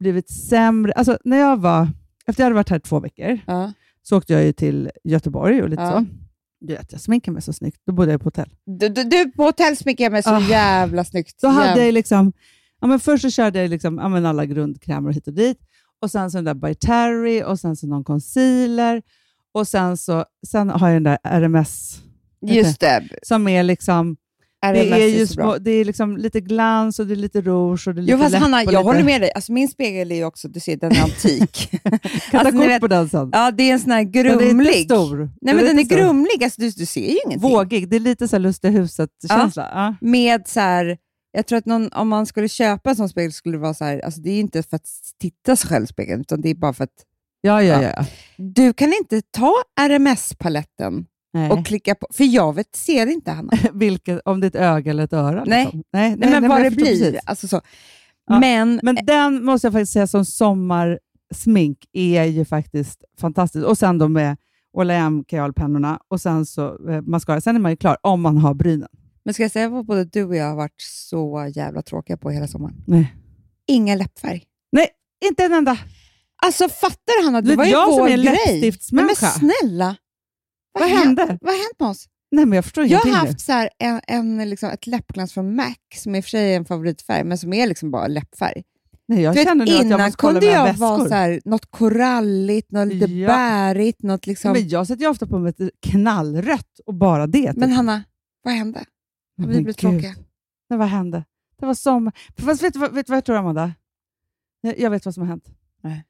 blivit 0.01 0.31
sämre. 0.31 0.93
Alltså, 0.93 1.19
när 1.25 1.37
jag 1.37 1.61
var, 1.61 1.89
efter 2.27 2.43
jag 2.43 2.47
hade 2.47 2.55
varit 2.55 2.69
här 2.71 2.79
två 2.79 3.01
veckor 3.01 3.39
Ja. 3.47 3.73
så 4.03 4.17
åkte 4.19 4.33
jag 4.33 4.45
ju 4.45 4.53
till 4.53 4.91
Göteborg 5.05 5.63
och 5.63 5.69
lite 5.69 5.83
Ja. 5.83 5.93
så. 5.93 6.07
Du 6.61 6.75
vet, 6.75 6.93
jag 6.93 7.01
sminkar 7.01 7.33
mig 7.33 7.43
så 7.43 7.53
snyggt. 7.53 7.81
Då 7.87 7.93
bodde 7.93 8.11
jag 8.13 8.21
på 8.21 8.27
hotell. 8.27 8.51
Du, 8.67 8.89
du, 8.89 9.05
du 9.05 9.31
på 9.33 9.43
hotell 9.43 9.77
sminkar 9.77 10.05
jag 10.05 10.13
mig 10.13 10.23
så 10.23 10.31
Ah. 10.35 10.41
jävla 10.41 11.05
snyggt. 11.05 11.41
Då 11.41 11.49
hade 11.49 11.67
Jävla- 11.69 11.85
jag 11.85 11.95
liksom, 11.95 12.33
ja, 12.81 12.87
men 12.87 13.01
först 13.01 13.23
så 13.23 13.31
körde 13.31 13.61
jag 13.61 13.71
liksom, 13.71 13.99
ja, 13.99 14.09
men 14.09 14.27
alla 14.27 14.47
grundkrämer 14.47 15.13
hit 15.13 15.27
och 15.29 15.35
dit. 15.35 15.59
Och 16.03 16.11
sen 16.11 16.31
så 16.31 16.39
den 16.39 16.45
där 16.45 16.55
By 16.55 16.75
Terry 16.75 17.43
och 17.43 17.61
sen 17.61 17.77
så 17.77 17.87
någon 17.87 18.05
concealer. 18.05 19.03
Och 19.53 19.69
sen, 19.69 19.97
så, 19.97 20.25
sen 20.47 20.71
har 20.71 20.89
jag 20.89 20.97
den 20.97 21.03
där 21.03 21.19
RMS 21.41 22.01
Just 22.53 22.81
det. 22.81 23.09
som 23.23 23.49
är 23.49 23.63
liksom, 23.63 24.17
det 24.73 24.91
är, 24.93 25.09
ju 25.09 25.27
små, 25.27 25.59
det 25.59 25.71
är 25.71 25.85
liksom 25.85 26.17
lite 26.17 26.41
glans 26.41 26.99
och 26.99 27.07
det 27.07 27.15
är 27.15 27.17
lite 27.17 27.41
rouge 27.41 27.89
och 27.89 27.95
det 27.95 28.01
är 28.01 28.03
lite 28.03 28.13
Jo, 28.13 28.19
fast 28.19 28.35
Hanna, 28.37 28.63
jag 28.63 28.67
lite, 28.71 28.83
håller 28.83 29.03
med 29.03 29.21
dig. 29.21 29.33
Alltså, 29.35 29.53
min 29.53 29.69
spegel 29.69 30.13
är 30.13 30.17
ju 30.17 30.25
också, 30.25 30.49
du 30.49 30.61
ser, 30.61 30.77
den 30.77 30.93
är 30.93 31.03
antik. 31.03 31.69
Kan 31.83 31.91
ta 32.31 32.39
Alltså, 32.39 32.57
kort 32.59 32.69
vet- 32.69 32.81
på 32.81 32.87
den 32.87 33.09
sen. 33.09 33.31
ja, 33.33 33.51
det 33.51 33.63
är 33.63 33.73
en 33.73 33.81
sån 33.81 33.91
här 33.91 34.05
Den 34.05 34.27
är 34.27 34.39
grumlig. 34.41 34.73
inte 34.75 34.95
stor. 34.95 35.17
Nej, 35.41 35.55
men 35.55 35.65
den 35.65 35.77
är 35.77 35.81
inte 35.81 35.95
stor. 35.95 36.05
grumlig. 36.05 36.45
Alltså, 36.45 36.61
du, 36.61 36.71
du 36.71 36.87
ser 36.87 37.01
ju 37.01 37.19
ingenting. 37.27 37.51
Vågig. 37.51 37.89
Det 37.89 37.97
är 37.97 38.01
lite 38.01 38.29
så 38.29 38.37
här 38.37 38.41
lustiga 38.41 38.71
huset-känsla. 38.71 39.71
Ja. 39.75 39.95
Med 40.01 40.49
så 40.49 40.61
här, 40.61 40.97
jag 41.33 41.47
tror 41.47 41.59
att 41.59 41.67
någon, 41.67 41.93
om 41.93 42.09
man 42.09 42.27
skulle 42.27 42.49
köpa 42.49 42.91
en 42.91 42.97
sån 42.97 43.09
spegel 43.09 43.33
skulle 43.33 43.57
det 43.57 43.61
vara 43.63 43.75
så 43.75 43.85
här, 43.85 44.01
alltså 44.05 44.21
det 44.21 44.31
är 44.31 44.41
inte 44.41 44.63
för 44.63 44.77
att 44.77 44.87
titta 45.21 45.57
sig 45.57 45.71
själv 45.71 45.85
i 45.85 45.87
spegeln, 45.87 46.21
utan 46.21 46.41
det 46.41 46.51
är 46.51 46.55
bara 46.55 46.73
för 46.73 46.85
att 46.85 46.91
Ja, 47.41 47.63
ja, 47.63 47.83
Ja. 47.83 47.93
ja. 47.97 48.05
du 48.37 48.73
kan 48.73 48.93
inte 48.93 49.23
ta 49.31 49.53
RMS-paletten 49.81 51.07
Nej. 51.35 51.51
och 51.51 51.67
klicka 51.67 51.95
på, 51.95 52.07
för 52.13 52.25
jag 52.25 52.55
vet, 52.55 52.77
ser 52.77 53.07
inte 53.07 53.31
Hanna. 53.31 53.53
Vilket, 53.73 54.21
om 54.25 54.41
det 54.41 54.47
är 54.47 54.49
ett 54.49 54.55
öga 54.55 54.91
eller 54.91 55.05
ett 55.05 55.13
öra. 55.13 55.45
Nej. 55.47 55.65
Liksom. 55.65 55.83
nej, 55.93 56.17
Nej, 56.17 56.31
men 56.31 56.49
vad 56.49 56.61
jag 56.61 56.73
det 56.73 56.77
blir. 56.77 57.21
Alltså 57.25 57.49
så. 57.49 57.61
Ja, 58.27 58.41
Men, 58.41 58.81
Men 58.83 58.99
den 59.03 59.45
måste 59.45 59.67
jag 59.67 59.73
faktiskt 59.73 59.93
säga 59.93 60.07
som 60.07 60.25
sommarsmink 60.25 61.79
är 61.93 62.25
ju 62.25 62.45
faktiskt 62.45 63.05
fantastiskt. 63.21 63.65
Och 63.65 63.79
sen 63.79 63.99
då 63.99 64.09
med 64.09 64.37
Ola 64.73 65.23
kajalpennorna 65.27 65.99
och 66.09 66.21
sen 66.21 66.47
så 66.47 66.91
eh, 66.91 67.03
mascara. 67.03 67.41
Sen 67.41 67.57
är 67.57 67.61
man 67.61 67.73
ju 67.73 67.77
klar 67.77 67.97
om 68.03 68.21
man 68.23 68.39
har 68.39 68.55
brynen. 68.55 68.89
men 69.25 69.35
ska 69.35 69.43
jag 69.43 69.53
säga 69.53 69.69
vad 69.69 69.87
både 69.87 70.05
du 70.05 70.25
och 70.25 70.37
jag 70.37 70.45
har 70.45 70.57
varit 70.57 70.81
så 70.81 71.53
jävla 71.55 71.83
tråkiga 71.83 72.17
på 72.17 72.31
hela 72.31 72.47
sommaren? 72.47 72.77
Nej. 72.87 73.15
Inga 73.67 73.95
läppfärg. 73.95 74.45
Nej, 74.73 74.89
inte 75.31 75.45
en 75.45 75.53
enda. 75.53 75.79
Alltså 76.47 76.69
fattar 76.69 77.21
du 77.21 77.25
Hanna? 77.25 77.41
Du 77.41 77.51
Det 77.51 77.57
var 77.57 77.65
ju 77.65 77.71
jag 77.71 77.89
som 77.89 77.99
vår 77.99 78.09
är 78.09 78.17
grej. 78.17 78.73
Nej, 78.93 79.05
men 79.05 79.17
snälla. 79.17 79.97
Vad 80.75 80.89
hän- 80.89 80.99
hände? 80.99 81.23
Vad 81.41 81.53
har 81.55 81.59
hänt 81.59 81.81
med 81.81 81.89
oss? 81.89 82.09
Nej, 82.31 82.47
men 82.47 82.57
jag 82.57 82.65
förstår 82.65 82.85
Jag 82.87 82.99
har 82.99 83.11
haft 83.13 83.41
så 83.41 83.53
här 83.53 83.71
en, 83.79 84.01
en, 84.07 84.51
liksom 84.51 84.71
ett 84.71 84.87
läppglans 84.87 85.33
från 85.33 85.57
MAC, 85.57 85.75
som 85.95 86.15
i 86.15 86.21
och 86.21 86.25
för 86.25 86.29
sig 86.31 86.53
är 86.53 86.57
en 86.57 86.65
favoritfärg, 86.65 87.25
men 87.25 87.39
som 87.39 87.53
är 87.53 87.67
liksom 87.67 87.91
bara 87.91 88.07
läppfärg. 88.07 88.63
Nej, 89.09 89.23
jag 89.23 89.35
vet, 89.35 89.49
känner 89.49 89.55
nu 89.55 89.63
att 89.73 89.77
jag 89.79 89.85
innan 89.87 90.01
måste 90.01 90.17
kolla 90.17 90.41
kunde 90.41 90.47
jag 90.55 90.75
vara 90.75 90.93
väskor. 90.97 91.09
så 91.09 91.15
här, 91.15 91.41
något 91.45 91.67
koralligt, 91.71 92.73
något 92.73 92.89
lite 92.89 93.13
Ja. 93.13 93.27
bärigt, 93.29 94.03
något 94.03 94.27
liksom... 94.27 94.53
Men 94.53 94.69
jag 94.69 94.87
sätter 94.87 95.03
ju 95.03 95.11
ofta 95.11 95.27
på 95.27 95.39
mig 95.39 95.51
ett 95.59 95.71
knallrött 95.87 96.81
och 96.87 96.95
bara 96.95 97.27
det. 97.27 97.49
typ. 97.49 97.57
Men 97.57 97.73
Hanna, 97.73 98.03
vad 98.43 98.55
hände? 98.55 98.85
Men 99.37 99.49
vi 99.49 99.55
blev 99.55 99.67
gud. 99.67 99.77
tråkiga. 99.77 100.15
Nej, 100.71 100.79
vad 100.79 100.89
hände? 100.89 101.25
Det 101.61 101.67
var 101.67 101.75
sommar. 101.75 102.13
Fast 102.39 102.63
vet 102.63 102.73
du 102.73 102.79
vad, 102.79 102.95
vet 102.95 103.09
vad 103.09 103.17
jag 103.17 103.25
tror, 103.25 103.37
Amanda? 103.37 103.73
Jag 104.61 104.79
jag 104.79 104.91
vet 104.91 105.05
vad 105.05 105.15
som 105.15 105.21
har 105.23 105.29
hänt. 105.29 105.49
Nej. 105.83 106.05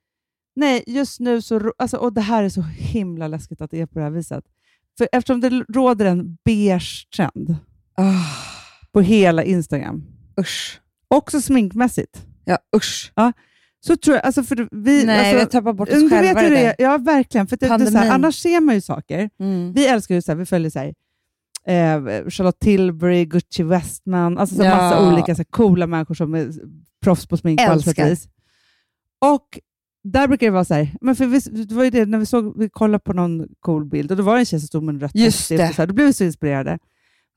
Nej, 0.56 0.84
just 0.86 1.20
nu 1.20 1.42
så... 1.42 1.72
Alltså, 1.78 1.96
och 1.96 2.12
det 2.12 2.20
här 2.20 2.42
är 2.42 2.48
så 2.48 2.62
himla 2.62 3.28
läskigt 3.28 3.60
att 3.60 3.70
det 3.70 3.80
är 3.80 3.86
på 3.86 3.98
det 3.98 4.04
här 4.04 4.10
viset. 4.10 4.44
För 4.98 5.08
eftersom 5.12 5.40
det 5.40 5.50
råder 5.50 6.04
en 6.06 6.38
beige 6.44 7.08
trend 7.16 7.56
Oh, 7.96 8.26
på 8.92 9.00
hela 9.00 9.44
Instagram, 9.44 10.04
usch. 10.40 10.80
också 11.08 11.40
sminkmässigt, 11.40 12.22
Ja, 12.44 12.58
usch. 12.76 13.12
så 13.80 13.96
tror 13.96 14.16
jag... 14.16 14.24
Alltså 14.26 14.42
för 14.42 14.68
vi, 14.70 15.04
Nej, 15.04 15.18
alltså, 15.18 15.34
vi 15.34 15.38
har 15.40 15.46
tappat 15.46 15.76
bort 15.76 15.88
oss 15.88 15.94
själva. 15.94 16.20
vet 16.20 16.42
hur 16.42 16.50
det 16.50 16.64
är. 16.66 16.74
Ja, 16.78 16.98
verkligen. 16.98 17.46
För 17.46 17.56
det, 17.56 17.66
det 17.66 17.74
är 17.74 17.78
så 17.78 17.84
här, 17.84 17.90
Pandemin. 17.90 18.12
annars 18.12 18.34
ser 18.42 18.60
man 18.60 18.74
ju 18.74 18.80
saker. 18.80 19.30
Mm. 19.40 19.72
Vi 19.72 19.86
älskar 19.86 20.14
ju 20.14 20.22
så 20.22 20.32
här, 20.32 20.36
vi 20.36 20.46
följer 20.46 20.70
så 20.70 20.78
här, 20.78 20.88
eh, 21.66 22.30
Charlotte 22.30 22.58
Tilbury, 22.60 23.24
Gucci 23.24 23.62
Westman, 23.62 24.38
alltså 24.38 24.54
så 24.56 24.64
Ja. 24.64 24.76
massa 24.76 25.12
olika 25.12 25.34
så 25.34 25.38
här, 25.38 25.44
coola 25.44 25.86
människor 25.86 26.14
som 26.14 26.34
är 26.34 26.52
proffs 27.02 27.26
på 27.26 27.36
smink 27.36 27.60
på 27.60 27.70
alla 27.70 27.82
sätt 27.82 27.98
Älskar. 27.98 28.30
Och 29.20 29.60
där 30.04 30.28
brukar 30.28 30.46
det 30.46 30.50
vara 30.50 30.64
så 30.64 30.74
här, 30.74 30.88
men 31.00 31.16
för 31.16 31.26
vi, 31.26 31.38
det 31.64 31.74
var 31.74 31.84
ju 31.84 31.90
det 31.90 32.06
när 32.06 32.18
vi, 32.18 32.26
såg, 32.26 32.58
vi 32.58 32.68
kollade 32.68 32.98
på 33.04 33.12
någon 33.12 33.48
cool 33.60 33.84
bild 33.84 34.10
och 34.10 34.16
det 34.16 34.22
var 34.22 34.38
en 34.38 34.44
tjej 34.46 34.60
som 34.60 34.66
stod 34.66 34.82
med 34.82 34.94
en 34.94 35.00
rött 35.00 35.14
Just 35.14 35.48
det. 35.48 35.68
och 35.68 35.74
Så 35.74 35.82
här, 35.82 35.86
då 35.86 35.94
blev 35.94 36.06
vi 36.06 36.12
så 36.12 36.24
inspirerade. 36.24 36.78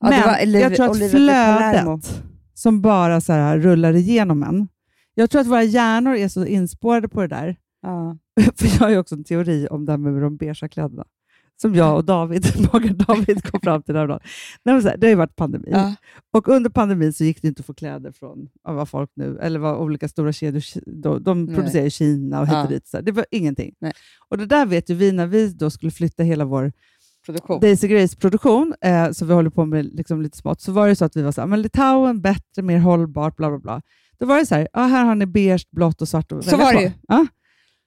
Ja, 0.00 0.10
det 0.10 0.16
men 0.16 0.22
var 0.26 0.34
Oliv- 0.42 0.60
jag 0.60 0.74
tror 0.76 0.86
att 0.86 0.92
Palermo. 0.92 1.10
flödet 1.10 2.22
som 2.54 2.80
bara 2.82 3.20
så 3.20 3.32
här, 3.32 3.58
rullar 3.58 3.92
igenom 3.96 4.42
en, 4.42 4.68
jag 5.14 5.30
tror 5.30 5.40
att 5.40 5.46
våra 5.46 5.62
hjärnor 5.62 6.14
är 6.14 6.28
så 6.28 6.44
inspårade 6.46 7.08
på 7.08 7.20
det 7.20 7.28
där, 7.28 7.56
Ja. 7.82 8.18
för 8.56 8.66
jag 8.66 8.78
har 8.80 8.90
ju 8.90 8.98
också 8.98 9.14
en 9.14 9.24
teori 9.24 9.68
om 9.70 9.84
det 9.84 9.92
här 9.92 9.96
med 9.98 10.22
de 10.22 10.36
beigea 10.36 10.68
kläderna. 10.68 11.04
Som 11.60 11.74
jag 11.74 11.96
och 11.96 12.04
David, 12.04 12.42
David 13.08 13.42
kom 13.44 13.60
fram 13.60 13.82
till 13.82 13.96
häromdagen. 13.96 14.20
Så 14.82 14.88
Det 14.96 15.06
har 15.06 15.08
ju 15.08 15.14
varit 15.14 15.36
pandemi. 15.36 15.68
Ja. 15.70 15.94
Och 16.32 16.48
under 16.48 16.70
pandemin 16.70 17.12
så 17.12 17.24
gick 17.24 17.42
det 17.42 17.48
inte 17.48 17.60
att 17.60 17.66
få 17.66 17.74
kläder 17.74 18.12
från 18.12 18.48
vad 18.62 18.88
folk 18.88 19.10
nu, 19.14 19.38
eller 19.42 19.58
vad 19.58 19.76
olika 19.78 20.08
stora 20.08 20.32
kedjor, 20.32 20.62
de, 21.02 21.22
de 21.22 21.46
producerar 21.54 21.84
i 21.84 21.90
Kina 21.90 22.40
och 22.40 22.46
hit 22.46 22.52
Ja. 22.54 22.62
och 22.62 22.68
dit. 22.68 22.86
Så. 22.88 23.00
Det 23.00 23.12
var 23.12 23.26
ingenting. 23.30 23.74
Nej. 23.80 23.92
Och 24.28 24.38
det 24.38 24.46
där 24.46 24.66
vet 24.66 24.90
ju 24.90 24.94
vi 24.94 25.12
när 25.12 25.26
vi 25.26 25.48
då 25.48 25.70
skulle 25.70 25.92
flytta 25.92 26.22
hela 26.22 26.44
vår 26.44 26.72
Produktion. 27.26 27.60
Daisy 27.60 27.88
Grace-produktion, 27.88 28.74
eh, 28.80 29.10
som 29.10 29.28
vi 29.28 29.34
håller 29.34 29.50
på 29.50 29.64
med 29.64 29.84
liksom 29.84 30.22
lite 30.22 30.36
smått, 30.36 30.60
så 30.60 30.72
var 30.72 30.88
det 30.88 30.96
så 30.96 31.04
att 31.04 31.16
vi 31.16 31.22
var 31.22 31.32
så 31.32 31.40
här, 31.40 31.48
men 31.48 31.62
Litauen, 31.62 32.20
bättre, 32.20 32.62
mer 32.62 32.78
hållbart, 32.78 33.36
bla 33.36 33.48
bla 33.48 33.58
bla. 33.58 33.82
Då 34.18 34.26
var 34.26 34.38
det 34.38 34.46
så 34.46 34.54
här, 34.54 34.68
ah, 34.72 34.86
här 34.86 35.04
har 35.04 35.14
ni 35.14 35.26
beige, 35.26 35.66
blått 35.70 36.02
och 36.02 36.08
svart. 36.08 36.32
att 36.32 36.44
Så 36.44 36.56
var 36.56 36.72
det 36.74 36.82
ju. 36.82 36.90
Ja. 37.08 37.26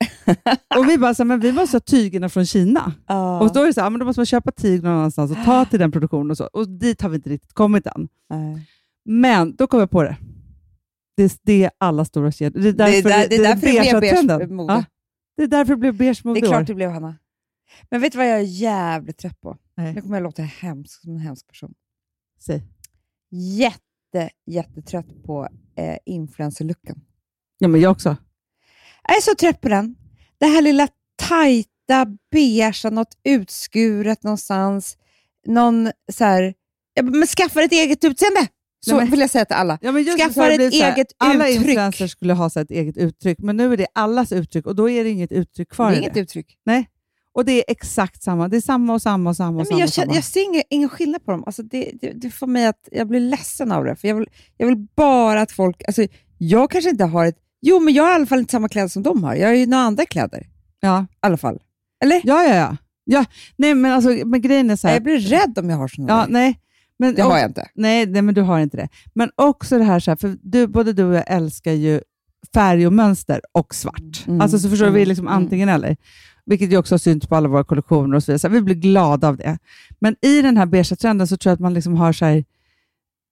och 0.77 0.89
vi 0.89 0.97
bara 0.97 1.13
så 1.13 1.23
här, 1.23 1.27
men 1.27 1.39
vi 1.39 1.51
måste 1.51 1.75
ha 1.75 1.81
tygerna 1.81 2.29
från 2.29 2.45
Kina. 2.45 2.93
Ja. 3.07 3.39
Och 3.39 3.53
då 3.53 3.59
är 3.61 3.67
det 3.67 3.73
så 3.73 3.81
här, 3.81 3.89
men 3.89 3.99
då 3.99 4.05
måste 4.05 4.19
man 4.19 4.25
köpa 4.25 4.51
tyg 4.51 4.83
någon 4.83 4.91
annanstans 4.91 5.31
och 5.31 5.37
ta 5.45 5.65
till 5.65 5.79
den 5.79 5.91
produktionen 5.91 6.31
och 6.31 6.37
så. 6.37 6.45
Och 6.45 6.69
dit 6.69 7.01
har 7.01 7.09
vi 7.09 7.15
inte 7.15 7.29
riktigt 7.29 7.53
kommit 7.53 7.87
än. 7.87 8.07
Nej. 8.29 8.67
Men 9.05 9.55
då 9.55 9.67
kom 9.67 9.79
jag 9.79 9.91
på 9.91 10.03
det. 10.03 10.17
Det 11.17 11.23
är 11.23 11.31
det 11.43 11.69
alla 11.77 12.05
stora 12.05 12.31
kedjor. 12.31 12.61
Det 12.61 12.69
är 12.69 12.73
Det 12.73 12.83
är, 12.83 13.03
därför 13.03 13.09
där, 13.09 13.29
det 13.29 13.35
är 13.35 13.43
därför 13.43 13.67
det 13.67 13.89
blev 13.89 14.01
beige 14.01 14.49
mode. 14.51 14.73
Ja, 14.73 14.83
det 15.37 15.43
är 15.43 15.47
därför 15.47 15.73
det 15.73 15.77
blev 15.77 15.97
beige 15.97 16.25
mode 16.25 16.39
Det 16.39 16.45
är 16.45 16.49
klart 16.49 16.67
det 16.67 16.75
blev, 16.75 16.91
Hanna. 16.91 17.15
Men 17.89 18.01
vet 18.01 18.11
du 18.11 18.17
vad 18.17 18.29
jag 18.29 18.39
är 18.39 18.43
jävligt 18.43 19.17
trött 19.17 19.41
på? 19.41 19.57
Nej. 19.75 19.93
Nu 19.93 20.01
kommer 20.01 20.15
jag 20.17 20.23
låta 20.23 20.41
hemsk 20.41 21.01
som 21.01 21.11
en 21.11 21.19
hemsk 21.19 21.47
person. 21.47 21.73
Säg. 22.39 22.63
Jätte, 23.29 24.29
jättetrött 24.45 25.23
på 25.25 25.47
eh, 25.75 25.97
influencer-looken. 26.05 27.01
Ja, 27.57 27.67
men 27.67 27.81
jag 27.81 27.91
också. 27.91 28.17
Jag 29.07 29.17
är 29.17 29.21
så 29.21 29.35
trött 29.35 29.61
på 29.61 29.69
den. 29.69 29.95
Det 30.39 30.45
här 30.45 30.61
lilla 30.61 30.87
tajta, 31.27 32.05
beigea, 32.31 32.73
något 32.91 33.17
utskuret 33.23 34.23
någonstans. 34.23 34.97
Någon 35.47 35.91
så 36.11 36.23
här... 36.25 36.53
Men 37.01 37.27
skaffa 37.27 37.61
ett 37.63 37.71
eget 37.71 38.03
utseende! 38.03 38.47
Så 38.85 38.91
Nej, 38.95 38.99
men- 39.01 39.11
vill 39.11 39.19
jag 39.19 39.29
säga 39.29 39.45
till 39.45 39.55
alla. 39.55 39.79
Ja, 39.81 39.91
Skaffa 39.91 40.47
det 40.47 40.53
ett 40.65 40.73
så 40.73 40.83
här, 40.83 40.93
eget 40.93 41.07
Alla 41.17 41.49
uttryck. 41.49 41.67
influencers 41.67 42.11
skulle 42.11 42.33
ha 42.33 42.49
så 42.49 42.59
ett 42.59 42.71
eget 42.71 42.97
uttryck, 42.97 43.37
men 43.39 43.57
nu 43.57 43.73
är 43.73 43.77
det 43.77 43.87
allas 43.93 44.31
uttryck 44.31 44.65
och 44.65 44.75
då 44.75 44.89
är 44.89 45.03
det 45.03 45.09
inget 45.09 45.31
uttryck 45.31 45.69
Det 45.69 45.75
kvar 45.75 45.91
är 45.91 45.95
i 45.95 45.97
inget 45.97 46.13
det. 46.13 46.19
uttryck. 46.19 46.57
Och 47.33 47.45
det 47.45 47.51
är 47.51 47.63
exakt 47.67 48.23
samma. 48.23 48.47
Det 48.47 48.57
är 48.57 48.61
samma 48.61 48.93
och 48.93 49.01
samma 49.01 49.29
och 49.29 49.35
samma. 49.35 49.57
Nej, 49.57 49.65
men 49.69 49.79
jag, 49.79 49.89
samma. 49.89 50.05
känner, 50.05 50.15
jag 50.15 50.23
ser 50.23 50.43
ingen, 50.43 50.63
ingen 50.69 50.89
skillnad 50.89 51.25
på 51.25 51.31
dem. 51.31 51.43
Alltså 51.45 51.63
det, 51.63 51.91
det, 52.01 52.11
det 52.11 52.29
får 52.31 52.47
mig 52.47 52.65
att 52.65 52.87
jag 52.91 53.07
blir 53.07 53.19
ledsen 53.19 53.71
av 53.71 53.83
det. 53.85 53.95
För 53.95 54.07
jag, 54.07 54.15
vill, 54.15 54.27
jag 54.57 54.67
vill 54.67 54.87
bara 54.95 55.41
att 55.41 55.51
folk... 55.51 55.83
Alltså 55.87 56.07
jag 56.37 56.71
kanske 56.71 56.89
inte 56.89 57.03
har 57.05 57.25
ett... 57.25 57.37
Jo, 57.61 57.79
men 57.79 57.93
jag 57.93 58.03
har 58.03 58.11
i 58.11 58.15
alla 58.15 58.25
fall 58.25 58.39
inte 58.39 58.51
samma 58.51 58.69
kläder 58.69 58.87
som 58.87 59.03
de 59.03 59.23
har. 59.23 59.35
Jag 59.35 59.47
har 59.47 59.55
ju 59.55 59.65
några 59.65 59.83
andra 59.83 60.05
kläder. 60.05 60.47
ja. 60.79 61.01
I 61.11 61.15
alla 61.19 61.37
fall. 61.37 61.59
Eller? 62.03 62.21
ja, 62.23 62.43
ja, 62.43 62.55
ja. 62.55 62.77
ja. 63.05 63.25
Nej, 63.57 63.75
men, 63.75 63.91
alltså, 63.91 64.09
men 64.25 64.41
grejen 64.41 64.69
är 64.69 64.75
så 64.75 64.87
här. 64.87 64.95
Jag 64.95 65.03
blir 65.03 65.19
rädd 65.19 65.57
om 65.59 65.69
jag 65.69 65.77
har 65.77 65.87
såna 65.87 66.07
Ja, 66.09 66.15
där. 66.15 66.27
nej. 66.29 66.59
Men, 66.99 67.15
Det 67.15 67.21
har 67.21 67.37
jag 67.37 67.49
inte. 67.49 67.67
Nej, 67.75 68.05
nej, 68.05 68.21
men 68.21 68.35
du 68.35 68.41
har 68.41 68.59
inte 68.59 68.77
det. 68.77 68.89
Men 69.13 69.29
också 69.35 69.77
det 69.77 69.83
här, 69.83 69.99
så 69.99 70.11
här 70.11 70.15
för 70.15 70.37
du, 70.41 70.67
både 70.67 70.93
du 70.93 71.03
och 71.03 71.15
jag 71.15 71.23
älskar 71.27 71.71
ju 71.71 72.01
färg 72.53 72.87
och 72.87 72.93
mönster 72.93 73.41
och 73.51 73.75
svart. 73.75 74.23
Mm. 74.27 74.41
Alltså 74.41 74.59
så 74.59 74.69
förstår 74.69 74.85
du, 74.85 74.91
vi 74.91 74.99
Mm. 74.99 75.09
liksom 75.09 75.27
Mm. 75.27 75.37
antingen 75.43 75.69
eller. 75.69 75.97
Vilket 76.45 76.71
ju 76.71 76.77
också 76.77 76.93
har 76.93 76.99
synts 76.99 77.27
på 77.27 77.35
alla 77.35 77.47
våra 77.47 77.63
kollektioner 77.63 78.15
och 78.15 78.23
så 78.23 78.31
vidare. 78.31 78.39
Så 78.39 78.47
här, 78.47 78.53
vi 78.53 78.61
blir 78.61 78.75
glada 78.75 79.27
av 79.27 79.37
det. 79.37 79.57
Men 79.99 80.15
i 80.21 80.41
den 80.41 80.57
här 80.57 80.65
beiga 80.65 80.95
trenden 80.95 81.27
så 81.27 81.37
tror 81.37 81.49
jag 81.51 81.53
att 81.55 81.59
man 81.59 81.73
liksom 81.73 81.95
har 81.95 82.13
så 82.13 82.25
här, 82.25 82.43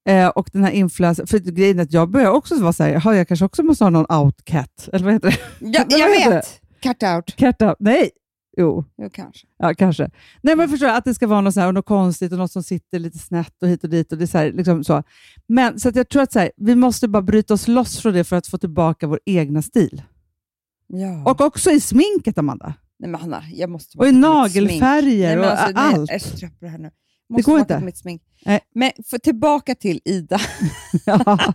eh, 0.09 0.27
och 0.27 0.49
den 0.53 0.63
här 0.63 0.71
influensen, 0.71 1.27
för 1.27 1.37
grejen 1.39 1.79
är 1.79 1.83
att 1.83 1.93
jag 1.93 2.09
börjar 2.11 2.31
också 2.31 2.61
vara 2.61 2.73
så 2.73 2.83
här, 2.83 2.89
"Jaha, 2.91 3.15
jag 3.15 3.27
kanske 3.27 3.45
också 3.45 3.63
måste 3.63 3.83
ha 3.83 3.89
någon 3.89 4.11
outcat, 4.21 4.89
eller 4.93 5.05
vad 5.05 5.13
heter 5.13 5.29
det? 5.29 5.37
Ja, 5.59 5.85
jag 5.97 6.09
vet. 6.31 6.61
Cut 6.83 7.03
out. 7.03 7.35
Cat 7.35 7.61
out? 7.61 7.75
Nej! 7.79 8.09
Jo, 8.57 8.85
Jo, 8.97 9.09
kanske. 9.13 9.47
Ja, 9.59 9.73
kanske. 9.73 10.09
Nej, 10.41 10.55
men 10.55 10.69
förstår 10.69 10.87
jag, 10.89 10.97
att 10.97 11.05
det 11.05 11.13
ska 11.13 11.27
vara 11.27 11.41
något, 11.41 11.53
så 11.53 11.59
här, 11.59 11.67
och 11.67 11.73
något 11.73 11.85
konstigt 11.85 12.31
och 12.31 12.37
något 12.37 12.51
som 12.51 12.63
sitter 12.63 12.99
lite 12.99 13.17
snett 13.19 13.63
och 13.63 13.69
hit 13.69 13.83
och 13.83 13.89
dit. 13.89 14.11
Och 14.11 14.17
det 14.17 14.23
är 14.25 14.27
så 14.27 14.37
här, 14.37 14.51
liksom 14.51 14.83
så. 14.83 15.03
Men 15.47 15.79
så 15.79 15.91
jag 15.93 16.09
tror 16.09 16.21
att 16.21 16.31
så 16.31 16.39
här, 16.39 16.51
vi 16.57 16.75
måste 16.75 17.07
bara 17.07 17.21
bryta 17.21 17.53
oss 17.53 17.67
loss 17.67 17.99
från 17.99 18.13
det 18.13 18.23
för 18.23 18.35
att 18.35 18.47
få 18.47 18.57
tillbaka 18.57 19.07
vår 19.07 19.19
egna 19.25 19.61
stil. 19.61 20.01
Ja. 20.87 21.31
Och 21.31 21.41
också 21.41 21.71
i 21.71 21.79
sminket, 21.79 22.37
Amanda. 22.37 22.73
nej, 22.99 23.09
men 23.09 23.21
Hanna, 23.21 23.43
jag 23.53 23.69
måste 23.69 23.97
Och 23.97 24.07
i 24.07 24.11
nagelfärger 24.11 25.35
Nej, 25.37 25.45
och 25.45 25.51
alltså, 25.51 25.71
nej, 25.75 25.93
allt. 25.93 26.41
Jag 26.61 26.69
här 26.69 26.77
nu. 26.77 26.91
Det 27.29 27.33
Måste 27.33 27.51
går 27.51 27.57
tillbaka 27.57 27.73
inte. 27.73 27.85
Mitt 27.85 27.97
smink. 27.97 28.21
Nej. 28.45 28.59
Men 28.73 28.91
för, 29.05 29.17
tillbaka 29.17 29.75
till 29.75 30.01
Ida. 30.05 30.39
ja, 31.05 31.53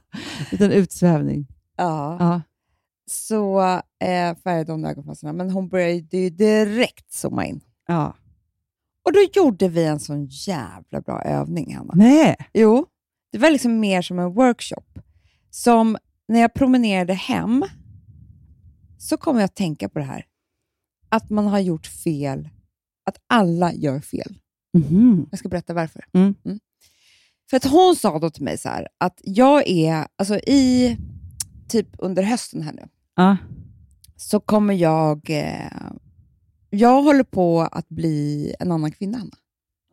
liten 0.50 0.72
utsvävning. 0.72 1.46
ja. 1.76 2.16
Ja. 2.20 2.42
Så 3.06 3.60
eh, 4.04 4.36
färgade 4.44 4.72
hon 4.72 4.84
ögonfransarna, 4.84 5.32
men 5.32 5.50
hon 5.50 5.68
började 5.68 6.16
ju 6.18 6.30
direkt 6.30 7.12
zooma 7.12 7.46
in. 7.46 7.60
Ja. 7.86 8.16
Och 9.04 9.12
då 9.12 9.18
gjorde 9.34 9.68
vi 9.68 9.84
en 9.84 10.00
sån 10.00 10.26
jävla 10.26 11.00
bra 11.00 11.22
övning, 11.22 11.76
Hanna. 11.76 11.92
Nej. 11.96 12.36
Jo, 12.52 12.86
det 13.32 13.38
var 13.38 13.50
liksom 13.50 13.80
mer 13.80 14.02
som 14.02 14.18
en 14.18 14.34
workshop. 14.34 14.84
Som 15.50 15.96
när 16.28 16.40
jag 16.40 16.54
promenerade 16.54 17.14
hem 17.14 17.64
så 18.98 19.16
kom 19.16 19.36
jag 19.36 19.44
att 19.44 19.54
tänka 19.54 19.88
på 19.88 19.98
det 19.98 20.04
här. 20.04 20.26
Att 21.08 21.30
man 21.30 21.46
har 21.46 21.58
gjort 21.58 21.86
fel. 21.86 22.48
Att 23.06 23.16
alla 23.26 23.72
gör 23.72 24.00
fel. 24.00 24.38
Mhm. 24.74 25.26
Jag 25.30 25.38
ska 25.38 25.48
berätta 25.48 25.74
varför. 25.74 26.04
Mm. 26.12 26.34
För 27.50 27.56
att 27.56 27.64
hon 27.64 27.96
sa 27.96 28.18
då 28.18 28.30
till 28.30 28.42
mig 28.44 28.58
så 28.58 28.68
här, 28.68 28.88
att 28.98 29.20
jag 29.24 29.68
är, 29.68 30.06
alltså 30.16 30.36
i, 30.38 30.96
typ 31.68 31.88
under 31.98 32.22
hösten 32.22 32.62
här 32.62 32.72
nu, 32.72 32.82
Ja. 33.16 33.36
så 34.16 34.40
kommer 34.40 34.74
jag, 34.74 35.30
eh, 35.30 35.70
jag 36.70 37.02
håller 37.02 37.24
på 37.24 37.60
att 37.60 37.88
bli 37.88 38.54
en 38.60 38.72
annan 38.72 38.92
kvinna, 38.92 39.18
Hanna. 39.18 39.36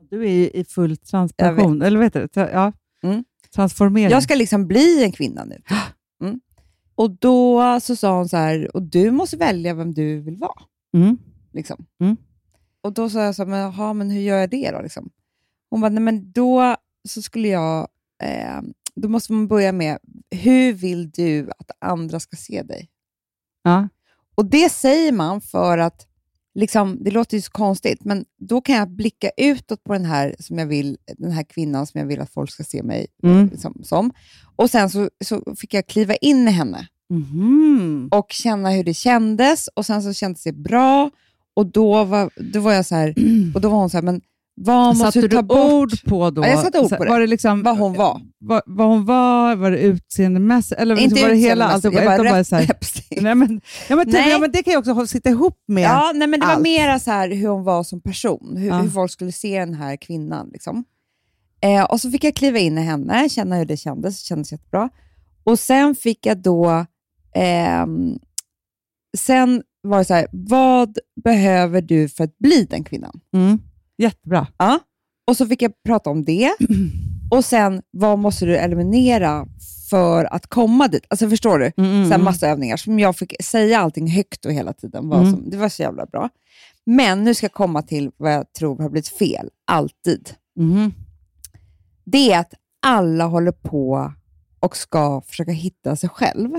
Du 0.09 0.23
är 0.29 0.55
i 0.55 0.65
full 0.69 0.97
transformation, 0.97 1.81
eller 1.81 1.99
det? 1.99 2.27
Tra- 2.27 2.49
Ja. 2.53 2.73
Mm. 3.03 3.23
Transformering. 3.55 4.09
Jag 4.11 4.23
ska 4.23 4.35
liksom 4.35 4.67
bli 4.67 5.03
en 5.03 5.11
kvinna 5.11 5.43
nu. 5.43 5.61
Mm. 6.23 6.39
Och 6.95 7.11
då 7.11 7.79
så 7.81 7.95
sa 7.95 8.17
hon 8.17 8.29
så 8.29 8.37
här, 8.37 8.75
och 8.75 8.81
du 8.83 9.11
måste 9.11 9.37
välja 9.37 9.73
vem 9.73 9.93
du 9.93 10.19
vill 10.21 10.37
vara. 10.37 10.61
Mm. 10.97 11.17
Liksom. 11.53 11.85
Mm. 12.83 12.87
Och 12.89 12.93
då 12.93 13.09
sa 13.09 13.23
jag 13.23 13.35
så 13.35 13.41
här, 13.43 13.49
men, 13.49 13.59
jaha, 13.59 13.93
men 13.93 14.09
hur 14.09 14.21
gör 14.21 14.37
jag 14.37 14.49
det 14.49 14.71
då? 14.71 14.81
Liksom? 14.81 15.09
Hon 15.69 15.81
bara, 15.81 15.89
nej 15.89 16.03
men 16.03 16.31
då 16.31 16.75
så 17.09 17.21
skulle 17.21 17.47
jag, 17.47 17.87
eh, 18.23 18.61
då 18.95 19.09
måste 19.09 19.33
man 19.33 19.47
börja 19.47 19.71
med, 19.71 19.97
hur 20.31 20.73
vill 20.73 21.11
du 21.11 21.49
att 21.59 21.71
andra 21.79 22.19
ska 22.19 22.37
se 22.37 22.63
dig? 22.63 22.89
Ja. 23.63 23.87
Och 24.35 24.45
det 24.45 24.69
säger 24.71 25.11
man 25.11 25.41
för 25.41 25.77
att, 25.77 26.07
liksom, 26.55 26.97
det 27.03 27.11
låter 27.11 27.37
ju 27.37 27.41
så 27.41 27.51
konstigt, 27.51 28.03
men 28.03 28.25
då 28.37 28.61
kan 28.61 28.75
jag 28.75 28.89
blicka 28.89 29.29
utåt 29.37 29.83
på 29.83 29.93
den 29.93 30.05
här, 30.05 30.35
som 30.39 30.57
jag 30.57 30.65
vill, 30.65 30.97
den 31.17 31.31
här 31.31 31.43
kvinnan 31.43 31.87
som 31.87 31.99
jag 31.99 32.07
vill 32.07 32.21
att 32.21 32.33
folk 32.33 32.51
ska 32.51 32.63
se 32.63 32.83
mig 32.83 33.07
Mm. 33.23 33.57
som. 33.57 33.81
som. 33.83 34.11
Och 34.55 34.69
sen 34.69 34.89
så, 34.89 35.09
så 35.23 35.55
fick 35.55 35.73
jag 35.73 35.87
kliva 35.87 36.15
in 36.15 36.47
i 36.47 36.51
henne 36.51 36.87
Mhm. 37.09 38.09
och 38.11 38.25
känna 38.31 38.71
hur 38.71 38.83
det 38.83 38.93
kändes 38.93 39.67
och 39.67 39.85
sen 39.85 40.03
så 40.03 40.13
kändes 40.13 40.43
det 40.43 40.53
bra 40.53 41.09
och 41.61 41.67
då 41.71 42.03
var, 42.03 42.29
då 42.53 42.59
var 42.59 42.71
jag 42.73 42.85
så 42.85 42.95
här, 42.95 43.13
och 43.55 43.61
då 43.61 43.69
var 43.69 43.77
hon 43.77 43.89
så 43.89 43.97
här, 43.97 44.01
men 44.01 44.21
vad 44.55 44.87
måste 44.87 45.05
Satte 45.05 45.21
du 45.21 45.27
ta 45.27 45.41
bort? 45.41 45.57
ord 45.71 46.03
på 46.05 46.29
då? 46.29 46.41
Ja, 46.41 46.47
jag 46.47 46.59
satte 46.59 46.79
ord 46.79 46.89
på 46.97 47.03
det. 47.03 47.09
Var 47.09 47.19
det 47.19 47.27
liksom, 47.27 47.63
Vad 47.63 47.77
hon 47.77 47.93
var. 47.93 48.21
Vad, 48.39 48.61
vad 48.65 48.87
hon 48.87 49.05
var? 49.05 49.55
Var 49.55 49.71
det 49.71 49.77
utseendemässigt? 49.77 50.81
Eller 50.81 50.95
liksom, 50.95 51.21
var 51.21 51.29
det 51.29 51.35
hela 51.35 51.65
alltihopa? 51.65 52.03
jag 52.03 52.13
Utan 52.13 52.25
bara 52.25 52.31
bara 52.31 52.43
så 52.43 52.55
här, 52.55 52.69
nej, 53.21 53.35
men, 53.35 53.61
ja, 53.89 53.95
men, 53.95 54.05
typ, 54.05 54.13
Nej. 54.13 54.29
ja, 54.29 54.39
men 54.39 54.51
det 54.51 54.63
kan 54.63 54.71
ju 54.73 54.77
också 54.79 55.07
sitta 55.07 55.29
ihop 55.29 55.57
med... 55.67 55.83
Ja, 55.83 56.11
nej, 56.15 56.27
men 56.27 56.39
det 56.39 56.45
var 56.45 56.53
allt. 56.53 56.63
mera 56.63 56.99
så 56.99 57.11
här 57.11 57.29
hur 57.29 57.47
hon 57.47 57.63
var 57.63 57.83
som 57.83 58.01
person, 58.01 58.57
hur, 58.57 58.67
Ja. 58.67 58.77
hur 58.79 58.89
folk 58.89 59.11
skulle 59.11 59.31
se 59.31 59.59
den 59.59 59.73
här 59.73 59.95
kvinnan. 59.95 60.49
Liksom. 60.53 60.83
Eh, 61.61 61.83
och 61.83 62.01
så 62.01 62.11
fick 62.11 62.23
jag 62.23 62.35
kliva 62.35 62.59
in 62.59 62.77
i 62.77 62.81
henne, 62.81 63.29
känna 63.29 63.55
hur 63.57 63.65
det 63.65 63.77
kändes, 63.77 64.21
det 64.21 64.25
kändes 64.27 64.51
jättebra. 64.51 64.89
Och 65.43 65.59
sen 65.59 65.95
fick 65.95 66.25
jag 66.25 66.37
då, 66.37 66.85
ehm, 67.35 68.19
sen 69.17 69.63
var 69.81 70.03
så 70.03 70.13
här, 70.13 70.27
vad 70.31 70.97
behöver 71.23 71.81
du 71.81 72.09
för 72.09 72.23
att 72.23 72.37
bli 72.37 72.67
den 72.69 72.83
kvinnan? 72.83 73.19
Mm. 73.35 73.59
Jättebra. 73.97 74.47
Ja. 74.57 74.79
Och 75.27 75.37
så 75.37 75.45
fick 75.47 75.61
jag 75.61 75.71
prata 75.85 76.09
om 76.09 76.23
det. 76.25 76.51
Och 77.31 77.45
sen, 77.45 77.81
vad 77.91 78.19
måste 78.19 78.45
du 78.45 78.57
eliminera 78.57 79.47
för 79.89 80.33
att 80.33 80.47
komma 80.47 80.87
dit? 80.87 81.05
Alltså 81.09 81.29
förstår 81.29 81.59
du? 81.59 81.71
Mm, 81.77 82.05
så 82.05 82.11
här 82.11 82.23
massa 82.23 82.47
övningar 82.47 82.77
som 82.77 82.99
jag 82.99 83.15
fick 83.17 83.43
säga 83.43 83.79
allting 83.79 84.07
högt 84.07 84.45
och 84.45 84.53
hela 84.53 84.73
tiden. 84.73 85.09
Vad 85.09 85.19
Mm. 85.19 85.31
som, 85.31 85.49
det 85.49 85.57
var 85.57 85.69
så 85.69 85.81
jävla 85.81 86.05
bra. 86.05 86.29
Men 86.85 87.23
nu 87.23 87.33
ska 87.33 87.43
jag 87.45 87.53
komma 87.53 87.81
till 87.81 88.11
vad 88.17 88.33
jag 88.33 88.53
tror 88.53 88.77
har 88.81 88.89
blivit 88.89 89.07
fel, 89.07 89.49
alltid. 89.67 90.29
Mhm. 90.59 90.93
Det 92.05 92.31
är 92.31 92.39
att 92.39 92.53
alla 92.85 93.25
håller 93.25 93.51
på 93.51 94.13
och 94.59 94.77
ska 94.77 95.21
försöka 95.21 95.51
hitta 95.51 95.95
sig 95.95 96.09
själv. 96.09 96.49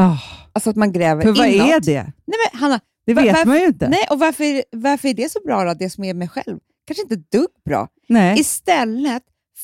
Ah, 0.00 0.18
Alltså 0.52 0.70
att 0.70 0.76
man 0.76 0.92
gräver 0.92 1.22
för 1.22 1.32
vad 1.32 1.48
inåt. 1.48 1.66
är 1.68 1.80
det? 1.80 2.02
Nej, 2.02 2.36
men 2.52 2.60
Hanna, 2.60 2.80
Det 3.06 3.14
vet 3.14 3.26
varför- 3.26 3.46
man 3.46 3.56
ju 3.60 3.66
inte. 3.66 3.88
nej, 3.88 4.06
och 4.10 4.18
varför, 4.18 4.64
varför 4.76 5.08
är 5.08 5.14
det 5.14 5.32
så 5.32 5.38
bra 5.44 5.64
då, 5.64 5.74
det 5.74 5.90
som 5.90 6.04
är 6.04 6.14
mig 6.14 6.28
själv? 6.28 6.58
Kanske 6.86 7.02
inte 7.02 7.16
dugg 7.38 7.48
bra. 7.64 7.88
Nej. 8.08 8.40
Istället 8.40 9.22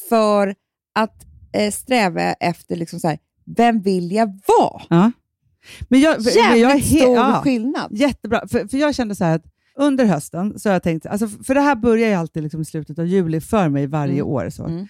för 0.08 0.54
att 0.94 1.14
eh, 1.52 1.70
sträva 1.70 2.20
efter 2.32 2.76
liksom 2.76 3.00
så 3.00 3.08
här, 3.08 3.18
vem 3.56 3.80
vill 3.82 4.12
jag 4.12 4.40
vara? 4.46 4.82
Ja. 4.88 5.12
Men 5.88 6.00
jag, 6.00 6.20
Jävligt 6.20 6.62
jag 6.62 6.72
är 6.72 6.78
he- 6.78 6.98
stor 7.02 7.16
ja. 7.16 7.40
skillnad. 7.44 7.88
Jättebra, 7.92 8.48
för, 8.48 8.68
för 8.68 8.76
jag 8.78 8.94
kände 8.94 9.14
så 9.14 9.24
här 9.24 9.36
att 9.36 9.44
under 9.78 10.04
hösten, 10.04 10.58
så 10.58 10.68
har 10.68 10.74
jag 10.74 10.82
tänkt, 10.82 11.06
alltså 11.06 11.28
för 11.28 11.54
det 11.54 11.60
här 11.60 11.74
börjar 11.76 12.08
ju 12.08 12.14
alltid 12.14 12.42
liksom 12.42 12.60
i 12.60 12.64
slutet 12.64 12.98
av 12.98 13.06
juli 13.06 13.40
för 13.40 13.68
mig 13.68 13.86
varje 13.86 14.12
Mm. 14.14 14.26
år. 14.26 14.50
Så, 14.50 14.64
Mm. 14.64 14.88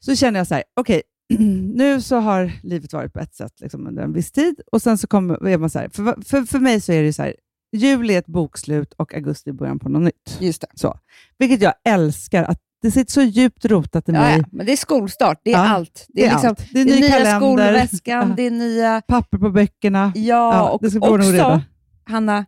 så 0.00 0.16
känner 0.16 0.40
jag 0.40 0.46
så 0.46 0.54
här, 0.54 0.64
okej, 0.76 1.02
nu 1.74 2.00
så 2.00 2.16
har 2.16 2.52
livet 2.62 2.92
varit 2.92 3.12
på 3.12 3.20
ett 3.20 3.34
sätt 3.34 3.52
liksom 3.60 3.86
under 3.86 4.02
en 4.02 4.12
viss 4.12 4.32
tid 4.32 4.60
och 4.72 4.82
sen 4.82 4.98
så 4.98 5.06
kommer, 5.06 5.48
är 5.48 5.58
man 5.58 5.70
så 5.70 5.78
här, 5.78 5.88
för, 5.88 6.22
för, 6.24 6.42
för 6.42 6.58
mig 6.58 6.80
så 6.80 6.92
är 6.92 7.02
det 7.02 7.12
så 7.12 7.22
här, 7.22 7.34
juli 7.76 8.14
är 8.14 8.18
ett 8.18 8.26
bokslut 8.26 8.92
och 8.92 9.14
augusti 9.14 9.50
är 9.50 9.54
början 9.54 9.78
på 9.78 9.88
något 9.88 10.02
nytt. 10.02 10.38
Just 10.40 10.60
det. 10.60 10.66
Så. 10.74 10.98
Vilket 11.38 11.62
jag 11.62 11.74
älskar, 11.84 12.44
att 12.44 12.58
det 12.82 12.90
sitter 12.90 13.12
så 13.12 13.22
djupt 13.22 13.64
rotat 13.64 14.08
i 14.08 14.12
Ja, 14.12 14.20
mig. 14.20 14.38
ja, 14.38 14.44
men 14.52 14.66
det 14.66 14.72
är 14.72 14.76
skolstart, 14.76 15.40
det 15.44 15.50
är 15.52 15.58
Ja, 15.58 15.68
allt. 15.68 16.06
Det 16.08 16.24
är, 16.26 16.30
liksom, 16.32 16.48
allt. 16.48 16.64
Det 16.72 16.80
är 16.80 16.84
det 16.84 16.90
är 16.90 16.94
ny 16.94 17.00
nya 17.00 17.10
kalender, 17.10 17.40
skolväskan, 17.40 18.28
Ja. 18.28 18.34
det 18.36 18.42
är 18.42 18.50
nya... 18.50 19.02
papper 19.08 19.38
på 19.38 19.50
böckerna. 19.50 20.12
Ja, 20.14 20.22
Ja, 20.54 20.68
och 20.70 20.82
det 20.82 20.90
ska 20.90 20.98
också. 21.14 21.62
Hanna, 22.06 22.44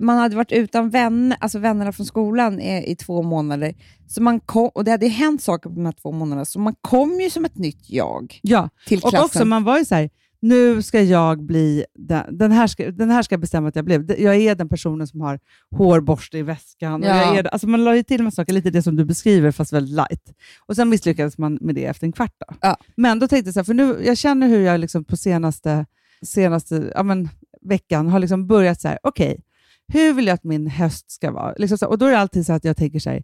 man 0.00 0.18
hade 0.18 0.36
varit 0.36 0.52
utan 0.52 0.90
vänner, 0.90 1.38
alltså 1.40 1.58
vännerna 1.58 1.92
från 1.92 2.06
skolan 2.06 2.60
i, 2.60 2.90
i 2.92 2.96
två 2.96 3.22
månader. 3.22 3.74
Så 4.08 4.22
man 4.22 4.40
kom, 4.40 4.70
och 4.74 4.84
det 4.84 4.90
hade 4.90 5.08
hänt 5.08 5.42
saker 5.42 5.70
på 5.70 5.74
de 5.76 5.84
här 5.84 5.92
två 5.92 6.12
månaderna, 6.12 6.44
så 6.44 6.58
man 6.60 6.74
kom 6.80 7.20
ju 7.20 7.30
som 7.30 7.44
ett 7.44 7.56
nytt 7.56 7.90
jag 7.90 8.38
Ja, 8.42 8.68
till 8.86 8.98
och 9.02 9.10
klassen. 9.10 9.24
också 9.24 9.44
man 9.44 9.64
var 9.64 9.78
ju 9.78 9.84
så 9.84 9.94
här, 9.94 10.10
nu 10.40 10.82
ska 10.82 11.00
jag 11.02 11.42
bli, 11.42 11.84
den, 11.94 12.38
den, 12.38 12.52
här 12.52 12.66
ska, 12.66 12.90
den 12.90 13.10
här 13.10 13.22
ska 13.22 13.32
jag 13.32 13.40
bestämma 13.40 13.68
att 13.68 13.76
jag 13.76 13.84
blev. 13.84 14.20
Jag 14.20 14.36
är 14.36 14.54
den 14.54 14.68
personen 14.68 15.06
som 15.06 15.20
har 15.20 15.40
hårborste 15.76 16.38
i 16.38 16.42
väskan. 16.42 17.02
Och 17.02 17.08
Ja. 17.08 17.16
jag 17.16 17.36
är, 17.36 17.44
alltså 17.46 17.66
man 17.66 17.84
la 17.84 17.96
ju 17.96 18.02
till 18.02 18.22
med 18.22 18.34
saker, 18.34 18.52
lite 18.52 18.70
det 18.70 18.82
som 18.82 18.96
du 18.96 19.04
beskriver, 19.04 19.50
fast 19.50 19.72
väldigt 19.72 19.94
light. 19.94 20.32
Och 20.66 20.76
sen 20.76 20.88
misslyckades 20.88 21.38
man 21.38 21.58
med 21.60 21.74
det 21.74 21.84
efter 21.84 22.06
en 22.06 22.12
kvart. 22.12 22.34
Då. 22.48 22.54
Ja. 22.60 22.76
Men 22.96 23.18
då 23.18 23.28
tänkte 23.28 23.48
jag 23.48 23.54
så 23.54 23.60
här, 23.60 23.64
för 23.64 23.74
nu, 23.74 24.00
jag 24.04 24.18
känner 24.18 24.48
hur 24.48 24.60
jag 24.60 24.80
liksom 24.80 25.04
på 25.04 25.16
senaste, 25.16 25.86
senaste 26.22 26.92
ja, 26.94 27.02
men, 27.02 27.28
veckan 27.64 28.08
har 28.08 28.18
liksom 28.18 28.46
börjat 28.46 28.80
så 28.80 28.88
här, 28.88 28.98
okej, 29.02 29.40
hur 29.88 30.12
vill 30.12 30.26
jag 30.26 30.34
att 30.34 30.44
min 30.44 30.66
höst 30.66 31.10
ska 31.10 31.30
vara? 31.30 31.54
Liksom 31.56 31.78
så, 31.78 31.86
och 31.86 31.98
då 31.98 32.06
är 32.06 32.10
det 32.10 32.18
alltid 32.18 32.46
så 32.46 32.52
att 32.52 32.64
jag 32.64 32.76
tänker 32.76 32.98
så 32.98 33.10
här, 33.10 33.22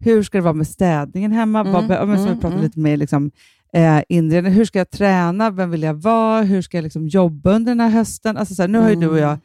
hur 0.00 0.22
ska 0.22 0.38
det 0.38 0.42
vara 0.42 0.54
med 0.54 0.66
städningen 0.66 1.32
hemma? 1.32 1.60
Mm, 1.60 1.72
Vad, 1.72 2.08
men 2.08 2.18
som 2.18 2.26
mm, 2.26 2.40
pratade 2.40 2.54
mm. 2.54 2.64
lite 2.64 2.78
mer, 2.78 2.96
liksom, 2.96 3.30
eh, 3.72 4.02
inredning. 4.08 4.52
Hur 4.52 4.64
ska 4.64 4.78
jag 4.78 4.90
träna? 4.90 5.50
Vem 5.50 5.70
vill 5.70 5.82
jag 5.82 5.94
vara? 5.94 6.42
Hur 6.42 6.62
ska 6.62 6.76
jag 6.76 6.82
liksom 6.82 7.08
jobba 7.08 7.52
under 7.52 7.70
den 7.70 7.80
här 7.80 7.90
hösten? 7.90 8.36
Alltså 8.36 8.54
så 8.54 8.62
här, 8.62 8.68
nu 8.68 8.78
har 8.78 8.90
ju 8.90 8.96
du 8.96 9.08
och 9.08 9.18
jag... 9.18 9.30
Mm. 9.30 9.40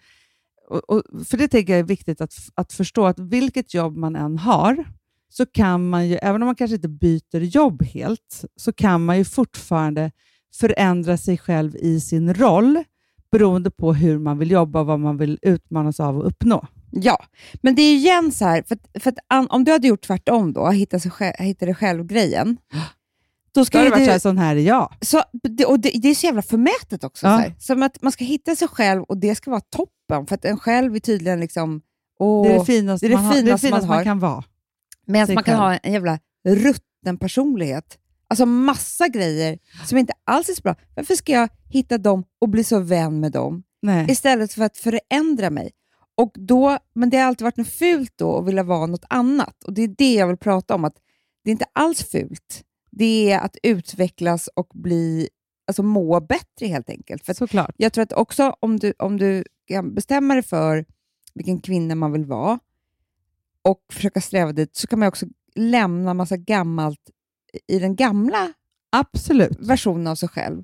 Och, 0.70 0.90
och, 0.90 1.04
för 1.26 1.38
det 1.38 1.48
tänker 1.48 1.74
jag 1.74 1.80
är 1.80 1.84
viktigt 1.84 2.22
att, 2.22 2.34
att 2.56 2.74
förstå, 2.74 3.06
att 3.06 3.20
vilket 3.20 3.74
jobb 3.74 3.98
man 3.98 4.16
än 4.16 4.38
har, 4.38 4.86
så 5.30 5.46
kan 5.46 5.90
man 5.90 6.08
ju, 6.08 6.16
även 6.16 6.42
om 6.42 6.46
man 6.46 6.56
kanske 6.56 6.76
inte 6.76 6.88
byter 6.88 7.40
jobb 7.40 7.84
helt, 7.84 8.46
så 8.56 8.74
kan 8.74 9.06
man 9.06 9.18
ju 9.18 9.26
fortfarande 9.26 10.12
förändra 10.56 11.18
sig 11.18 11.38
själv 11.38 11.76
i 11.76 12.00
sin 12.00 12.34
roll 12.34 12.84
beroende 13.32 13.72
på 13.72 13.94
hur 13.94 14.20
man 14.20 14.38
vill 14.38 14.52
jobba 14.52 14.80
och 14.80 14.86
vad 14.86 15.00
man 15.00 15.18
vill 15.18 15.40
utmanas 15.42 16.00
av 16.00 16.18
och 16.18 16.28
uppnå. 16.28 16.68
Ja, 16.92 17.24
men 17.62 17.76
det 17.76 17.82
är 17.82 17.92
ju 17.92 17.98
igen 17.98 18.32
så 18.32 18.46
här, 18.46 18.64
för, 18.68 18.76
att- 18.76 19.04
för 19.04 19.12
att, 19.12 19.50
om 19.52 19.64
du 19.64 19.72
hade 19.72 19.88
gjort 19.88 20.02
tvärtom 20.02 20.54
då, 20.54 20.70
hitta, 20.70 21.00
sig 21.00 21.12
själv, 21.12 21.34
hitta 21.40 21.66
dig 21.66 21.76
själv-grejen, 21.76 22.58
då 22.74 23.62
Då 23.62 23.66
ska 23.66 23.78
ju 23.78 23.84
det 23.84 23.90
varit 23.90 24.00
du... 24.02 24.06
så 24.06 24.12
här, 24.12 24.20
sån 24.20 24.38
här 24.38 24.56
är 24.56 24.60
jag. 24.60 24.94
Så, 25.02 25.18
och 25.68 25.80
det, 25.80 25.92
det 26.02 26.10
är 26.10 26.16
så 26.16 26.26
jävla 26.26 26.42
förmätet 26.42 27.04
också. 27.04 27.28
Ja. 27.28 27.38
Så 27.38 27.42
här. 27.42 27.56
Som 27.60 27.84
att 27.84 28.02
man 28.02 28.12
ska 28.12 28.26
hitta 28.26 28.56
sig 28.56 28.68
själv 28.68 29.04
och 29.04 29.18
det 29.18 29.36
ska 29.36 29.52
vara 29.52 29.62
toppen, 29.62 30.28
för 30.28 30.36
att 30.36 30.46
en 30.46 30.60
själv 30.60 30.96
är 30.96 31.00
tydligen 31.00 31.40
liksom... 31.40 31.82
Åh, 32.20 32.48
Det 32.48 32.54
är 32.54 32.60
det 32.60 32.66
finaste, 32.66 33.08
det 33.08 33.14
är 33.14 33.18
det 33.18 33.24
man, 33.24 33.26
har, 33.26 33.34
det 33.34 33.40
finaste 33.42 33.70
man 33.70 33.80
finaste 33.80 33.88
man, 33.96 34.04
kan 34.04 34.20
vara. 34.20 34.44
Medan 35.06 35.34
man 35.36 35.44
kan 35.44 35.54
själv. 35.54 35.64
ha 35.64 35.74
en 35.84 35.94
jävla 35.94 36.20
rutten 36.48 37.18
personlighet. 37.20 37.98
Alltså 38.28 38.46
massa 38.46 39.08
grejer 39.08 39.60
som 39.86 39.98
inte 39.98 40.14
alls 40.24 40.50
är 40.50 40.54
så 40.54 40.62
bra. 40.62 40.76
Varför 40.96 41.16
ska 41.16 41.32
jag 41.32 41.50
hitta 41.70 41.98
dem 41.98 42.24
och 42.40 42.50
bli 42.50 42.64
så 42.64 42.80
vän 42.80 43.20
med 43.20 43.32
dem? 43.32 43.64
Nej. 43.82 44.12
Istället 44.12 44.54
för 44.54 44.64
att 44.64 44.78
förändra 44.78 45.50
mig. 45.50 45.72
Och 46.18 46.32
då, 46.36 46.78
men 46.94 47.10
det 47.10 47.18
har 47.18 47.26
alltid 47.28 47.46
varit 47.46 47.58
något 47.58 47.68
fult 47.68 48.14
då 48.16 48.38
att 48.38 48.48
vilja 48.48 48.64
vara 48.64 48.86
något 48.86 49.06
annat. 49.10 49.64
Och 49.64 49.74
Det 49.74 49.82
är 49.82 49.88
det 49.88 50.14
jag 50.14 50.28
vill 50.28 50.38
prata 50.38 50.76
om. 50.76 50.86
att 50.86 50.96
Det 51.44 51.50
är 51.50 51.52
inte 51.52 51.66
alls 51.74 52.04
fult. 52.04 52.64
Det 52.92 53.32
är 53.32 53.40
att 53.40 53.58
utvecklas 53.64 54.50
och 54.56 54.68
bli, 54.74 55.30
alltså 55.68 55.84
må 55.84 56.20
bättre 56.20 56.68
helt 56.68 56.90
enkelt. 56.90 57.26
För 57.26 57.34
Såklart. 57.34 57.76
jag 57.78 57.94
tror 57.94 58.04
att 58.04 58.14
också 58.14 58.56
om 58.60 58.80
du, 58.80 58.94
om 59.00 59.18
du 59.18 59.44
kan 59.68 59.94
bestämma 59.94 60.34
dig 60.34 60.44
för 60.44 60.86
vilken 61.34 61.62
kvinna 61.62 61.96
man 61.96 62.12
vill 62.12 62.26
vara 62.26 62.60
och 63.62 63.80
försöka 63.94 64.22
sträva 64.22 64.52
dit, 64.52 64.76
så 64.76 64.88
kan 64.88 65.00
man 65.00 65.08
också 65.08 65.26
lämna 65.56 66.14
massa 66.14 66.38
gammalt 66.38 67.10
i 67.68 67.80
den 67.80 67.96
gamla 67.96 68.54
Absolut. 68.90 69.58
versionen 69.60 70.08
av 70.08 70.16
sig 70.16 70.30
själv. 70.30 70.64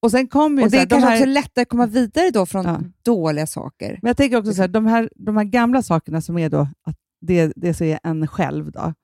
Och 0.00 0.10
sen 0.10 0.28
kommer 0.28 0.62
ju 0.62 0.64
Och 0.64 0.70
det 0.70 0.78
är 0.78 0.86
de 0.86 0.88
kanske 0.90 1.08
här, 1.10 1.16
också 1.16 1.26
lättare 1.26 1.62
att 1.62 1.68
komma 1.68 1.86
vidare 1.86 2.30
då 2.30 2.46
från 2.46 2.64
Ja. 2.64 2.80
dåliga 3.02 3.46
saker. 3.46 3.98
Men 4.02 4.08
jag 4.08 4.16
tänker 4.16 4.36
också 4.36 4.54
så 4.54 4.60
här, 4.60 4.68
de 4.68 4.86
här, 4.86 5.10
de 5.16 5.36
här 5.36 5.44
gamla 5.44 5.82
sakerna 5.82 6.20
som 6.20 6.38
är 6.38 6.48
då 6.48 6.68
att 6.82 6.96
det, 7.20 7.52
det 7.56 7.80
är 7.80 8.00
en 8.02 8.26
själv, 8.28 8.72
då, 8.72 8.94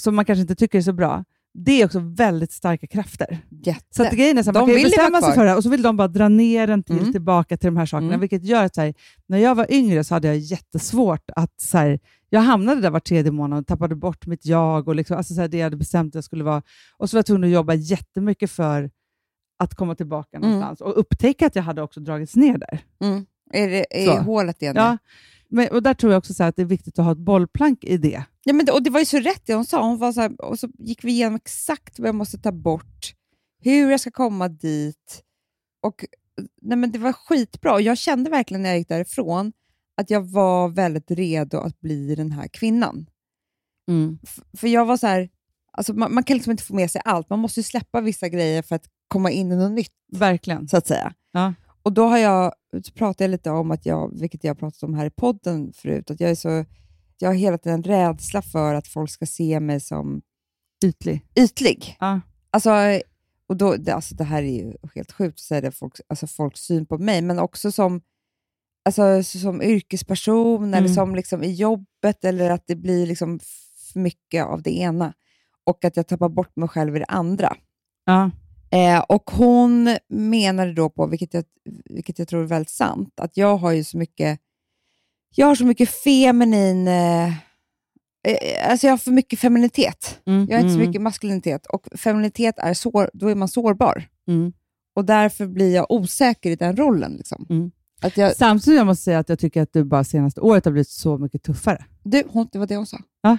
som 0.00 0.16
man 0.16 0.24
kanske 0.24 0.40
inte 0.40 0.54
tycker 0.54 0.78
är 0.78 0.82
så 0.82 0.92
bra, 0.92 1.24
det 1.54 1.72
är 1.82 1.84
också 1.84 1.98
väldigt 2.00 2.52
starka 2.52 2.86
krafter. 2.86 3.38
Jätte. 3.50 3.84
Så 3.90 4.02
att 4.02 4.12
grejen 4.12 4.38
är 4.38 4.42
så 4.42 4.52
här, 4.52 4.60
man 4.60 4.68
kan 4.68 4.82
bestämma 4.82 5.20
sig 5.22 5.34
för 5.34 5.44
det 5.44 5.54
och 5.56 5.62
så 5.62 5.68
vill 5.70 5.82
de 5.82 5.96
bara 5.96 6.08
dra 6.08 6.28
ner 6.28 6.66
den 6.66 6.82
till, 6.82 6.98
Mm. 6.98 7.12
tillbaka 7.12 7.56
till 7.56 7.66
de 7.66 7.76
här 7.76 7.86
sakerna, 7.86 8.08
Mm. 8.08 8.20
vilket 8.20 8.44
gör 8.44 8.64
att 8.64 8.76
här, 8.76 8.94
när 9.26 9.38
jag 9.38 9.54
var 9.54 9.72
yngre 9.72 10.04
så 10.04 10.14
hade 10.14 10.28
jag 10.28 10.36
jättesvårt 10.38 11.30
att... 11.36 11.60
Så 11.60 11.78
här, 11.78 11.98
jag 12.30 12.40
hamnade 12.40 12.80
där 12.80 12.90
var 12.90 13.00
tredje 13.00 13.32
månad 13.32 13.58
och 13.58 13.66
tappade 13.66 13.94
bort 13.94 14.26
mitt 14.26 14.46
jag 14.46 14.88
och 14.88 14.94
liksom, 14.94 15.16
alltså 15.16 15.34
så 15.34 15.40
här, 15.40 15.48
det 15.48 15.56
jag 15.56 15.64
hade 15.64 15.76
bestämt 15.76 16.10
att 16.10 16.14
jag 16.14 16.24
skulle 16.24 16.44
vara. 16.44 16.62
Och 16.96 17.10
så 17.10 17.16
var 17.16 17.18
jag 17.18 17.26
tvungen 17.26 17.44
att 17.44 17.50
jobba 17.54 17.74
jättemycket 17.74 18.50
för 18.50 18.90
att 19.58 19.74
komma 19.74 19.94
tillbaka 19.94 20.36
Mm. 20.36 20.50
någonstans 20.50 20.80
och 20.80 20.98
upptäcka 21.00 21.46
att 21.46 21.56
jag 21.56 21.62
hade 21.62 21.82
också 21.82 22.00
dragits 22.00 22.36
ner 22.36 22.58
där. 22.58 22.80
Mm. 23.00 23.26
Är 23.52 23.68
det 23.68 24.08
är 24.08 24.20
hålet 24.20 24.62
igen? 24.62 24.74
Ja, 24.76 24.98
men, 25.50 25.68
och 25.68 25.82
där 25.82 25.94
tror 25.94 26.12
jag 26.12 26.18
också 26.18 26.42
att 26.44 26.56
det 26.56 26.62
är 26.62 26.66
viktigt 26.66 26.98
att 26.98 27.04
ha 27.04 27.12
ett 27.12 27.18
bollplank 27.18 27.84
i 27.84 27.96
det. 27.96 28.22
Ja, 28.48 28.54
men 28.54 28.66
det, 28.66 28.72
och 28.72 28.82
det 28.82 28.90
var 28.90 29.00
ju 29.00 29.06
så 29.06 29.18
rätt 29.20 29.42
det 29.46 29.54
hon 29.54 29.64
sa. 29.64 29.82
Hon 29.88 29.98
var 29.98 30.12
så 30.12 30.20
här, 30.20 30.40
och 30.40 30.58
så 30.58 30.68
gick 30.78 31.04
vi 31.04 31.12
igenom 31.12 31.34
exakt 31.36 31.98
vad 31.98 32.08
jag 32.08 32.14
måste 32.14 32.38
ta 32.38 32.52
bort, 32.52 33.14
hur 33.62 33.90
jag 33.90 34.00
ska 34.00 34.10
komma 34.10 34.48
dit. 34.48 35.22
Och, 35.82 36.04
nej, 36.62 36.78
men 36.78 36.92
det 36.92 36.98
var 36.98 37.12
skitbra. 37.12 37.72
Och 37.74 37.82
jag 37.82 37.98
kände 37.98 38.30
verkligen 38.30 38.62
när 38.62 38.68
jag 38.68 38.78
gick 38.78 38.88
därifrån 38.88 39.52
att 39.96 40.10
jag 40.10 40.20
var 40.20 40.68
väldigt 40.68 41.10
redo 41.10 41.58
att 41.58 41.80
bli 41.80 42.14
den 42.14 42.32
här 42.32 42.48
kvinnan. 42.48 43.06
F- 44.22 44.40
för 44.52 44.68
jag 44.68 44.84
var 44.86 44.96
så 44.96 45.06
här, 45.06 45.28
alltså 45.72 45.92
man, 45.94 46.14
man 46.14 46.24
kan 46.24 46.36
liksom 46.36 46.50
inte 46.50 46.62
få 46.64 46.74
med 46.74 46.90
sig 46.90 47.02
allt. 47.04 47.30
Man 47.30 47.38
måste 47.38 47.60
ju 47.60 47.64
släppa 47.64 48.00
vissa 48.00 48.28
grejer 48.28 48.62
för 48.62 48.76
att 48.76 48.86
komma 49.08 49.30
in 49.30 49.52
i 49.52 49.56
något 49.56 49.72
nytt, 49.72 49.92
Verkligen. 50.12 50.68
så 50.68 50.76
att 50.76 50.86
säga. 50.86 51.14
Ja. 51.32 51.54
Och 51.82 51.92
då 51.92 52.04
har 52.06 52.18
jag, 52.18 52.52
jag 53.18 53.30
lite 53.30 53.50
om, 53.50 53.70
att 53.70 53.86
jag, 53.86 54.20
vilket 54.20 54.44
jag 54.44 54.50
har 54.50 54.56
pratat 54.56 54.82
om 54.82 54.94
här 54.94 55.06
i 55.06 55.10
podden 55.10 55.72
förut, 55.72 56.10
att 56.10 56.20
jag 56.20 56.30
är 56.30 56.34
så 56.34 56.64
jag 57.18 57.28
har 57.28 57.34
hela 57.34 57.58
tiden 57.58 57.78
en 57.78 57.82
rädsla 57.82 58.42
för 58.42 58.74
att 58.74 58.88
folk 58.88 59.10
ska 59.10 59.26
se 59.26 59.60
mig 59.60 59.80
som 59.80 60.22
Ytlig. 60.84 61.20
ytlig. 61.34 61.96
Ja. 62.00 62.20
Alltså, 62.50 62.70
och 63.48 63.56
då, 63.56 63.76
det, 63.76 63.94
alltså 63.94 64.14
det 64.14 64.24
här 64.24 64.42
är 64.42 64.52
ju 64.64 64.72
helt 64.94 65.12
sjukt 65.12 65.34
att 65.34 65.40
säga 65.40 65.60
det, 65.60 65.70
folk, 65.72 65.94
alltså 66.08 66.26
folks 66.26 66.60
syn 66.60 66.86
på 66.86 66.98
mig, 66.98 67.22
men 67.22 67.38
också 67.38 67.72
som, 67.72 68.00
alltså, 68.84 69.22
som 69.22 69.62
yrkesperson 69.62 70.64
eller 70.74 70.78
Mm. 70.78 70.94
som 70.94 71.14
liksom 71.14 71.42
i 71.42 71.52
jobbet, 71.52 72.24
eller 72.24 72.50
att 72.50 72.66
det 72.66 72.76
blir 72.76 73.06
liksom 73.06 73.40
för 73.92 74.00
mycket 74.00 74.44
av 74.44 74.62
det 74.62 74.78
ena 74.78 75.12
och 75.64 75.84
att 75.84 75.96
jag 75.96 76.06
tappar 76.06 76.28
bort 76.28 76.56
mig 76.56 76.68
själv 76.68 76.96
i 76.96 76.98
det 76.98 77.04
andra. 77.04 77.56
Ja. 78.04 78.30
Eh, 78.70 79.00
och 79.08 79.30
Hon 79.30 79.96
menade 80.08 80.72
då 80.72 80.90
på, 80.90 81.06
vilket 81.06 81.34
jag, 81.34 81.44
vilket 81.84 82.18
jag 82.18 82.28
tror 82.28 82.42
är 82.42 82.46
väldigt 82.46 82.70
sant, 82.70 83.20
att 83.20 83.36
jag 83.36 83.56
har 83.56 83.72
ju 83.72 83.84
så 83.84 83.98
mycket 83.98 84.40
jag 85.34 85.46
har 85.46 85.54
så 85.54 85.64
mycket 85.64 85.90
feminin... 85.90 86.88
Eh, 86.88 87.26
eh, 87.28 88.70
alltså 88.70 88.86
jag 88.86 88.92
har 88.92 88.98
för 88.98 89.10
mycket 89.10 89.38
femininitet. 89.38 90.20
Mm, 90.26 90.46
Jag 90.50 90.56
har 90.56 90.60
inte 90.60 90.72
så 90.72 90.76
mm, 90.78 90.86
mycket 90.88 91.02
maskulinitet. 91.02 91.66
Och 91.66 91.86
femininitet 91.94 92.54
är 92.58 92.74
sår, 92.74 93.10
då 93.12 93.28
är 93.28 93.34
man 93.34 93.48
sårbar. 93.48 94.04
mm. 94.28 94.52
Och 94.94 95.04
därför 95.04 95.46
blir 95.46 95.74
jag 95.74 95.90
osäker 95.90 96.50
i 96.50 96.56
den 96.56 96.76
rollen. 96.76 97.12
Liksom. 97.16 97.46
Mm. 97.50 97.70
Att 98.02 98.16
jag, 98.16 98.36
Samtidigt 98.36 98.76
jag 98.76 98.86
måste 98.86 99.04
säga 99.04 99.18
att 99.18 99.28
jag 99.28 99.38
tycker 99.38 99.62
att 99.62 99.72
du 99.72 99.84
bara 99.84 100.04
senaste 100.04 100.40
året 100.40 100.64
har 100.64 100.72
blivit 100.72 100.88
så 100.88 101.18
mycket 101.18 101.42
tuffare. 101.42 101.84
du, 102.04 102.22
hon, 102.28 102.48
det 102.52 102.58
var 102.58 102.66
det 102.66 102.76
hon 102.76 102.86
sa. 102.86 102.98
Ja. 103.22 103.38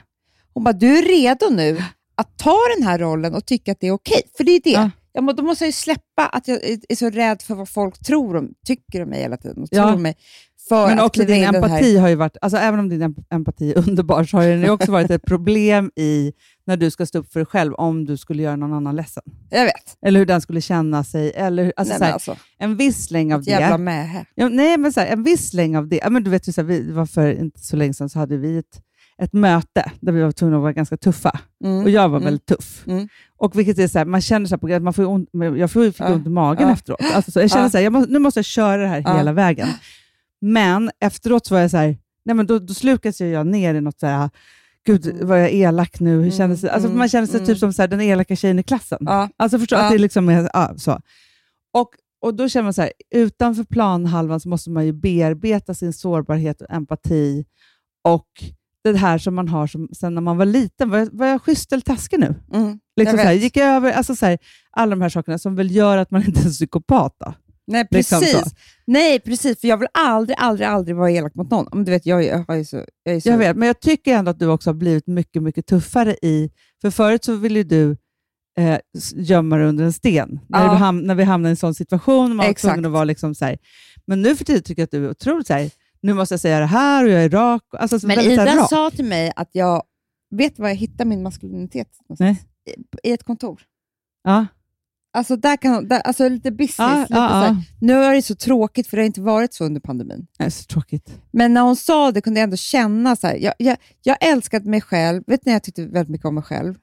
Hon 0.53 0.63
bara, 0.63 0.73
du 0.73 0.97
är 0.97 1.03
redo 1.03 1.49
nu 1.55 1.83
att 2.15 2.37
ta 2.37 2.57
den 2.77 2.87
här 2.87 2.99
rollen 2.99 3.35
och 3.35 3.45
tycka 3.45 3.71
att 3.71 3.79
det 3.79 3.87
är 3.87 3.91
okej. 3.91 4.21
För 4.37 4.43
det 4.43 4.51
är 4.51 4.61
det. 4.63 4.69
Ja. 4.71 4.91
Ja. 5.19 5.21
må- 5.21 5.33
då 5.33 5.43
måste 5.43 5.63
jag 5.63 5.67
ju 5.67 5.71
släppa 5.73 6.25
att 6.31 6.47
jag 6.47 6.57
är 6.89 6.95
så 6.95 7.09
rädd 7.09 7.41
för 7.41 7.55
vad 7.55 7.69
folk 7.69 7.99
tror 7.99 8.35
om, 8.35 8.53
tycker 8.65 9.03
om 9.03 9.09
mig 9.09 9.21
hela 9.21 9.37
tiden. 9.37 9.63
Och 9.63 9.67
Ja. 9.71 9.87
tror 9.89 9.97
mig. 9.99 10.15
För 10.69 10.87
Men 10.87 10.99
också 10.99 11.23
din 11.23 11.43
empati 11.43 11.97
har 11.97 12.09
ju 12.09 12.15
varit, 12.15 12.37
alltså 12.41 12.57
även 12.57 12.79
om 12.79 12.89
din 12.89 13.03
emp- 13.03 13.23
empati 13.29 13.71
är 13.73 13.77
underbar, 13.77 14.23
så 14.23 14.37
har 14.37 14.47
den 14.47 14.61
ju 14.61 14.69
också 14.69 14.91
varit 14.91 15.11
ett 15.11 15.25
problem 15.25 15.91
i 15.95 16.33
när 16.67 16.77
du 16.77 16.91
ska 16.91 17.05
stå 17.05 17.19
upp 17.19 17.31
för 17.33 17.39
dig 17.39 17.45
själv 17.45 17.73
om 17.73 18.05
du 18.05 18.17
skulle 18.17 18.43
göra 18.43 18.55
någon 18.55 18.73
annan 18.73 18.95
ledsen. 18.95 19.23
Jag 19.49 19.63
vet. 19.63 19.97
Eller 20.05 20.19
hur 20.19 20.25
den 20.25 20.41
skulle 20.41 20.61
känna 20.61 21.03
sig. 21.03 21.31
Eller, 21.35 21.73
alltså, 21.75 21.91
Nej, 21.91 21.97
så 21.97 21.99
men 21.99 22.07
här, 22.07 22.13
alltså, 22.13 22.35
en 22.59 22.77
viss 22.77 23.05
släng 23.05 23.33
av 23.33 23.41
ett 23.41 23.47
jävla 23.47 23.77
det. 23.77 23.83
mähä. 23.83 24.25
Ja, 24.35 24.49
nej, 24.49 24.77
men 24.77 24.93
så 24.93 24.99
här, 24.99 25.07
en 25.07 25.23
viss 25.23 25.49
släng 25.49 25.77
av 25.77 25.87
det. 25.87 25.99
Ja, 26.03 26.09
men 26.09 26.23
du 26.23 26.29
vet 26.31 26.47
ju, 26.47 26.51
så 26.51 26.61
här, 26.61 26.67
vi, 26.67 26.81
det 26.81 26.93
var 26.93 27.05
för 27.05 27.31
inte 27.31 27.59
så 27.59 27.75
länge 27.75 27.93
sedan 27.93 28.09
så 28.09 28.19
hade 28.19 28.37
vi 28.37 28.57
ett, 28.57 28.81
ett 29.21 29.33
möte 29.33 29.91
där 29.99 30.11
vi 30.11 30.21
var 30.21 30.31
tvungna 30.31 30.57
att 30.57 30.61
vara 30.61 30.73
ganska 30.73 30.97
tuffa. 30.97 31.39
Mm. 31.63 31.83
Och 31.83 31.89
jag 31.89 32.09
var 32.09 32.17
Mm. 32.17 32.25
väldigt 32.25 32.45
tuff. 32.45 32.83
Mm. 32.87 33.07
Och 33.37 33.59
vilket 33.59 33.77
är 33.79 33.87
så 33.87 33.97
här, 33.97 34.05
man 34.05 34.21
känner 34.21 34.45
så 34.45 34.55
här 34.55 34.77
på 34.79 34.83
man 34.83 34.93
får 34.93 35.05
ont, 35.05 35.29
jag 35.57 35.71
fick 35.71 36.01
ont 36.01 36.27
i 36.27 36.29
magen 36.29 36.67
Ja. 36.67 36.73
efteråt. 36.73 36.99
Alltså, 37.13 37.31
så 37.31 37.39
jag 37.39 37.49
känner 37.51 37.63
Ja. 37.65 37.69
så 37.69 37.77
här, 37.77 37.83
jag 37.83 37.93
måste, 37.93 38.11
nu 38.13 38.19
måste 38.19 38.37
jag 38.37 38.45
köra 38.45 38.81
det 38.81 38.87
här 38.87 39.03
Ja. 39.05 39.17
hela 39.17 39.33
vägen. 39.33 39.67
Men 40.41 40.91
efteråt 40.99 41.45
så 41.45 41.53
var 41.53 41.61
jag 41.61 41.71
så 41.71 41.77
här, 41.77 41.97
nej 42.25 42.35
men 42.35 42.45
då, 42.47 42.59
då 42.59 42.73
slukas 42.73 43.21
jag 43.21 43.47
ner 43.47 43.75
i 43.75 43.81
något 43.81 43.99
så 43.99 44.07
här, 44.07 44.29
gud 44.85 45.17
vad 45.21 45.39
jag 45.41 45.45
är 45.49 45.53
elak 45.53 45.99
nu. 45.99 46.09
Hur 46.11 46.17
Mm, 46.19 46.31
kändes 46.31 46.61
det? 46.61 46.71
Alltså, 46.71 46.87
mm, 46.87 46.97
man 46.97 47.09
känner 47.09 47.27
sig 47.27 47.35
mm. 47.35 47.47
typ 47.47 47.57
som 47.57 47.73
så 47.73 47.81
här, 47.81 47.87
den 47.87 48.01
elaka 48.01 48.35
tjejen 48.35 48.59
i 48.59 48.63
klassen. 48.63 49.07
Alltså 49.37 49.59
förstå 49.59 49.75
att 49.75 49.91
det 49.91 49.97
liksom 49.97 50.29
är 50.29 50.77
så. 50.77 50.91
Och, 51.73 51.89
och 52.21 52.33
då 52.35 52.49
känner 52.49 52.63
man 52.63 52.73
så 52.73 52.81
här, 52.81 52.91
utanför 53.15 53.63
planhalvan 53.63 54.39
så 54.39 54.49
måste 54.49 54.69
man 54.69 54.85
ju 54.85 54.93
bearbeta 54.93 55.73
sin 55.73 55.93
sårbarhet 55.93 56.61
och 56.61 56.71
empati 56.71 57.45
och 58.03 58.27
det 58.93 58.97
här 58.99 59.17
som 59.17 59.35
man 59.35 59.47
har 59.47 59.67
som, 59.67 59.89
sen 59.97 60.15
när 60.15 60.21
man 60.21 60.37
var 60.37 60.45
liten. 60.45 60.89
Var 60.89 60.97
jag, 60.97 61.09
var 61.11 61.27
jag 61.27 61.41
schysst 61.41 61.71
eller 61.73 61.81
taskig 61.81 62.19
nu? 62.19 62.35
Mm. 62.53 62.79
Liksom 62.99 63.17
Jag 63.17 63.25
så 63.25 63.27
här, 63.27 63.33
gick 63.33 63.57
jag 63.57 63.67
över, 63.67 63.91
alltså 63.91 64.15
så 64.15 64.25
här, 64.25 64.37
alla 64.71 64.89
de 64.89 65.01
här 65.01 65.09
sakerna 65.09 65.37
som 65.37 65.55
väl 65.55 65.71
gör 65.71 65.97
att 65.97 66.11
man 66.11 66.23
inte 66.27 66.41
är 66.41 66.45
en 66.45 66.51
psykopat. 66.51 67.15
Då. 67.25 67.33
Nej, 67.67 67.87
Liksom 67.91 68.19
precis. 68.19 68.39
så. 68.39 68.45
Nej, 68.87 69.19
precis. 69.19 69.61
För 69.61 69.67
jag 69.67 69.77
vill 69.77 69.87
aldrig, 69.93 70.35
aldrig, 70.39 70.67
aldrig 70.67 70.95
vara 70.95 71.11
elak 71.11 71.35
mot 71.35 71.51
någon. 71.51 71.67
Men 71.73 71.85
du 71.85 71.91
vet, 71.91 72.05
jag, 72.05 72.23
jag, 72.25 72.57
ju 72.57 72.65
så, 72.65 72.85
jag 73.03 73.15
är 73.15 73.19
så... 73.19 73.29
Jag 73.29 73.37
vet, 73.37 73.57
men 73.57 73.67
jag 73.67 73.79
tycker 73.79 74.13
ändå 74.15 74.31
att 74.31 74.39
du 74.39 74.47
också 74.47 74.69
har 74.69 74.75
blivit 74.75 75.07
mycket, 75.07 75.43
mycket 75.43 75.65
tuffare 75.65 76.15
i... 76.21 76.49
För 76.81 76.91
förut 76.91 77.23
så 77.23 77.35
ville 77.35 77.59
ju 77.59 77.63
du 77.63 77.97
eh, 78.59 78.77
gömma 79.15 79.57
dig 79.57 79.65
under 79.67 79.83
en 79.85 79.93
sten. 79.93 80.39
När, 80.49 80.65
Ja. 80.65 80.71
du 80.71 80.77
ham- 80.77 81.01
när 81.01 81.15
vi 81.15 81.23
hamnade 81.23 81.49
i 81.49 81.51
en 81.51 81.57
sån 81.57 81.73
situation, 81.75 82.27
man 82.29 82.37
var 82.37 82.45
Exakt. 82.51 82.73
tvungen 82.73 82.85
att 82.85 82.91
vara 82.91 83.03
liksom 83.03 83.35
så 83.35 83.45
här. 83.45 83.57
Men 84.07 84.21
nu 84.21 84.35
för 84.35 84.45
tiden 84.45 84.63
tycker 84.63 84.81
jag 84.81 84.85
att 84.85 84.91
du 84.91 85.05
är 85.05 85.09
otroligt 85.09 85.47
så 85.47 85.53
här, 85.53 85.69
nu 86.01 86.13
måste 86.13 86.33
jag 86.33 86.39
säga 86.39 86.59
det 86.59 86.65
här 86.65 87.03
och 87.05 87.09
jag 87.11 87.23
är 87.23 87.29
rak. 87.29 87.63
Alltså, 87.79 87.99
så 87.99 88.07
Men 88.07 88.19
Ida 88.19 88.45
rak. 88.55 88.69
sa 88.69 88.89
till 88.91 89.05
mig 89.05 89.31
att 89.35 89.49
jag... 89.51 89.83
Vet 90.35 90.59
var 90.59 90.67
jag 90.67 90.75
hittar 90.75 91.05
min 91.05 91.23
maskulinitet? 91.23 91.87
Nej. 92.19 92.43
I, 93.03 93.09
I 93.09 93.11
ett 93.13 93.23
kontor. 93.23 93.61
Ja, 94.23 94.45
Alltså, 95.13 95.35
där 95.35 95.57
kan, 95.57 95.87
där, 95.87 95.99
alltså 95.99 96.29
lite 96.29 96.51
business. 96.51 96.77
ja, 96.77 96.99
lite 97.01 97.13
ja, 97.13 97.45
ja. 97.47 97.55
Nu 97.81 97.93
är 97.93 98.13
det 98.13 98.21
så 98.21 98.35
tråkigt, 98.35 98.87
för 98.87 98.97
det 98.97 99.03
har 99.03 99.07
inte 99.07 99.21
varit 99.21 99.53
så 99.53 99.65
under 99.65 99.81
pandemin. 99.81 100.27
Det 100.37 100.43
är 100.43 100.49
så 100.49 100.63
tråkigt. 100.63 101.21
Men 101.31 101.53
när 101.53 101.61
hon 101.61 101.75
sa 101.75 102.11
det 102.11 102.21
kunde 102.21 102.39
jag 102.39 102.43
ändå 102.43 102.57
känna 102.57 103.15
så 103.15 103.27
här. 103.27 103.35
Jag, 103.35 103.53
jag, 103.57 103.77
jag 104.01 104.17
älskade 104.21 104.69
mig 104.69 104.81
själv. 104.81 105.23
Vet 105.27 105.45
ni, 105.45 105.51
jag 105.51 105.63
tyckte 105.63 105.85
väldigt 105.85 106.09
mycket 106.09 106.25
om 106.25 106.35
mig 106.35 106.43
själv. 106.43 106.75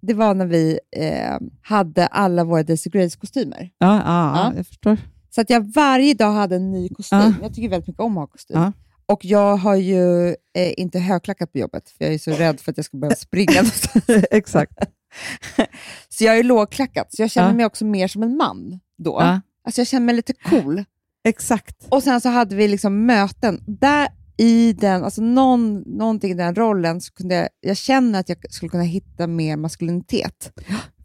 det 0.00 0.14
var 0.14 0.34
när 0.34 0.46
vi 0.46 0.78
eh, 0.96 1.38
hade 1.62 2.06
alla 2.06 2.44
våra 2.44 2.62
Daisy 2.62 2.90
Grace-kostymer. 2.90 3.70
Ja, 3.78 4.02
Ja. 4.04 4.52
jag 4.56 4.66
förstår. 4.66 4.98
Så 5.34 5.40
att 5.40 5.50
jag 5.50 5.72
varje 5.74 6.14
dag 6.14 6.32
hade 6.32 6.56
en 6.56 6.70
ny 6.70 6.88
kostym. 6.88 7.18
Ja. 7.18 7.32
Jag 7.42 7.54
tycker 7.54 7.68
väldigt 7.68 7.88
mycket 7.88 8.00
om 8.02 8.18
att 8.18 8.22
ha 8.22 8.26
kostym. 8.26 8.56
Ja. 8.60 8.72
Och 9.06 9.24
jag 9.24 9.56
har 9.56 9.74
ju 9.74 10.28
eh, 10.28 10.34
inte 10.76 10.98
högklackat 10.98 11.52
på 11.52 11.58
jobbet, 11.58 11.90
för 11.90 12.04
jag 12.04 12.14
är 12.14 12.18
så 12.18 12.30
rädd 12.30 12.60
för 12.60 12.70
att 12.70 12.76
jag 12.78 12.84
ska 12.86 12.96
börja 12.96 13.16
springa. 13.16 13.62
Exakt. 14.30 14.72
Så 16.08 16.24
jag 16.24 16.38
är 16.38 16.42
lågklackat, 16.42 17.14
så 17.14 17.22
jag 17.22 17.30
känner 17.30 17.48
Ja. 17.48 17.54
mig 17.54 17.66
också 17.66 17.84
mer 17.84 18.08
som 18.08 18.22
en 18.22 18.36
man 18.36 18.80
då. 18.98 19.16
Ja. 19.20 19.40
Alltså 19.64 19.80
jag 19.80 19.88
känner 19.88 20.06
mig 20.06 20.14
lite 20.14 20.32
cool. 20.32 20.84
Exakt. 21.28 21.86
Och 21.88 22.02
sen 22.02 22.20
så 22.20 22.28
hade 22.28 22.56
vi 22.56 22.68
liksom 22.68 23.06
möten. 23.06 23.64
Där 23.66 24.08
i 24.36 24.72
den, 24.72 25.04
alltså 25.04 25.22
någon, 25.22 25.80
någonting 25.80 26.30
i 26.30 26.34
den 26.34 26.54
rollen, 26.54 27.00
så 27.00 27.12
kunde 27.12 27.34
jag, 27.34 27.48
jag 27.60 27.76
känner 27.76 28.20
att 28.20 28.28
jag 28.28 28.52
skulle 28.52 28.70
kunna 28.70 28.82
hitta 28.82 29.26
mer 29.26 29.56
maskulinitet. 29.56 30.52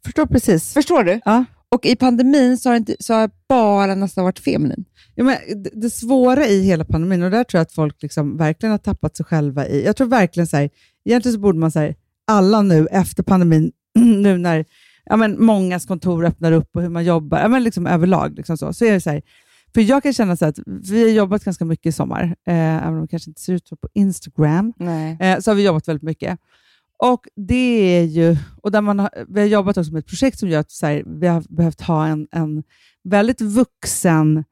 Förstår 0.05 0.25
precis. 0.25 0.73
Förstår 0.73 1.03
du? 1.03 1.19
Ja. 1.25 1.45
Och 1.71 1.85
i 1.85 1.95
pandemin 1.95 2.57
så 2.57 2.69
har, 2.69 2.75
inte, 2.75 2.95
så 2.99 3.13
har 3.13 3.21
jag 3.21 3.31
bara 3.49 3.95
nästan 3.95 4.23
varit 4.23 4.39
feminin. 4.39 4.85
Ja, 5.15 5.23
men 5.23 5.63
det, 5.63 5.69
det 5.73 5.89
svåra 5.89 6.47
i 6.47 6.61
hela 6.61 6.85
pandemin, 6.85 7.23
och 7.23 7.31
där 7.31 7.43
tror 7.43 7.59
jag 7.59 7.61
att 7.61 7.71
folk 7.71 8.01
liksom 8.01 8.37
verkligen 8.37 8.71
har 8.71 8.77
tappat 8.77 9.17
sig 9.17 9.25
själva 9.25 9.67
i. 9.67 9.85
Jag 9.85 9.95
tror 9.95 10.07
verkligen 10.07 10.47
så 10.47 10.57
här, 10.57 10.69
egentligen 11.05 11.33
så 11.33 11.39
borde 11.39 11.59
man 11.59 11.71
säga 11.71 11.93
alla 12.27 12.61
nu 12.61 12.87
efter 12.91 13.23
pandemin, 13.23 13.71
nu 13.99 14.37
när 14.37 14.65
ja, 15.05 15.17
men 15.17 15.43
mångas 15.45 15.85
kontor 15.85 16.25
öppnar 16.25 16.51
upp 16.51 16.75
och 16.75 16.81
hur 16.81 16.89
man 16.89 17.05
jobbar, 17.05 17.39
ja, 17.39 17.47
men 17.47 17.63
liksom 17.63 17.87
överlag, 17.87 18.35
liksom 18.35 18.57
så, 18.57 18.73
så 18.73 18.85
är 18.85 18.91
det 18.91 19.01
så 19.01 19.09
här, 19.09 19.21
för 19.73 19.81
jag 19.81 20.03
kan 20.03 20.13
känna 20.13 20.35
så 20.35 20.45
att 20.45 20.59
vi 20.65 21.01
har 21.01 21.09
jobbat 21.09 21.43
ganska 21.43 21.65
mycket 21.65 21.85
i 21.85 21.91
sommar, 21.91 22.23
eh, 22.47 22.87
även 22.87 22.93
om 22.93 23.01
det 23.01 23.07
kanske 23.07 23.29
inte 23.29 23.41
ser 23.41 23.53
ut 23.53 23.67
så 23.67 23.75
på 23.75 23.87
Instagram, 23.93 24.73
eh, 25.19 25.39
så 25.39 25.51
har 25.51 25.55
vi 25.55 25.65
jobbat 25.65 25.87
väldigt 25.87 26.03
mycket. 26.03 26.39
Och 27.03 27.27
det 27.35 27.97
är 27.97 28.03
ju, 28.03 28.37
och 28.61 28.71
där 28.71 28.81
man 28.81 28.99
har, 28.99 29.09
vi 29.27 29.39
har 29.39 29.47
jobbat 29.47 29.77
också 29.77 29.91
med 29.91 29.99
ett 29.99 30.07
projekt 30.07 30.39
som 30.39 30.49
gör 30.49 30.59
att 30.59 30.71
här, 30.81 31.03
vi 31.05 31.27
har 31.27 31.43
behövt 31.49 31.81
ha 31.81 32.07
en, 32.07 32.27
en 32.31 32.63
väldigt 33.03 33.41
vuxen, 33.41 34.43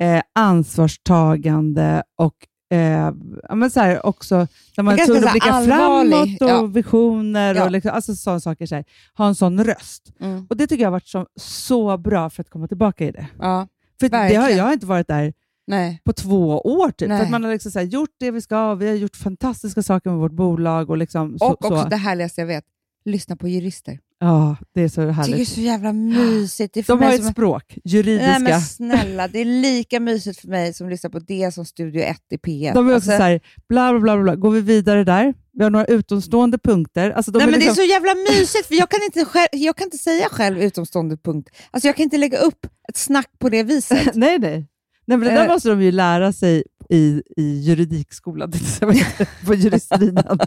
eh, 0.00 0.22
ansvarstagande 0.34 2.02
och 2.16 2.34
eh, 2.78 3.12
men 3.54 3.70
så 3.70 3.80
här, 3.80 4.06
också 4.06 4.46
där 4.76 4.82
man 4.82 4.98
är 4.98 5.06
tvungen 5.06 5.24
att 5.24 5.32
blicka 5.32 5.50
allvarlig, 5.52 6.38
framåt 6.38 6.42
och 6.42 6.48
ja. 6.48 6.66
visioner 6.66 7.54
Ja. 7.54 7.64
och 7.64 7.70
liksom, 7.70 7.90
alltså 7.94 8.14
sådana 8.14 8.40
saker. 8.40 8.66
Så 8.66 8.74
här, 8.74 8.84
ha 9.14 9.26
en 9.28 9.34
sån 9.34 9.64
röst. 9.64 10.12
Mm. 10.20 10.46
Och 10.50 10.56
Det 10.56 10.66
tycker 10.66 10.82
jag 10.82 10.88
har 10.88 10.92
varit 10.92 11.08
så, 11.08 11.26
så 11.36 11.96
bra 11.96 12.30
för 12.30 12.40
att 12.42 12.50
komma 12.50 12.68
tillbaka 12.68 13.04
i 13.04 13.10
det. 13.10 13.26
Ja, 13.38 13.68
För 14.00 14.08
det 14.08 14.16
har, 14.16 14.24
Verkligen. 14.24 14.56
jag 14.58 14.72
inte 14.72 14.86
varit 14.86 15.08
där 15.08 15.32
nej. 15.68 16.00
på 16.04 16.12
två 16.12 16.58
år. 16.60 16.90
Typ, 16.90 17.08
för 17.08 17.16
att 17.20 17.30
man 17.30 17.44
har 17.44 17.52
liksom 17.52 17.72
så 17.72 17.78
här, 17.78 17.86
gjort 17.86 18.10
det 18.20 18.30
vi 18.30 18.40
ska, 18.40 18.74
vi 18.74 18.88
har 18.88 18.94
gjort 18.94 19.16
fantastiska 19.16 19.82
saker 19.82 20.10
med 20.10 20.18
vårt 20.18 20.32
bolag. 20.32 20.90
Och, 20.90 20.96
liksom, 20.96 21.38
så, 21.38 21.44
Och 21.44 21.64
också 21.64 21.82
så. 21.82 21.88
det 21.88 21.96
härligaste 21.96 22.40
jag 22.40 22.46
vet, 22.46 22.64
lyssna 23.04 23.36
på 23.36 23.48
jurister. 23.48 23.98
Ja, 24.20 24.56
det 24.74 24.82
är 24.82 24.88
så 24.88 24.94
tycker 24.94 25.04
det 25.06 25.10
är 25.10 25.12
härligt. 25.12 25.48
så 25.48 25.60
jävla 25.60 25.92
mysigt. 25.92 26.74
Det 26.74 26.80
är 26.80 26.84
för 26.84 26.92
De 26.96 27.02
har 27.04 27.12
ett 27.12 27.22
som- 27.24 27.32
språk, 27.32 27.78
juridiska. 27.84 28.26
Nej 28.38 28.42
men 28.42 28.60
snälla, 28.60 29.28
det 29.28 29.38
är 29.38 29.44
lika 29.44 30.00
mysigt 30.00 30.40
för 30.40 30.48
mig 30.48 30.74
som 30.74 30.86
att 30.86 30.90
lyssna 30.90 31.10
på 31.10 31.18
det 31.18 31.54
som 31.54 31.64
Studio 31.64 32.02
1 32.02 32.16
i 32.30 32.36
P1. 32.36 32.74
De 32.74 32.88
är 32.88 32.90
också 32.90 32.94
Alltså, 32.94 33.10
så 33.10 33.22
här, 33.22 33.40
bla, 33.68 33.92
bla, 33.92 34.00
bla, 34.00 34.22
bla, 34.22 34.36
går 34.36 34.50
vi 34.50 34.60
vidare 34.60 35.04
där? 35.04 35.34
Vi 35.52 35.64
har 35.64 35.70
några 35.70 35.84
utomstående 35.84 36.58
punkter. 36.58 37.10
Alltså, 37.10 37.30
de 37.32 37.38
Nej, 37.38 37.46
men 37.46 37.54
liksom, 37.60 37.74
Det 37.76 37.82
är 37.82 37.86
så 37.86 37.90
jävla 37.90 38.14
mysigt, 38.14 38.66
för 38.66 38.74
jag 38.74 38.88
kan 38.90 39.00
inte, 39.02 39.24
själv, 39.24 39.48
jag 39.52 39.76
kan 39.76 39.84
inte 39.84 39.98
säga 39.98 40.26
själv 40.30 40.58
utomstående 40.62 41.16
punkt. 41.16 41.50
Alltså 41.70 41.88
jag 41.88 41.96
kan 41.96 42.04
inte 42.04 42.18
lägga 42.18 42.38
upp 42.38 42.66
ett 42.88 42.96
snack 42.96 43.30
på 43.38 43.48
det 43.48 43.62
viset. 43.62 44.10
nej, 44.14 44.38
nej. 44.38 44.66
Nej 45.08 45.18
men 45.18 45.28
det 45.28 45.34
där 45.34 45.44
Eh. 45.44 45.52
måste 45.52 45.68
de 45.68 45.82
ju 45.82 45.92
lära 45.92 46.32
sig 46.32 46.62
i, 46.90 47.22
i 47.36 47.60
juridikskolan, 47.60 48.52
på 49.46 49.54
juristlinjen. 49.54 50.38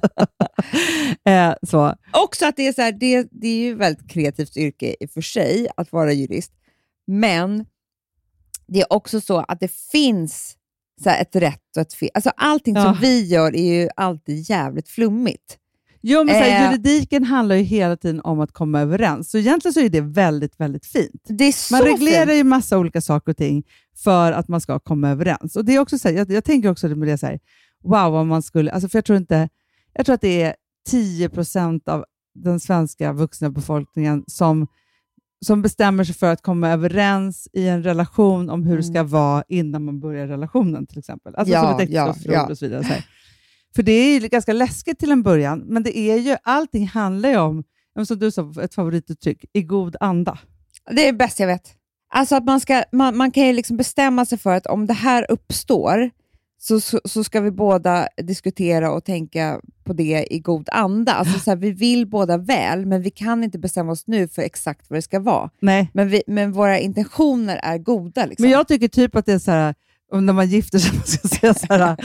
eh, 1.26 1.54
så. 1.67 1.95
Också 2.13 2.45
att 2.45 2.56
det 2.56 2.67
är, 2.67 2.74
så 2.74 2.82
här, 2.82 2.91
det, 2.91 3.28
det 3.32 3.47
är 3.47 3.56
ju 3.58 3.71
ett 3.74 3.78
väldigt 3.80 4.10
kreativt 4.10 4.58
yrke 4.58 4.95
i 5.00 5.06
och 5.06 5.10
för 5.10 5.21
sig, 5.21 5.67
att 5.78 5.91
vara 5.91 6.13
jurist. 6.13 6.52
Men 7.08 7.65
det 8.67 8.82
är 8.82 8.93
också 8.93 9.21
så 9.21 9.38
att 9.38 9.60
det 9.60 9.71
finns 9.91 10.58
så 11.04 11.10
ett 11.10 11.36
rätt 11.36 11.76
och 11.76 11.82
ett 11.82 11.93
fel. 11.93 12.10
Alltså 12.13 12.32
allting 12.38 12.76
Ja. 12.76 12.84
som 12.84 12.97
vi 13.02 13.26
gör 13.26 13.56
är 13.56 13.74
ju 13.82 13.89
alltid 13.95 14.50
jävligt 14.50 14.89
flummigt. 14.89 15.58
Jo, 16.02 16.24
men 16.24 16.36
så 16.36 16.42
här, 16.42 16.66
Eh. 16.66 16.72
juridiken 16.72 17.24
handlar 17.24 17.56
ju 17.56 17.64
hela 17.64 17.98
tiden 17.98 18.22
om 18.22 18.40
att 18.40 18.52
komma 18.52 18.80
överens, 18.82 19.32
så 19.32 19.38
egentligen 19.38 19.74
så 19.74 19.80
är 19.80 19.90
det 19.90 20.02
väldigt, 20.02 20.60
väldigt 20.60 20.86
fint. 20.86 21.22
Det 21.24 21.44
är 21.44 21.52
så 21.52 21.74
Man 21.76 21.84
reglerar 21.84 22.26
fint. 22.26 22.38
ju 22.38 22.44
massa 22.44 22.78
olika 22.78 23.02
saker 23.02 23.32
och 23.32 23.38
ting 23.38 23.64
för 24.04 24.32
att 24.32 24.48
man 24.48 24.62
ska 24.62 24.80
komma 24.80 25.10
överens. 25.10 25.56
Och 25.56 25.66
det 25.66 25.76
är 25.76 25.80
också 25.80 25.98
så 26.00 26.08
här, 26.08 26.16
jag, 26.16 26.32
jag 26.32 26.44
tänker 26.44 26.70
också 26.72 26.88
med 26.88 27.08
det 27.08 27.18
så 27.18 27.26
här, 27.26 27.40
wow, 27.84 28.16
om 28.16 28.28
man 28.28 28.42
skulle, 28.42 28.72
alltså 28.72 28.90
för 28.90 28.98
jag 28.98 29.06
tror 29.06 29.18
inte, 29.18 29.50
jag 29.94 30.06
tror 30.06 30.14
att 30.16 30.22
det 30.22 30.42
är 30.42 30.56
10 30.90 31.30
procent 31.30 31.88
av 31.88 32.06
den 32.36 32.60
svenska 32.60 33.14
vuxna 33.14 33.50
befolkningen 33.50 34.24
som, 34.28 34.68
som 35.46 35.62
bestämmer 35.62 36.04
sig 36.04 36.16
för 36.16 36.32
att 36.34 36.42
komma 36.42 36.70
överens 36.70 37.48
i 37.54 37.68
en 37.68 37.84
relation 37.84 38.50
om 38.50 38.64
hur 38.64 38.78
det 38.78 38.84
ska 38.84 39.04
vara 39.04 39.44
innan 39.48 39.86
man 39.86 40.00
börjar 40.00 40.28
relationen 40.28 40.88
till 40.88 41.00
exempel. 41.00 41.36
Alltså 41.36 41.54
Ja, 41.54 41.62
som 41.62 41.80
ett 41.80 41.90
ja, 41.90 42.02
äktenskapsförord 42.10 42.36
ja. 42.36 42.48
och 42.52 42.58
så 42.58 42.66
vidare. 42.66 42.84
Så 42.84 42.90
här. 42.94 43.06
För 43.76 43.84
det 43.84 43.92
är 43.92 44.20
ju 44.20 44.28
ganska 44.28 44.54
läskigt 44.54 45.00
till 45.00 45.12
en 45.12 45.24
början, 45.24 45.60
men 45.60 45.84
det 45.84 45.98
är 45.98 46.18
ju, 46.18 46.36
allting 46.44 46.88
handlar 46.88 47.30
ju 47.30 47.38
om, 47.38 47.64
som 48.06 48.20
du 48.20 48.32
sa, 48.32 48.54
ett 48.62 48.74
favorituttryck, 48.74 49.46
i 49.54 49.62
god 49.64 49.96
anda. 50.00 50.40
Det 50.92 51.02
är 51.02 51.12
det 51.12 51.18
bästa 51.18 51.44
jag 51.44 51.48
vet. 51.48 51.76
Alltså 52.14 52.36
att 52.36 52.44
man, 52.44 52.60
ska, 52.60 52.84
man, 52.92 53.18
man 53.18 53.32
kan 53.32 53.48
ju 53.48 53.54
liksom 53.54 53.78
bestämma 53.78 54.26
sig 54.26 54.38
för 54.38 54.54
att 54.56 54.68
om 54.68 54.88
det 54.88 54.94
här 54.94 55.26
uppstår 55.30 56.12
så, 56.62 56.82
så, 56.82 57.00
så 57.06 57.24
ska 57.24 57.42
vi 57.42 57.52
båda 57.52 58.08
diskutera 58.24 58.92
och 58.92 59.04
tänka 59.04 59.62
på 59.84 59.94
det 59.94 60.28
i 60.30 60.40
god 60.40 60.70
anda. 60.72 61.14
Alltså 61.14 61.40
så 61.40 61.52
här, 61.52 61.58
vi 61.58 61.72
vill 61.72 62.08
båda 62.08 62.38
väl, 62.38 62.86
men 62.86 63.02
vi 63.02 63.10
kan 63.10 63.44
inte 63.44 63.60
bestämma 63.60 63.92
oss 63.92 64.08
nu 64.08 64.28
för 64.28 64.42
exakt 64.42 64.90
vad 64.90 64.98
det 64.98 65.02
ska 65.02 65.20
vara. 65.20 65.50
Nej. 65.60 65.90
Men, 65.94 66.10
vi, 66.10 66.24
men 66.28 66.52
våra 66.52 66.80
intentioner 66.80 67.60
är 67.64 67.78
goda. 67.78 68.26
Liksom. 68.26 68.44
Men 68.44 68.52
jag 68.52 68.68
tycker 68.68 68.88
typ 68.88 69.16
att 69.16 69.26
det 69.26 69.34
är 69.34 69.40
så 69.40 69.52
här, 69.52 69.76
när 70.19 70.34
man 70.34 70.47
gifter 70.47 70.80
sig, 70.80 70.91
man 70.97 71.04
ska 71.08 71.28
säga 71.28 71.54
så 71.54 71.65
här, 71.69 71.97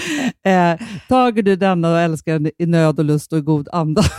eh, 0.75 0.81
tager 1.09 1.43
du 1.43 1.57
denna 1.57 1.93
och 1.93 1.99
älskar 2.01 2.33
den 2.33 2.51
i 2.59 2.67
nöd 2.67 2.99
och 2.99 3.05
lust 3.05 3.33
och 3.33 3.39
i 3.39 3.43
god 3.43 3.69
anda. 3.73 4.03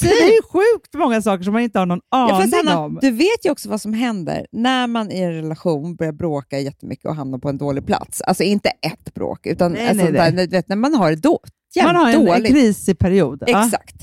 Det 0.00 0.06
är 0.08 0.26
ju 0.32 0.42
sjukt 0.52 0.94
många 0.94 1.22
saker 1.22 1.44
som 1.44 1.52
man 1.52 1.62
inte 1.62 1.78
har 1.78 1.86
någon 1.86 2.00
Ja, 2.10 2.32
aning 2.42 2.52
Hanna, 2.66 2.80
om. 2.80 2.98
du 3.02 3.10
vet 3.10 3.44
ju 3.44 3.50
också 3.50 3.68
vad 3.68 3.80
som 3.80 3.94
händer 3.94 4.46
när 4.52 4.86
man 4.86 5.10
i 5.12 5.18
en 5.20 5.32
relation 5.32 5.96
börjar 5.96 6.12
bråka 6.12 6.58
jättemycket 6.58 7.04
och 7.06 7.14
hamnar 7.16 7.38
på 7.38 7.48
en 7.48 7.58
dålig 7.58 7.86
plats. 7.86 8.22
Alltså 8.22 8.42
inte 8.42 8.68
ett 8.68 9.14
bråk, 9.14 9.46
utan 9.46 9.72
Nej, 9.72 9.88
alltså, 9.88 10.04
nej, 10.04 10.12
nej. 10.12 10.32
Där, 10.32 10.46
du 10.46 10.56
vet, 10.56 10.68
när 10.68 10.76
man 10.76 10.94
har 10.94 11.10
det 11.10 11.16
då, 11.16 11.40
Man 11.84 11.96
har 11.96 12.10
en, 12.10 12.14
en 12.20 12.24
dåligt. 12.26 12.46
krisig 12.52 12.98
period. 12.98 13.42
Ja. 13.46 13.64
Exakt. 13.66 13.96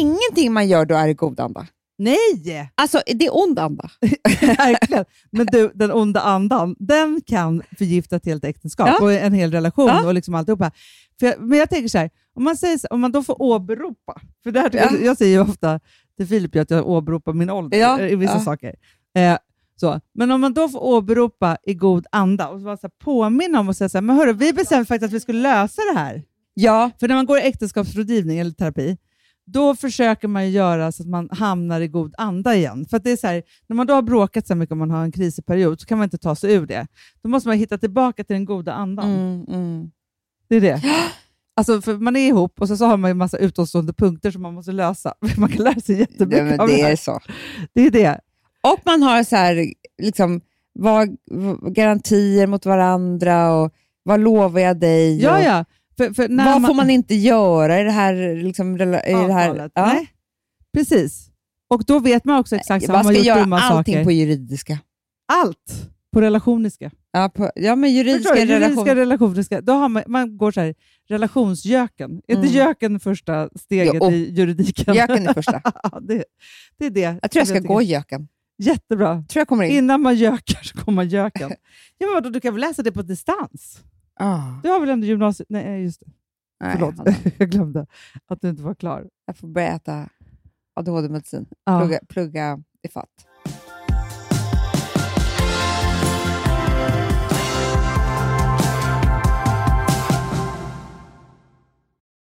Ingenting 0.00 0.52
man 0.52 0.68
gör 0.68 0.84
då 0.86 0.94
är 0.94 1.08
i 1.08 1.14
god 1.14 1.40
anda. 1.40 1.66
Nej! 1.98 2.70
Alltså, 2.74 3.02
det 3.06 3.26
är 3.26 3.36
ond 3.44 3.58
anda. 3.58 3.90
Verkligen. 4.40 5.04
Men 5.30 5.46
du, 5.46 5.70
den 5.74 5.92
onda 5.92 6.20
andan, 6.20 6.76
den 6.78 7.20
kan 7.26 7.62
förgifta 7.78 8.16
ett 8.16 8.26
helt 8.26 8.44
äktenskap 8.44 8.88
Ja. 8.88 8.98
och 9.02 9.12
en 9.12 9.32
hel 9.32 9.52
relation 9.52 9.86
Ja. 9.88 10.06
och 10.06 10.14
liksom 10.14 10.34
alltihopa. 10.34 10.70
För 11.20 11.26
jag, 11.26 11.40
men 11.40 11.58
jag 11.58 11.70
tänker 11.70 11.88
så 11.88 11.98
här, 11.98 12.10
om 12.34 12.44
man, 12.44 12.56
säger 12.56 12.78
så, 12.78 12.86
om 12.90 13.00
man 13.00 13.12
då 13.12 13.22
får 13.22 13.42
åberopa, 13.42 14.20
för 14.42 14.50
det 14.52 14.60
här, 14.60 14.70
Ja. 14.72 14.90
jag 15.02 15.16
säger 15.18 15.32
ju 15.32 15.40
ofta 15.50 15.80
till 16.16 16.26
Filip 16.26 16.56
att 16.56 16.70
jag 16.70 16.88
åberopar 16.88 17.32
min 17.32 17.50
ålder 17.50 18.00
i 18.12 18.16
vissa 18.16 18.40
saker. 18.40 18.74
Eh, 19.16 19.36
så. 19.80 20.00
Men 20.14 20.30
om 20.30 20.40
man 20.40 20.54
då 20.54 20.68
får 20.68 20.82
åberopa 20.82 21.56
i 21.62 21.74
god 21.74 22.06
anda 22.12 22.48
och 22.48 22.60
så 22.60 22.88
påminna 23.04 23.60
om 23.60 23.68
och 23.68 23.76
säga 23.76 23.88
så 23.88 23.98
här, 23.98 24.02
men 24.02 24.16
hörru, 24.16 24.32
vi 24.32 24.52
bestämde 24.52 24.84
faktiskt 24.86 25.06
att 25.10 25.12
vi 25.16 25.20
skulle 25.20 25.42
lösa 25.42 25.82
det 25.92 25.98
här. 25.98 26.22
Ja, 26.54 26.90
För 27.00 27.08
när 27.08 27.14
man 27.14 27.26
går 27.26 27.38
i 27.38 27.42
äktenskapsrådgivning 27.42 28.38
eller 28.38 28.50
terapi, 28.50 28.96
då 29.46 29.76
försöker 29.76 30.28
man 30.28 30.50
göra 30.50 30.92
så 30.92 31.02
att 31.02 31.08
man 31.08 31.28
hamnar 31.32 31.80
i 31.80 31.88
god 31.88 32.14
anda 32.18 32.54
igen. 32.54 32.86
För 32.90 32.98
det 32.98 33.10
är 33.10 33.16
så 33.16 33.26
här, 33.26 33.42
när 33.66 33.76
man 33.76 33.86
då 33.86 33.94
har 33.94 34.02
bråkat 34.02 34.46
så 34.46 34.54
mycket 34.54 34.72
om 34.72 34.78
man 34.78 34.90
har 34.90 35.04
en 35.04 35.12
krisig 35.12 35.46
period 35.46 35.80
så 35.80 35.86
kan 35.86 35.98
man 35.98 36.04
inte 36.04 36.18
ta 36.18 36.36
sig 36.36 36.52
ur 36.52 36.66
det. 36.66 36.86
Då 37.22 37.28
måste 37.28 37.48
man 37.48 37.58
hitta 37.58 37.78
tillbaka 37.78 38.24
till 38.24 38.34
den 38.34 38.44
goda 38.44 38.72
andan. 38.72 39.10
mm, 39.10 39.44
mm. 39.48 39.90
Det 40.48 40.56
är 40.56 40.60
det. 40.60 40.82
Alltså, 41.56 41.82
för 41.82 41.94
man 41.94 42.16
är 42.16 42.28
ihop 42.28 42.60
och 42.60 42.68
så, 42.68 42.76
så 42.76 42.84
har 42.84 42.96
man 42.96 43.10
en 43.10 43.16
massa 43.16 43.38
utomstående 43.38 43.92
punkter 43.92 44.30
som 44.30 44.42
man 44.42 44.54
måste 44.54 44.72
lösa. 44.72 45.14
Man 45.38 45.48
kan 45.48 45.64
lära 45.64 45.80
sig 45.80 45.98
jättemycket 45.98 46.48
det, 46.48 46.56
men 46.56 46.66
det 46.66 46.80
är 46.80 46.96
så. 46.96 47.20
Det 47.72 47.86
är 47.86 47.90
det. 47.90 48.20
Och 48.62 48.80
man 48.84 49.02
har 49.02 49.24
så 49.24 49.36
här, 49.36 49.72
liksom, 50.02 50.40
vad, 50.72 51.16
garantier 51.74 52.46
mot 52.46 52.66
varandra 52.66 53.54
och 53.54 53.72
vad 54.02 54.20
lovar 54.20 54.60
jag 54.60 54.80
dig? 54.80 55.22
Ja, 55.22 55.38
och 55.38 55.44
ja. 55.44 55.64
För, 55.96 56.14
för 56.14 56.28
när 56.28 56.44
vad 56.60 56.66
får 56.66 56.74
man 56.74 56.90
inte 56.90 57.14
göra 57.14 57.80
i 57.80 57.84
det 57.84 57.90
här, 57.90 58.42
liksom, 58.42 58.74
i 58.74 58.78
det 58.78 59.32
här 59.32 59.70
ja. 59.74 59.86
Nej, 59.86 60.08
precis. 60.72 61.30
Och 61.70 61.84
då 61.84 61.98
vet 61.98 62.24
man 62.24 62.38
också 62.38 62.56
exakt 62.56 62.88
om 62.88 62.92
Man 62.92 63.04
man 63.04 63.14
ska 63.14 63.22
göra 63.22 63.56
allting 63.56 63.94
saker. 63.94 64.04
på 64.04 64.12
juridiska. 64.12 64.78
Allt 65.32 65.90
på 66.12 66.20
relationiska. 66.20 66.90
Ja, 67.12 67.28
på, 67.34 67.50
ja 67.54 67.76
men 67.76 67.90
Förstår 67.90 68.06
juridiska 68.06 68.34
du? 68.34 68.40
Juridiska 68.40 68.60
relationer. 68.70 68.94
relationsriska, 68.96 69.60
då 69.60 69.72
har 69.72 69.88
man, 69.88 70.02
man 70.06 70.36
går 70.38 70.52
så 70.52 70.60
här, 70.60 70.74
relationsjöken. 71.08 72.10
Är 72.28 72.34
inte 72.34 72.48
Mm. 72.48 72.52
göken 72.58 73.00
första 73.00 73.48
steget 73.60 73.94
Jo. 74.00 74.10
i 74.12 74.30
juridiken? 74.30 74.94
Göken 74.94 75.28
är 75.28 75.32
första. 75.34 75.60
Ja, 75.82 76.00
det, 76.02 76.24
det 76.78 76.86
är 76.86 76.90
det. 76.90 77.00
Jag 77.22 77.30
tror 77.30 77.40
jag 77.40 77.46
ska 77.48 77.56
tycker. 77.56 77.68
gå 77.68 77.82
göken. 77.82 78.28
Jättebra. 78.58 79.24
tror 79.28 79.40
jag 79.40 79.48
kommer 79.48 79.64
in. 79.64 79.76
Innan 79.76 80.00
man 80.02 80.14
gökar 80.16 80.62
så 80.62 80.78
kommer 80.78 80.96
man 80.96 81.08
göken. 81.08 81.50
ja, 81.98 82.06
men 82.06 82.14
vadå, 82.14 82.28
du 82.30 82.40
kan 82.40 82.54
väl 82.54 82.60
läsa 82.60 82.82
det 82.82 82.92
på 82.92 83.02
distans? 83.02 83.80
Ah. 84.20 84.60
Du 84.62 84.68
har 84.68 84.80
väl 84.80 84.88
ändå 84.90 85.06
gymnasiet? 85.06 85.46
Nej, 85.50 85.82
just 85.82 86.00
det. 86.00 86.06
Nej, 86.60 86.72
Förlåt, 86.72 86.94
jag 87.38 87.50
glömde 87.50 87.86
att 88.26 88.40
du 88.40 88.48
inte 88.48 88.62
var 88.62 88.74
klar. 88.74 89.08
jag 89.26 89.36
får 89.36 89.48
börja 89.48 89.68
äta 89.68 90.08
ADHD-medicin. 90.74 91.46
Ja. 91.64 91.78
Plugga, 91.80 91.98
plugga 92.08 92.62
i 92.82 92.88
fatt. 92.88 93.26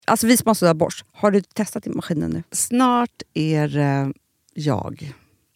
Alltså 0.06 0.26
vi 0.26 0.36
som 0.36 0.46
har 0.46 0.54
sådär 0.54 0.74
borst, 0.74 1.04
har 1.12 1.30
du 1.30 1.40
testat 1.40 1.86
i 1.86 1.90
maskinen 1.90 2.30
nu? 2.30 2.42
Snart 2.50 3.22
är 3.34 3.68
det 3.68 4.12
jag 4.54 5.12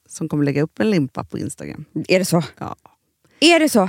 som 0.09 0.28
kommer 0.28 0.45
lägga 0.45 0.62
upp 0.62 0.80
en 0.80 0.91
limpa 0.91 1.24
på 1.24 1.39
Instagram. 1.39 1.85
Är 2.09 2.18
det 2.18 2.24
så? 2.24 2.43
Ja. 2.59 2.76
Är 3.41 3.61
det 3.61 3.68
så? 3.68 3.89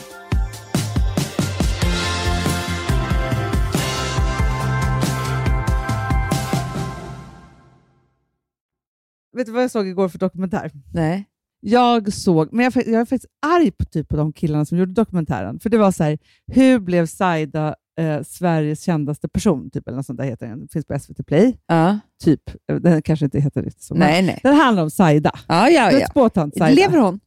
Vet 9.37 9.45
du 9.45 9.51
vad 9.51 9.63
jag 9.63 9.71
såg 9.71 9.87
igår 9.87 10.09
för 10.09 10.19
dokumentär? 10.19 10.71
Nej. 10.93 11.27
Jag 11.63 12.13
såg, 12.13 12.53
men 12.53 12.63
jag, 12.63 12.73
jag 12.75 12.87
är 13.01 13.05
faktiskt 13.05 13.33
arg 13.45 13.71
på, 13.71 13.85
typ, 13.85 14.09
på 14.09 14.15
de 14.17 14.33
killarna 14.33 14.65
som 14.65 14.77
gjorde 14.77 14.93
dokumentären. 14.93 15.59
För 15.59 15.69
det 15.69 15.77
var 15.77 15.91
så 15.91 16.03
här, 16.03 16.17
hur 16.47 16.79
blev 16.79 17.05
Saida 17.05 17.75
eh, 17.99 18.23
Sveriges 18.23 18.83
kändaste 18.83 19.27
person? 19.29 19.69
Typ, 19.71 19.87
eller 19.87 19.95
något 19.97 20.05
sånt 20.05 20.19
där 20.19 20.25
heter 20.25 20.47
den. 20.47 20.67
finns 20.71 20.85
på 20.85 20.99
SVT 20.99 21.25
Play. 21.27 21.57
Ja. 21.67 21.99
Typ. 22.23 22.41
Eh, 22.71 22.75
Den 22.75 23.01
kanske 23.01 23.25
inte 23.25 23.39
heter 23.39 23.63
riktigt 23.63 23.83
så. 23.83 23.93
Nej, 23.95 24.21
nej. 24.21 24.39
Den 24.43 24.55
handlar 24.55 24.83
om 24.83 24.91
Saida. 24.91 25.31
Ja, 25.47 25.69
ja, 25.69 25.91
ja. 25.91 26.07
spåtant 26.07 26.57
Saida? 26.57 26.75
Lever 26.75 26.97
hon? 26.97 27.19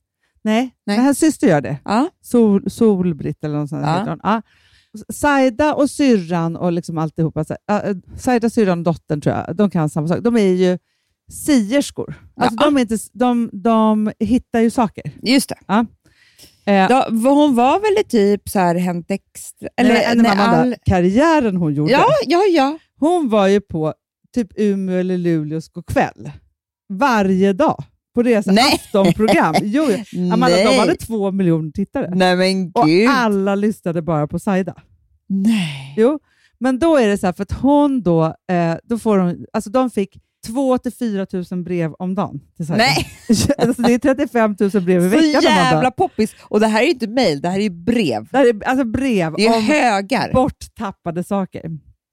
Nej, 0.43 0.71
Nej. 0.87 0.99
hans 0.99 1.19
syster 1.19 1.47
gör 1.49 1.61
det. 1.61 1.77
Ja. 1.85 2.11
Sol, 2.23 2.71
Solbritt 2.71 3.45
eller 3.45 3.57
något 3.59 3.69
sånt. 3.69 3.83
Ja. 3.83 3.99
heter. 3.99 4.19
Ja. 4.23 4.43
Saida 5.13 5.75
och 5.75 5.91
syrran 5.91 6.57
och 6.57 6.73
liksom 6.73 6.99
alltihopa. 6.99 7.45
Så- 7.45 7.57
eh, 7.71 7.97
Saida, 8.17 8.51
syrran 8.51 8.79
och 8.79 8.85
dottern 8.85 9.21
tror 9.21 9.37
jag, 9.37 9.57
de 9.57 9.71
kan 9.71 9.91
samma 9.91 10.09
sak. 10.09 10.19
De 10.21 10.37
är 10.37 10.53
ju 10.55 10.79
sierskor. 11.33 12.15
Alltså, 12.37 12.57
Ja. 12.61 12.65
de, 12.65 12.77
är 12.77 12.81
inte, 12.81 12.97
de, 13.13 13.51
de 13.53 14.13
hittar 14.19 14.61
ju 14.61 14.71
saker. 14.71 15.05
Just 15.23 15.49
det. 15.69 15.87
Eh, 16.67 16.89
Då, 16.89 17.29
hon 17.31 17.55
var 17.55 17.81
väl 17.81 18.05
typ 18.09 18.49
så 18.49 18.59
här 18.59 18.75
Hänt 18.75 19.11
Extra? 19.11 19.69
eller, 19.77 19.95
nej, 19.95 20.13
nej, 20.17 20.31
Amanda, 20.33 20.61
all... 20.61 20.75
karriären 20.85 21.57
hon 21.57 21.75
gjorde. 21.75 21.93
Ja, 21.93 22.07
ja, 22.27 22.39
ja. 22.51 22.79
Hon 22.99 23.29
var 23.29 23.47
ju 23.49 23.61
på 23.61 23.95
typ 24.35 24.49
Umeå 24.57 24.97
eller 24.97 25.19
Luleås 25.19 25.71
kväll 25.87 26.31
varje 26.89 27.53
dag 27.53 27.85
på 28.15 28.23
deras 28.23 28.47
Nej. 28.47 28.75
aftonprogram. 28.75 29.55
Jo. 29.63 29.83
Amanda, 30.33 30.57
de 30.57 30.65
Nej. 30.65 30.79
hade 30.79 30.97
två 30.97 31.31
miljoner 31.33 31.71
tittare. 31.71 32.11
Nej 32.15 32.37
men 32.37 32.71
Och 32.75 32.87
gud. 32.89 33.09
alla 33.11 33.55
lyssnade 33.55 34.03
bara 34.03 34.27
på 34.27 34.39
Saida. 34.39 34.75
Nej. 35.29 35.95
Jo, 35.97 36.19
men 36.59 36.79
då 36.79 36.97
är 36.97 37.09
det 37.09 37.19
så 37.19 37.27
här, 37.27 37.33
för 37.33 37.43
att 37.43 37.53
hon 37.53 38.03
då, 38.03 38.25
eh, 38.25 38.75
då 38.85 38.99
får 38.99 39.19
hon, 39.19 39.47
alltså 39.53 39.71
de 39.71 39.91
fick 39.91 40.19
2 40.47 40.79
till 40.79 40.93
4 40.93 41.27
tusen 41.27 41.65
brev 41.65 41.93
om 41.99 42.15
dagen. 42.15 42.41
Nej, 42.69 43.07
alltså 43.59 43.83
det 43.83 43.95
är 43.95 43.99
35 43.99 44.57
000 44.61 44.71
brev 44.71 45.01
i 45.07 45.11
så 45.11 45.17
veckan. 45.17 45.43
jävla 45.43 45.71
Amanda. 45.71 45.91
poppis. 45.91 46.35
Och 46.43 46.61
det 46.61 46.67
här 46.67 46.81
är 46.81 46.85
ju 46.85 46.91
inte 46.91 47.07
mejl, 47.07 47.41
det 47.41 47.49
här 47.49 47.59
är 47.59 47.63
ju 47.63 47.71
brev. 47.71 48.29
Det 48.33 48.39
är 48.39 48.65
alltså 48.69 48.85
brev 48.85 49.35
Det 49.37 49.47
är 49.47 49.57
om 49.57 49.63
högar. 49.63 50.33
borttappade 50.33 51.25
saker. 51.25 51.63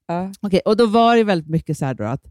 Ja. 0.08 0.32
Okej, 0.42 0.62
och 0.66 0.78
då 0.78 0.86
var 0.86 1.16
det 1.16 1.24
väldigt 1.24 1.50
mycket 1.50 1.78
så 1.78 1.86
här 1.86 1.94
då 1.94 2.04
att 2.04 2.22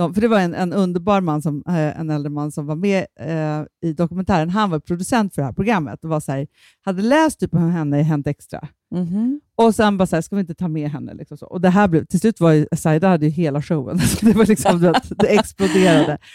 de, 0.00 0.14
för 0.14 0.20
det 0.20 0.28
var 0.28 0.40
en, 0.40 0.54
en 0.54 0.72
underbar 0.72 1.20
man, 1.20 1.42
som, 1.42 1.62
eh, 1.68 2.00
en 2.00 2.10
äldre 2.10 2.30
man 2.30 2.52
som 2.52 2.66
var 2.66 2.76
med 2.76 3.06
eh, 3.20 3.88
i 3.90 3.92
dokumentären. 3.92 4.50
Han 4.50 4.70
var 4.70 4.78
producent 4.78 5.34
för 5.34 5.42
det 5.42 5.46
här 5.46 5.52
programmet 5.52 6.04
och 6.04 6.10
var 6.10 6.20
så 6.20 6.32
här, 6.32 6.46
hade 6.84 7.02
läst 7.02 7.40
typ 7.40 7.54
om 7.54 7.70
henne 7.70 8.00
i 8.00 8.02
Hänt 8.02 8.26
Extra. 8.26 8.68
Mhm. 8.94 9.40
Och 9.56 9.74
sen 9.74 9.98
bara 9.98 10.06
så 10.06 10.16
här, 10.16 10.22
ska 10.22 10.36
vi 10.36 10.40
inte 10.40 10.54
ta 10.54 10.68
med 10.68 10.90
henne? 10.90 11.14
Liksom 11.14 11.36
så. 11.36 11.46
Och 11.46 11.60
det 11.60 11.68
här 11.68 11.88
blev, 11.88 12.04
till 12.04 12.20
slut 12.20 12.40
var 12.40 12.52
ju, 12.52 12.66
Saida 12.76 13.08
hade 13.08 13.26
ju 13.26 13.32
hela 13.32 13.62
showen. 13.62 13.98
Det, 14.20 14.32
var 14.32 14.46
liksom, 14.46 14.94
det 15.18 15.38
exploderade. 15.38 16.18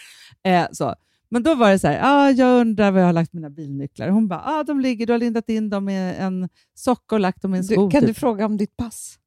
Eh, 0.44 0.68
så. 0.72 0.96
Men 1.30 1.44
då 1.44 1.56
var 1.56 1.72
det 1.72 1.80
så 1.80 1.88
här, 1.88 2.00
ah, 2.04 2.32
jag 2.32 2.62
undrar 2.62 2.92
var 2.92 3.00
jag 3.00 3.06
har 3.06 3.14
lagt 3.14 3.34
mina 3.34 3.50
bilnycklar. 3.50 4.10
Hon 4.10 4.28
bara, 4.28 4.42
ah, 4.46 4.64
de 4.64 4.80
ligger, 4.80 5.08
du 5.08 5.14
har 5.14 5.18
lindat 5.18 5.50
in 5.50 5.70
dem 5.70 5.90
i 5.90 6.16
en 6.20 6.50
socka 6.76 7.16
och 7.16 7.20
lagt 7.20 7.42
dem 7.42 7.56
i 7.56 7.58
en 7.58 7.64
sko. 7.64 7.86
Du, 7.86 7.92
kan 7.92 8.02
typ. 8.02 8.08
du 8.08 8.14
fråga 8.14 8.46
om 8.46 8.58
ditt 8.58 8.78
pass? 8.78 9.20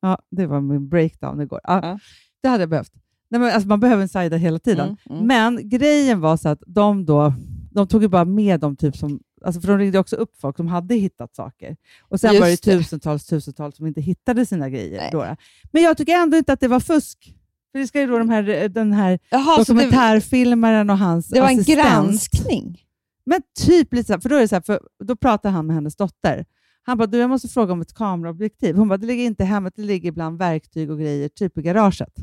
Ja, 0.00 0.18
det 0.30 0.46
var 0.46 0.60
min 0.60 0.88
breakdown 0.88 1.40
igår. 1.40 1.60
Ja, 1.64 1.80
Ja. 1.82 1.98
Det 2.42 2.48
hade 2.48 2.62
jag 2.62 2.70
behövt. 2.70 2.92
Nej, 3.28 3.40
men 3.40 3.50
alltså, 3.54 3.68
man 3.68 3.80
behöver 3.80 4.02
en 4.02 4.08
Saida 4.08 4.36
hela 4.36 4.58
tiden. 4.58 4.96
Mm, 5.06 5.18
mm. 5.18 5.26
Men 5.26 5.68
grejen 5.68 6.20
var 6.20 6.36
så 6.36 6.48
att 6.48 6.62
de 6.66 7.06
då, 7.06 7.32
de 7.70 7.88
tog 7.88 8.02
ju 8.02 8.08
bara 8.08 8.24
med 8.24 8.60
dem, 8.60 8.76
typ 8.76 8.96
som, 8.96 9.20
alltså 9.44 9.60
för 9.60 9.68
de 9.68 9.78
ringde 9.78 9.98
också 9.98 10.16
upp 10.16 10.40
folk 10.40 10.56
som 10.56 10.66
hade 10.66 10.94
hittat 10.94 11.34
saker. 11.36 11.76
Och 12.00 12.20
sen 12.20 12.32
Just 12.32 12.40
var 12.40 12.48
det 12.48 12.62
det. 12.62 12.78
tusentals, 12.78 13.26
tusentals 13.26 13.76
som 13.76 13.86
inte 13.86 14.00
hittade 14.00 14.46
sina 14.46 14.68
grejer. 14.68 15.10
Då. 15.12 15.36
Men 15.72 15.82
jag 15.82 15.96
tycker 15.96 16.14
ändå 16.14 16.36
inte 16.36 16.52
att 16.52 16.60
det 16.60 16.68
var 16.68 16.80
fusk. 16.80 17.34
För 17.72 17.78
det 17.78 17.86
ska 17.86 18.00
ju 18.00 18.06
då 18.06 18.18
de 18.18 18.28
här, 18.28 18.68
den 18.68 18.92
här 18.92 19.18
det, 19.30 19.58
dokumentärfilmaren 19.58 20.90
och 20.90 20.98
hans 20.98 21.28
det 21.28 21.40
var 21.40 21.48
en 21.48 21.60
assistent. 21.60 21.78
granskning? 21.78 22.82
Men 23.26 23.40
typ 23.66 23.92
lite 23.92 24.12
så 24.12 24.20
för 24.20 24.28
då 24.28 24.36
är 24.36 24.46
så 24.46 24.54
här, 24.54 24.62
för 24.62 24.80
då 25.04 25.16
pratar 25.16 25.50
han 25.50 25.66
med 25.66 25.76
hennes 25.76 25.96
dotter. 25.96 26.44
Han 26.82 26.98
bara, 26.98 27.06
du 27.06 27.18
jag 27.18 27.30
måste 27.30 27.48
fråga 27.48 27.72
om 27.72 27.80
ett 27.80 27.94
kameraobjektiv. 27.94 28.76
Hon 28.76 28.88
bara, 28.88 28.96
det 28.96 29.06
ligger 29.06 29.24
inte 29.24 29.44
hemma, 29.44 29.70
det 29.76 29.82
ligger 29.82 30.12
bland 30.12 30.38
verktyg 30.38 30.90
och 30.90 30.98
grejer, 30.98 31.28
typ 31.28 31.58
i 31.58 31.62
garaget. 31.62 32.14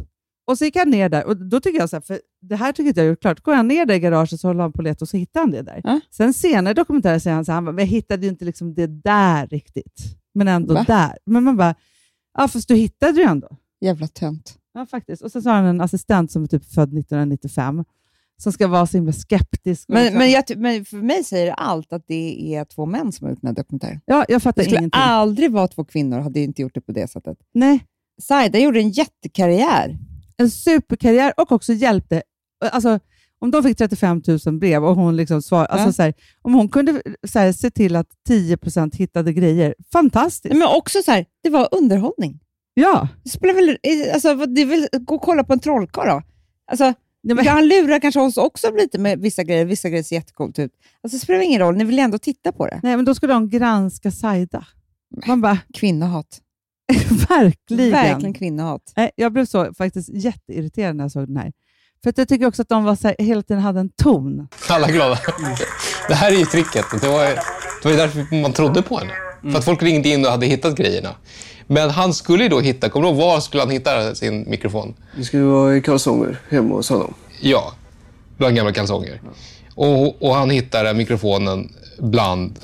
Och 0.46 0.58
så 0.58 0.66
gick 0.66 0.76
han 0.76 0.90
ner 0.90 1.10
där, 1.10 1.26
och 1.26 1.38
då 1.38 1.60
tycker 1.60 1.80
jag 1.80 1.90
så 1.90 1.96
här, 1.96 2.02
för 2.02 2.20
det 2.42 2.56
här 2.56 2.72
tycker 2.72 2.88
inte 2.88 3.02
jag 3.02 3.08
gjort 3.08 3.22
klart. 3.22 3.40
Går 3.44 3.54
han 3.54 3.68
ner 3.68 3.86
där 3.86 3.96
i 3.96 4.00
garaget 4.00 4.40
så 4.40 4.48
håller 4.48 4.62
han 4.62 4.72
på 4.72 4.78
och 4.78 4.84
letar 4.84 5.04
och 5.06 5.10
så 5.10 5.18
hittar 5.18 5.40
han 5.40 5.52
det 5.52 5.62
där. 5.62 5.82
Ja. 5.84 6.00
Sen 6.12 6.34
senare 6.34 6.72
i 6.72 6.74
dokumentären 6.76 7.20
säger 7.22 7.36
han 7.36 7.46
så 7.46 7.52
här, 7.52 7.56
han 7.58 7.66
bara, 7.66 7.72
men 7.72 7.86
jag 7.86 7.90
hittade 7.92 8.24
ju 8.26 8.30
inte 8.30 8.46
liksom 8.46 8.74
det 8.74 8.88
där 8.88 9.48
riktigt, 9.48 10.02
men 10.34 10.48
ändå 10.48 10.74
Va? 10.74 10.84
där. 10.88 11.18
Men 11.26 11.44
man 11.44 11.58
bara, 11.58 11.76
ja 12.38 12.48
fast 12.48 12.68
du 12.68 12.76
hittade 12.76 13.20
ju 13.20 13.24
ändå. 13.26 13.48
Jävla 13.82 14.08
tönt. 14.08 14.58
Ja, 14.74 14.86
faktiskt. 14.86 15.22
Och 15.22 15.32
sen 15.32 15.42
så 15.42 15.50
har 15.50 15.56
han 15.56 15.66
en 15.66 15.82
assistent 15.82 16.32
som 16.32 16.44
är 16.44 16.48
typ 16.48 16.66
född 16.66 16.98
1995, 16.98 17.84
som 18.38 18.52
ska 18.52 18.68
vara 18.68 18.88
så 18.88 18.98
himla 18.98 19.12
skeptisk. 19.14 19.86
Men, 19.90 20.18
men, 20.18 20.32
jag, 20.32 20.44
men 20.58 20.86
för 20.86 20.98
mig 20.98 21.24
säger 21.24 21.46
det 21.46 21.54
allt 21.54 21.94
att 21.94 22.04
det 22.08 22.56
är 22.56 22.66
två 22.66 22.86
män 22.86 23.12
som 23.12 23.26
har 23.26 23.32
gjort 23.32 23.42
den 23.42 23.48
här 23.48 23.56
dokumentären. 23.56 24.02
ja, 24.06 24.26
jag 24.28 24.44
fattar 24.44 24.62
Det 24.62 24.66
skulle 24.66 24.80
ingenting. 24.80 25.02
aldrig 25.02 25.52
vara 25.52 25.68
två 25.68 25.86
kvinnor 25.86 26.20
hade 26.20 26.40
inte 26.40 26.62
gjort 26.62 26.74
det 26.74 26.82
på 26.82 26.92
det 26.92 27.08
sättet. 27.12 27.38
Nej. 27.54 27.86
Saida 28.22 28.60
gjorde 28.60 28.80
en 28.80 28.90
jättekarriär. 28.90 29.98
En 30.44 30.50
superkarriär 30.52 31.34
och 31.38 31.52
också 31.52 31.74
hjälpte. 31.74 32.22
Alltså, 32.72 33.00
om 33.40 33.52
de 33.52 33.64
fick 33.64 33.78
35 33.78 34.22
000 34.46 34.60
brev 34.60 34.86
och 34.86 34.96
hon 34.96 35.16
liksom 35.16 35.42
svar, 35.42 35.66
alltså, 35.66 35.88
Ja. 35.88 35.94
så 35.94 36.02
här, 36.02 36.14
om 36.42 36.54
hon 36.54 36.70
kunde 36.70 37.02
så 37.28 37.40
här, 37.40 37.52
se 37.52 37.72
till 37.72 37.96
att 37.96 38.08
10% 38.30 38.96
hittade 38.96 39.34
grejer, 39.34 39.76
fantastiskt. 39.94 40.56
Men 40.56 40.68
också 40.68 41.02
så 41.06 41.12
här, 41.12 41.26
det 41.44 41.50
var 41.50 41.68
underhållning. 41.72 42.40
ja. 42.74 43.08
Det 43.24 43.30
spelar 43.30 43.54
väl, 43.54 43.78
alltså, 44.14 44.34
vad- 44.34 44.56
det 44.56 44.62
är 44.62 44.66
väl, 44.66 44.88
gå 44.92 45.16
och 45.16 45.22
kolla 45.22 45.44
på 45.44 45.54
en 45.54 45.60
trollkarl 45.60 46.08
då. 46.08 46.22
Alltså, 46.72 46.94
Ja, 47.26 47.36
men, 47.36 47.48
Han 47.48 47.68
lurar 47.68 48.00
kanske 48.00 48.20
oss 48.22 48.38
också 48.38 48.72
lite 48.76 49.00
med 49.00 49.20
vissa 49.20 49.44
grejer. 49.44 49.66
Vissa 49.66 49.90
grejer 49.90 50.04
ser 50.04 50.16
jättecoolt 50.16 50.60
ut. 50.60 50.72
Alltså, 51.04 51.18
det 51.18 51.20
spelar 51.22 51.40
ingen 51.42 51.60
roll, 51.60 51.76
ni 51.78 51.84
vill 51.84 52.00
ändå 52.00 52.18
titta 52.18 52.52
på 52.52 52.66
det. 52.68 52.80
nej, 52.84 52.96
men 52.96 53.06
då 53.06 53.16
skulle 53.16 53.34
de 53.34 53.50
granska 53.50 54.12
Saida. 54.12 54.66
Man 55.28 55.42
bara, 55.42 55.58
Kvinnohat. 55.74 56.42
verkligen. 57.30 57.92
Verkligen 57.92 58.34
kvinnohat. 58.34 58.94
Nej, 58.96 59.12
jag 59.16 59.34
blev 59.34 59.46
så 59.46 59.74
faktiskt 59.74 60.10
jätteirriterad 60.10 60.96
när 60.96 61.04
jag 61.04 61.12
såg 61.12 61.28
den 61.28 61.38
här. 61.38 61.52
För 62.04 62.10
att 62.10 62.18
jag 62.18 62.28
tycker 62.28 62.46
också 62.46 62.62
att 62.62 62.70
de 62.70 62.84
var 62.84 62.96
så 62.96 63.08
här, 63.08 63.16
hela 63.20 63.42
tiden 63.42 63.64
hade 63.64 63.80
en 63.80 63.90
ton. 63.90 64.48
Alla 64.70 64.88
glada. 64.88 65.20
Det 66.08 66.14
här 66.14 66.32
är 66.32 66.36
ju 66.36 66.46
tricket. 66.46 66.86
Det 67.02 67.08
var, 67.08 67.24
det 67.24 67.84
var 67.84 67.92
ju 67.92 67.98
därför 67.98 68.42
man 68.42 68.54
trodde 68.54 68.82
på 68.82 68.98
henne. 68.98 69.12
För 69.52 69.60
att 69.60 69.66
folk 69.66 69.84
ringde 69.84 70.10
in 70.10 70.26
och 70.26 70.32
hade 70.32 70.46
hittat 70.46 70.76
grejerna. 70.76 71.10
Men 71.68 71.90
han 71.90 72.14
skulle 72.14 72.44
ju 72.44 72.50
då 72.50 72.60
hitta, 72.60 72.90
kommer 72.90 73.08
du 73.08 73.10
ihåg 73.14 73.22
var 73.22 73.40
skulle 73.40 73.64
han 73.64 73.72
hitta 73.72 74.16
sin 74.16 74.50
mikrofon? 74.50 74.94
Det 75.18 75.24
skulle 75.24 75.44
vara 75.44 75.76
i 75.76 75.82
kalsonger 75.82 76.40
hemma 76.50 76.76
hos 76.76 76.90
honom. 76.90 77.14
Ja, 77.42 77.74
bland 78.38 78.56
gamla 78.56 78.74
kalsonger. 78.74 79.22
Och, 79.76 80.22
och 80.22 80.36
han 80.36 80.50
hittade 80.50 80.94
mikrofonen 80.94 81.74
bland 82.00 82.60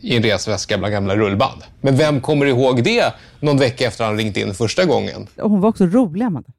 i 0.00 0.16
en 0.16 0.22
resväska 0.22 0.78
bland 0.78 0.92
gamla 0.92 1.16
rullband. 1.16 1.62
Men 1.80 1.96
vem 1.96 2.20
kommer 2.20 2.46
ihåg 2.46 2.82
det 2.84 3.14
någon 3.40 3.58
vecka 3.58 3.86
efter 3.86 4.04
han 4.04 4.16
ringt 4.16 4.36
in 4.36 4.54
första 4.54 4.84
gången? 4.84 5.26
Och 5.36 5.50
hon 5.50 5.60
var 5.60 5.68
också 5.68 5.86
rolig, 5.86 6.24
Amanda. 6.24 6.52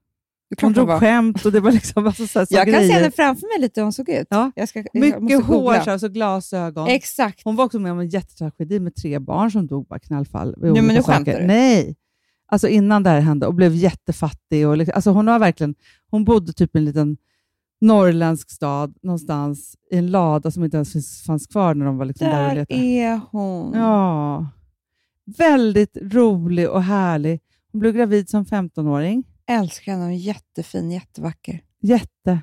Hon 0.61 0.73
drog 0.73 0.87
var. 0.87 0.99
skämt 0.99 1.45
och 1.45 1.51
det 1.51 1.59
var 1.59 1.71
liksom 1.71 2.07
alltså, 2.07 2.27
så 2.27 2.39
här, 2.39 2.45
så 2.45 2.53
Jag 2.55 2.65
kan 2.65 2.73
se 2.73 2.79
grejer. 2.79 2.93
henne 2.93 3.11
framför 3.11 3.47
mig 3.47 3.61
lite 3.61 3.79
hur 3.79 3.83
hon 3.83 3.93
såg 3.93 4.09
ut. 4.09 4.27
Ja. 4.29 4.51
Jag 4.55 4.69
ska, 4.69 4.83
jag 4.93 5.21
Mycket 5.21 5.45
hår, 5.45 5.73
så 5.73 5.89
här, 5.89 5.97
så 5.97 6.07
glasögon. 6.07 6.87
Exakt. 6.87 7.41
Hon 7.43 7.55
var 7.55 7.65
också 7.65 7.79
med 7.79 7.91
om 7.91 7.99
en 7.99 8.09
jättetragedi 8.09 8.79
med 8.79 8.95
tre 8.95 9.19
barn 9.19 9.51
som 9.51 9.67
dog 9.67 9.87
bara 9.87 9.99
knallfall. 9.99 10.55
vid 10.57 10.73
men 10.73 10.95
nu 10.95 11.03
skämtar 11.03 11.39
du. 11.39 11.47
Nej. 11.47 11.95
Alltså 12.47 12.67
innan 12.67 13.03
det 13.03 13.09
här 13.09 13.19
hände 13.19 13.47
och 13.47 13.53
blev 13.53 13.75
jättefattig. 13.75 14.67
Och 14.67 14.77
liksom, 14.77 14.93
alltså 14.95 15.09
hon, 15.09 15.27
har 15.27 15.39
verkligen, 15.39 15.75
hon 16.09 16.25
bodde 16.25 16.53
typ 16.53 16.75
i 16.75 16.79
en 16.79 16.85
liten 16.85 17.17
norrländsk 17.82 18.51
stad 18.51 18.93
någonstans 19.01 19.75
i 19.91 19.97
en 19.97 20.11
lada 20.11 20.51
som 20.51 20.63
inte 20.63 20.77
ens 20.77 21.23
fanns 21.25 21.47
kvar 21.47 21.73
när 21.73 21.86
de 21.86 21.97
var 21.97 22.05
liksom 22.05 22.27
där 22.27 22.43
och 22.43 22.49
Där 22.49 22.55
letade. 22.55 22.82
är 22.82 23.21
hon. 23.32 23.73
Ja. 23.73 24.47
Väldigt 25.38 25.97
rolig 26.01 26.69
och 26.69 26.84
härlig. 26.84 27.39
Hon 27.71 27.79
blev 27.79 27.93
gravid 27.93 28.29
som 28.29 28.45
15-åring. 28.45 29.23
Älskar 29.47 29.91
henne, 29.91 30.03
hon 30.03 30.13
är 30.13 30.17
jättefin, 30.17 30.91
jättevacker. 30.91 31.61
Jätte. 31.82 32.39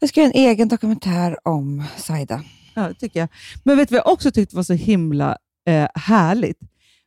Jag 0.00 0.08
ska 0.08 0.20
göra 0.20 0.30
en 0.30 0.40
egen 0.48 0.68
dokumentär 0.68 1.36
om 1.48 1.82
Saida. 1.96 2.42
Ja, 2.74 2.88
det 2.88 2.94
tycker 2.94 3.20
jag. 3.20 3.28
Men 3.64 3.76
vet 3.76 3.88
du 3.88 3.94
vad 3.94 4.02
jag 4.06 4.12
också 4.12 4.30
tyckte 4.30 4.56
var 4.56 4.62
så 4.62 4.72
himla 4.72 5.38
eh, 5.66 5.88
härligt? 5.94 6.58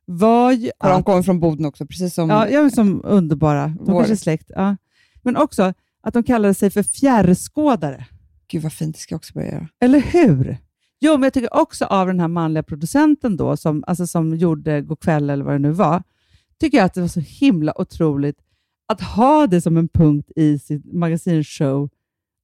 Var 0.05 0.51
ju 0.51 0.67
Och 0.79 0.87
de 0.87 0.93
att, 0.99 1.05
kommer 1.05 1.23
från 1.23 1.39
Boden 1.39 1.65
också, 1.65 1.85
precis 1.85 2.13
som... 2.13 2.29
ja, 2.29 2.49
ja, 2.49 2.69
som 2.69 3.01
underbara. 3.03 3.67
De 3.67 3.77
Vår- 3.85 3.93
kanske 3.99 4.13
är 4.13 4.15
släkt. 4.15 4.51
Ja. 4.55 4.75
Men 5.21 5.37
också 5.37 5.73
att 6.03 6.13
de 6.13 6.23
kallade 6.23 6.53
sig 6.53 6.69
för 6.69 6.83
fjärrskådare. 6.83 8.05
Gud 8.47 8.63
vad 8.63 8.73
fint, 8.73 8.95
det 8.95 9.01
ska 9.01 9.13
jag 9.13 9.17
också 9.17 9.33
börja 9.33 9.51
göra. 9.51 9.67
Eller 9.79 9.99
hur? 9.99 10.57
Jo, 10.99 11.13
men 11.13 11.23
jag 11.23 11.33
tycker 11.33 11.55
också 11.55 11.85
av 11.85 12.07
den 12.07 12.19
här 12.19 12.27
manliga 12.27 12.63
producenten 12.63 13.37
då, 13.37 13.57
som, 13.57 13.83
alltså 13.87 14.07
som 14.07 14.35
gjorde 14.35 14.81
Go'kväll 14.81 15.29
eller 15.31 15.45
vad 15.45 15.53
det 15.53 15.59
nu 15.59 15.71
var, 15.71 16.03
tycker 16.59 16.77
jag 16.77 16.85
att 16.85 16.93
det 16.93 17.01
var 17.01 17.07
så 17.07 17.19
himla 17.19 17.81
otroligt 17.81 18.37
att 18.87 19.01
ha 19.01 19.47
det 19.47 19.61
som 19.61 19.77
en 19.77 19.87
punkt 19.87 20.31
i 20.35 20.59
sitt 20.59 20.93
magasinshow, 20.93 21.89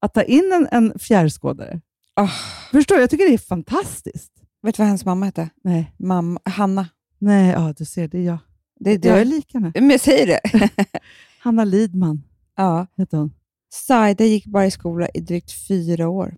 att 0.02 0.14
ta 0.14 0.24
in 0.24 0.52
en, 0.54 0.68
en 0.72 1.00
fjärrskådare. 1.00 1.82
Ah. 2.14 2.30
Förstår 2.72 2.96
du? 2.96 3.02
Jag 3.02 3.10
tycker 3.10 3.26
det 3.26 3.34
är 3.34 3.38
fantastiskt. 3.38 4.32
Vet 4.62 4.76
du 4.76 4.82
vad 4.82 4.88
hennes 4.88 5.06
mamma 5.06 5.26
hette? 5.26 5.50
Nej, 5.64 5.94
Mamma, 5.98 6.40
Hanna. 6.46 6.88
nej 7.20 7.52
ja, 7.52 7.74
du 7.78 7.86
ser, 7.86 8.08
det 8.08 8.18
är 8.18 8.24
jag. 8.24 8.38
Det 8.80 8.92
är 8.92 9.10
Jag 9.10 9.22
är 9.22 9.26
lik 9.26 9.54
henne. 9.54 9.72
Men 9.76 10.00
säger 10.00 10.28
det. 10.28 10.70
Hanna 11.40 11.64
Lidman 11.64 12.24
ja. 12.56 12.88
heter 12.98 13.18
hon. 13.18 13.34
Saida 13.74 14.24
gick 14.26 14.46
bara 14.46 14.66
i 14.66 14.72
skola 14.72 15.08
i 15.14 15.20
drygt 15.20 15.52
fyra 15.68 16.10
år. 16.10 16.36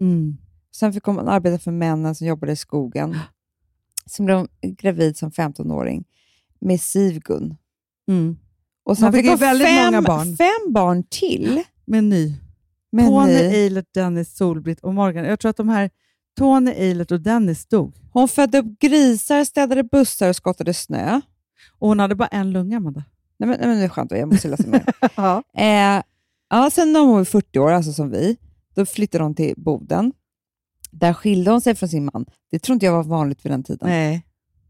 Mm. 0.00 0.36
Sen 0.74 0.92
fick 0.92 1.04
hon 1.04 1.28
arbeta 1.28 1.58
för 1.58 1.70
männen 1.70 2.14
som 2.14 2.26
jobbade 2.26 2.52
i 2.52 2.56
skogen. 2.56 3.18
Sen 4.06 4.26
blev 4.26 4.36
hon 4.38 4.48
gravid 4.62 5.16
som 5.16 5.30
15-åring 5.30 6.04
med 6.60 6.80
Sivgun. 6.80 7.56
Mm. 8.08 8.38
Och 8.84 8.96
sen 8.96 9.04
Man 9.04 9.12
fick 9.12 9.22
fick 9.22 9.30
hon 9.30 9.38
väldigt 9.38 9.68
fem, 9.68 9.84
många 9.86 10.02
barn. 10.02 10.36
fem 10.36 10.72
barn 10.72 11.02
till. 11.02 11.62
Med 11.84 12.04
ny. 12.04 12.34
Men 12.90 13.06
Tony 13.06 13.32
nej, 13.32 13.54
Eilert, 13.64 13.94
Dennis, 13.94 14.36
Solbritt 14.36 14.80
och 14.80 14.94
Morgan. 14.94 15.24
Jag 15.24 15.40
tror 15.40 15.50
att 15.50 15.56
de 15.56 15.68
här 15.68 15.90
Tony 16.38 16.70
Eilert 16.70 17.10
och 17.10 17.20
Dennis 17.20 17.66
dog. 17.66 17.94
hon 18.12 18.28
födde 18.28 18.58
upp 18.58 18.78
grisar, 18.78 19.44
städade 19.44 19.84
bussar 19.84 20.28
och 20.28 20.36
skottade 20.36 20.74
snö. 20.74 21.20
Och 21.78 21.88
hon 21.88 22.00
hade 22.00 22.14
bara 22.14 22.28
en 22.28 22.50
lunga, 22.52 22.76
Amanda. 22.76 23.04
Nej, 23.36 23.48
men, 23.48 23.58
nej, 23.60 23.68
men 23.68 23.78
det 23.78 23.84
är 23.84 23.88
skönt, 23.88 24.10
jag 24.10 24.28
måste 24.32 24.48
läsa 24.48 24.68
mer. 24.68 24.84
Ja. 25.16 25.42
Eh, 25.62 26.02
ja, 26.50 26.70
sen 26.70 26.92
när 26.92 27.00
hon 27.00 27.10
var 27.10 27.24
40 27.24 27.58
år, 27.58 27.70
alltså 27.70 27.92
som 27.92 28.10
vi, 28.10 28.36
då 28.74 28.86
flyttade 28.86 29.24
hon 29.24 29.34
till 29.34 29.54
Boden. 29.56 30.12
Där 30.90 31.12
skilde 31.12 31.50
hon 31.50 31.60
sig 31.60 31.74
från 31.74 31.88
sin 31.88 32.04
man. 32.04 32.26
Det 32.50 32.58
tror 32.58 32.74
inte 32.74 32.86
jag 32.86 32.92
var 32.92 33.04
vanligt 33.04 33.44
vid 33.44 33.52
den 33.52 33.62
tiden. 33.62 33.88
Nej. 33.88 34.26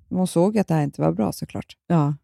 Men 0.08 0.18
hon 0.18 0.26
såg 0.26 0.58
att 0.58 0.68
det 0.68 0.74
här 0.74 0.82
inte 0.82 1.00
var 1.00 1.12
bra 1.12 1.32
såklart. 1.32 1.76
Ja. 1.86 2.14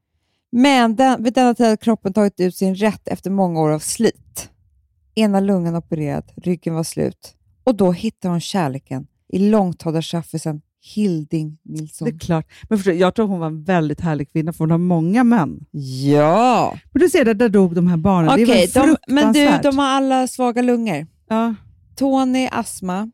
Men 0.51 0.97
den, 0.97 1.23
vid 1.23 1.35
denna 1.35 1.55
tid 1.55 1.67
hade 1.67 1.77
kroppen 1.77 2.13
tagit 2.13 2.41
ut 2.41 2.57
sin 2.57 2.75
rätt 2.75 3.09
efter 3.09 3.31
många 3.31 3.61
år 3.61 3.71
av 3.71 3.79
slit. 3.79 4.51
Ena 5.15 5.41
lungan 5.41 5.77
opererad, 5.77 6.33
ryggen 6.37 6.75
var 6.75 6.85
slut. 6.85 7.37
Och 7.65 7.75
då 7.75 7.93
hittade 7.93 8.33
hon 8.33 8.41
kärleken 8.41 9.07
i 9.29 9.39
långtradarchaffisen 9.39 10.63
Hilding 10.85 11.59
Nilsson. 11.63 12.09
Det 12.09 12.15
är 12.15 12.19
klart. 12.19 12.47
Men 12.69 12.79
förstår, 12.79 12.93
du, 12.93 12.99
jag 12.99 13.15
tror 13.15 13.27
hon 13.27 13.41
var 13.41 13.47
en 13.47 13.65
väldigt 13.65 14.01
härlig 14.01 14.33
kvinna, 14.33 14.53
för 14.53 14.59
hon 14.59 14.71
har 14.71 14.79
många 14.79 15.25
män. 15.25 15.67
Ja! 16.13 16.79
Men 16.93 17.01
du 17.01 17.09
ser, 17.09 17.25
där, 17.25 17.35
där 17.35 17.49
dog 17.49 17.75
de 17.75 17.87
här 17.87 17.97
barnen. 17.97 18.29
Okej, 18.29 18.45
det 18.45 18.81
väl 18.81 18.97
de, 19.07 19.13
men 19.15 19.33
du, 19.33 19.59
de 19.63 19.79
har 19.79 19.87
alla 19.87 20.27
svaga 20.27 20.63
lungor. 20.63 21.07
Ja. 21.29 21.55
Tony 21.97 22.49
astma, 22.53 23.11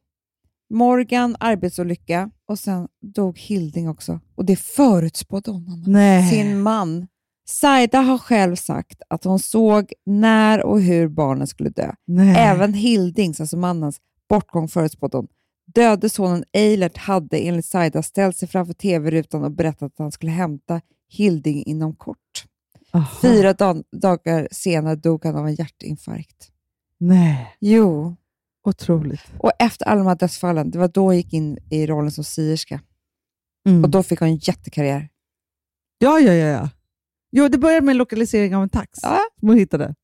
Morgan 0.75 1.37
arbetsolycka 1.41 2.31
och 2.47 2.59
sen 2.59 2.89
dog 3.15 3.39
Hilding 3.39 3.89
också. 3.89 4.21
Och 4.35 4.45
det 4.45 4.57
förutspådde 4.57 5.51
hon. 5.51 5.85
Nej. 5.87 6.31
sin 6.31 6.63
man. 6.63 7.07
Saida 7.49 8.01
har 8.01 8.19
själv 8.19 8.57
sagt 8.57 9.03
att 9.09 9.25
hon 9.25 9.39
såg 9.39 9.93
när 10.07 10.63
och 10.63 10.81
hur 10.81 11.09
barnen 11.09 11.47
skulle 11.47 11.71
dö. 11.71 11.93
Nej. 12.07 12.37
Även 12.39 12.75
Hildings, 12.75 13.41
alltså 13.41 13.57
mannens, 13.57 13.99
bortgång 14.29 14.69
förutspådde 14.69 15.17
hon. 15.17 15.27
Döde 15.75 16.09
sonen 16.09 16.45
Eilert 16.53 16.97
hade 16.97 17.39
enligt 17.39 17.67
Saida 17.67 18.03
ställt 18.03 18.37
sig 18.37 18.49
framför 18.49 18.73
tv-rutan 18.75 19.45
och 19.45 19.51
berättat 19.51 19.83
att 19.93 19.99
han 19.99 20.13
skulle 20.13 20.33
hämta 20.33 20.81
Hilding 21.09 21.63
inom 21.65 21.97
kort. 21.97 22.45
Aha. 22.93 23.19
Fyra 23.23 23.53
dag- 23.53 23.85
dagar 23.93 24.49
senare 24.53 24.97
dog 24.97 25.25
han 25.25 25.37
av 25.37 25.47
en 25.47 25.55
hjärtinfarkt. 25.55 26.51
Nej. 26.99 27.57
Jo, 27.61 28.17
Otroligt. 28.65 29.21
och 29.39 29.53
efter 29.59 29.87
alla 29.89 29.99
de 29.99 30.07
här 30.07 30.15
dödsfallen, 30.17 30.71
det 30.71 30.79
var 30.79 30.89
då 30.89 31.03
hon 31.03 31.17
gick 31.17 31.33
in 31.33 31.59
i 31.71 31.87
rollen 31.87 32.11
som 32.11 32.25
sierska. 32.25 32.81
Mm. 33.69 33.85
Och 33.85 33.91
då 33.91 34.03
fick 34.03 34.21
hon 34.21 34.29
en 34.29 34.37
jättekarriär. 34.37 35.09
Ja, 35.99 36.19
ja, 36.21 36.33
ja. 36.33 36.47
ja. 36.47 36.69
Jo, 37.33 37.49
det 37.49 37.59
började 37.59 37.87
med 37.87 37.93
en 37.93 37.97
lokalisering 37.99 38.57
av 38.57 38.63
en 38.63 38.69
tax 38.69 38.99
Ja. 39.03 39.19
som 39.41 39.49
hon 39.49 39.59
hittade. 39.59 39.95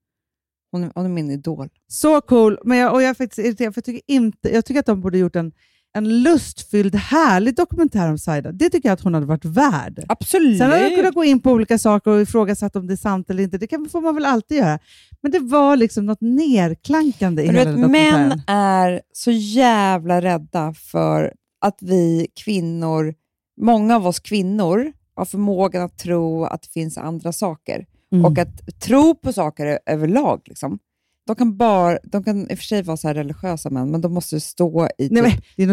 Hon, 0.76 0.84
är- 0.84 0.92
hon 0.94 1.04
är 1.04 1.08
min 1.10 1.30
idol. 1.30 1.68
Så 1.88 2.20
cool. 2.20 2.58
Men 2.64 2.78
jag, 2.78 2.92
och 2.94 3.02
jag 3.02 3.10
är 3.10 3.14
faktiskt 3.14 3.38
irriterad, 3.46 3.74
för 3.74 3.78
jag 3.78 3.84
tycker, 3.84 4.02
inte, 4.14 4.54
jag 4.54 4.64
tycker 4.64 4.80
att 4.80 4.86
de 4.86 5.00
borde 5.00 5.18
gjort 5.18 5.36
en, 5.36 5.52
en 5.96 6.22
lustfylld, 6.22 6.94
härlig 6.94 7.56
dokumentär 7.56 8.10
om 8.10 8.18
Saida. 8.18 8.52
Det 8.52 8.70
tycker 8.70 8.88
jag 8.88 8.94
att 8.94 9.00
hon 9.02 9.14
hade 9.14 9.26
varit 9.26 9.44
värd. 9.44 10.04
Absolut. 10.08 10.58
Sen 10.58 10.70
hade 10.70 10.82
jag 10.82 10.96
kunnat 10.96 11.14
gå 11.14 11.24
in 11.24 11.40
på 11.40 11.50
olika 11.50 11.78
saker 11.78 12.10
och 12.10 12.20
ifrågasatt 12.20 12.76
om 12.76 12.86
det 12.86 12.94
är 12.94 12.96
sant 12.96 13.30
eller 13.30 13.42
inte. 13.42 13.58
Det 13.58 13.66
kan, 13.66 13.88
får 13.88 14.00
man 14.00 14.14
väl 14.14 14.24
alltid 14.24 14.58
göra. 14.58 14.78
Men 15.22 15.32
det 15.32 15.38
var 15.38 15.76
liksom 15.76 16.06
något 16.06 16.20
nerklankande 16.20 17.42
i 17.42 17.46
Men 17.46 17.54
hela 17.56 17.70
den 17.70 17.74
vet, 17.74 17.82
dokumentären. 17.82 18.28
män 18.28 18.40
är 18.46 19.00
så 19.12 19.30
jävla 19.30 20.20
rädda 20.20 20.74
för 20.74 21.32
att 21.60 21.78
vi 21.80 22.26
kvinnor, 22.44 23.14
många 23.60 23.96
av 23.96 24.06
oss 24.06 24.20
kvinnor, 24.20 24.92
har 25.14 25.24
förmågan 25.24 25.82
att 25.82 25.98
tro 25.98 26.44
att 26.44 26.62
det 26.62 26.68
finns 26.68 26.98
andra 26.98 27.32
saker. 27.32 27.86
Mm. 28.12 28.24
Och 28.24 28.38
att 28.38 28.80
tro 28.80 29.14
på 29.14 29.32
saker 29.32 29.78
överlag. 29.86 30.40
Liksom. 30.44 30.78
De, 31.26 31.36
kan 31.36 31.56
bara, 31.56 31.98
de 32.02 32.24
kan 32.24 32.50
i 32.50 32.54
och 32.54 32.58
för 32.58 32.64
sig 32.64 32.82
vara 32.82 32.96
så 32.96 33.08
religiösa 33.12 33.70
män, 33.70 33.90
men 33.90 34.00
de 34.00 34.14
måste 34.14 34.40
stå 34.40 34.88
i... 34.98 35.08
Nej, 35.10 35.22
men, 35.22 35.30
typ- 35.30 35.44
det 35.56 35.62
är 35.62 35.66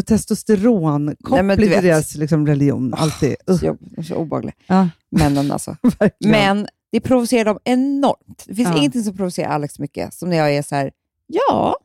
Nej, 1.30 1.44
men 1.44 1.58
du 1.58 1.64
till 1.64 1.84
deras 1.84 2.16
liksom, 2.16 2.48
religion. 2.48 2.94
Alltid. 2.94 3.36
Uh, 3.50 3.58
så, 3.58 3.66
jobb- 3.66 4.06
så 4.08 4.16
obehagliga. 4.16 4.54
ja, 4.68 4.90
Männen 5.12 5.52
alltså. 5.52 5.78
Men 6.26 6.68
det 6.92 7.00
provocerar 7.00 7.46
dem 7.46 7.60
enormt. 7.64 8.44
Det 8.48 8.56
finns 8.56 8.70
Ja. 8.70 8.78
ingenting 8.78 9.04
som 9.04 9.18
provocerar 9.18 9.50
Alex 9.50 9.80
mycket 9.80 10.14
som 10.14 10.30
när 10.30 10.38
jag 10.38 10.56
är 10.56 10.62
så 10.62 10.76
här, 10.76 10.92
ja, 11.28 11.76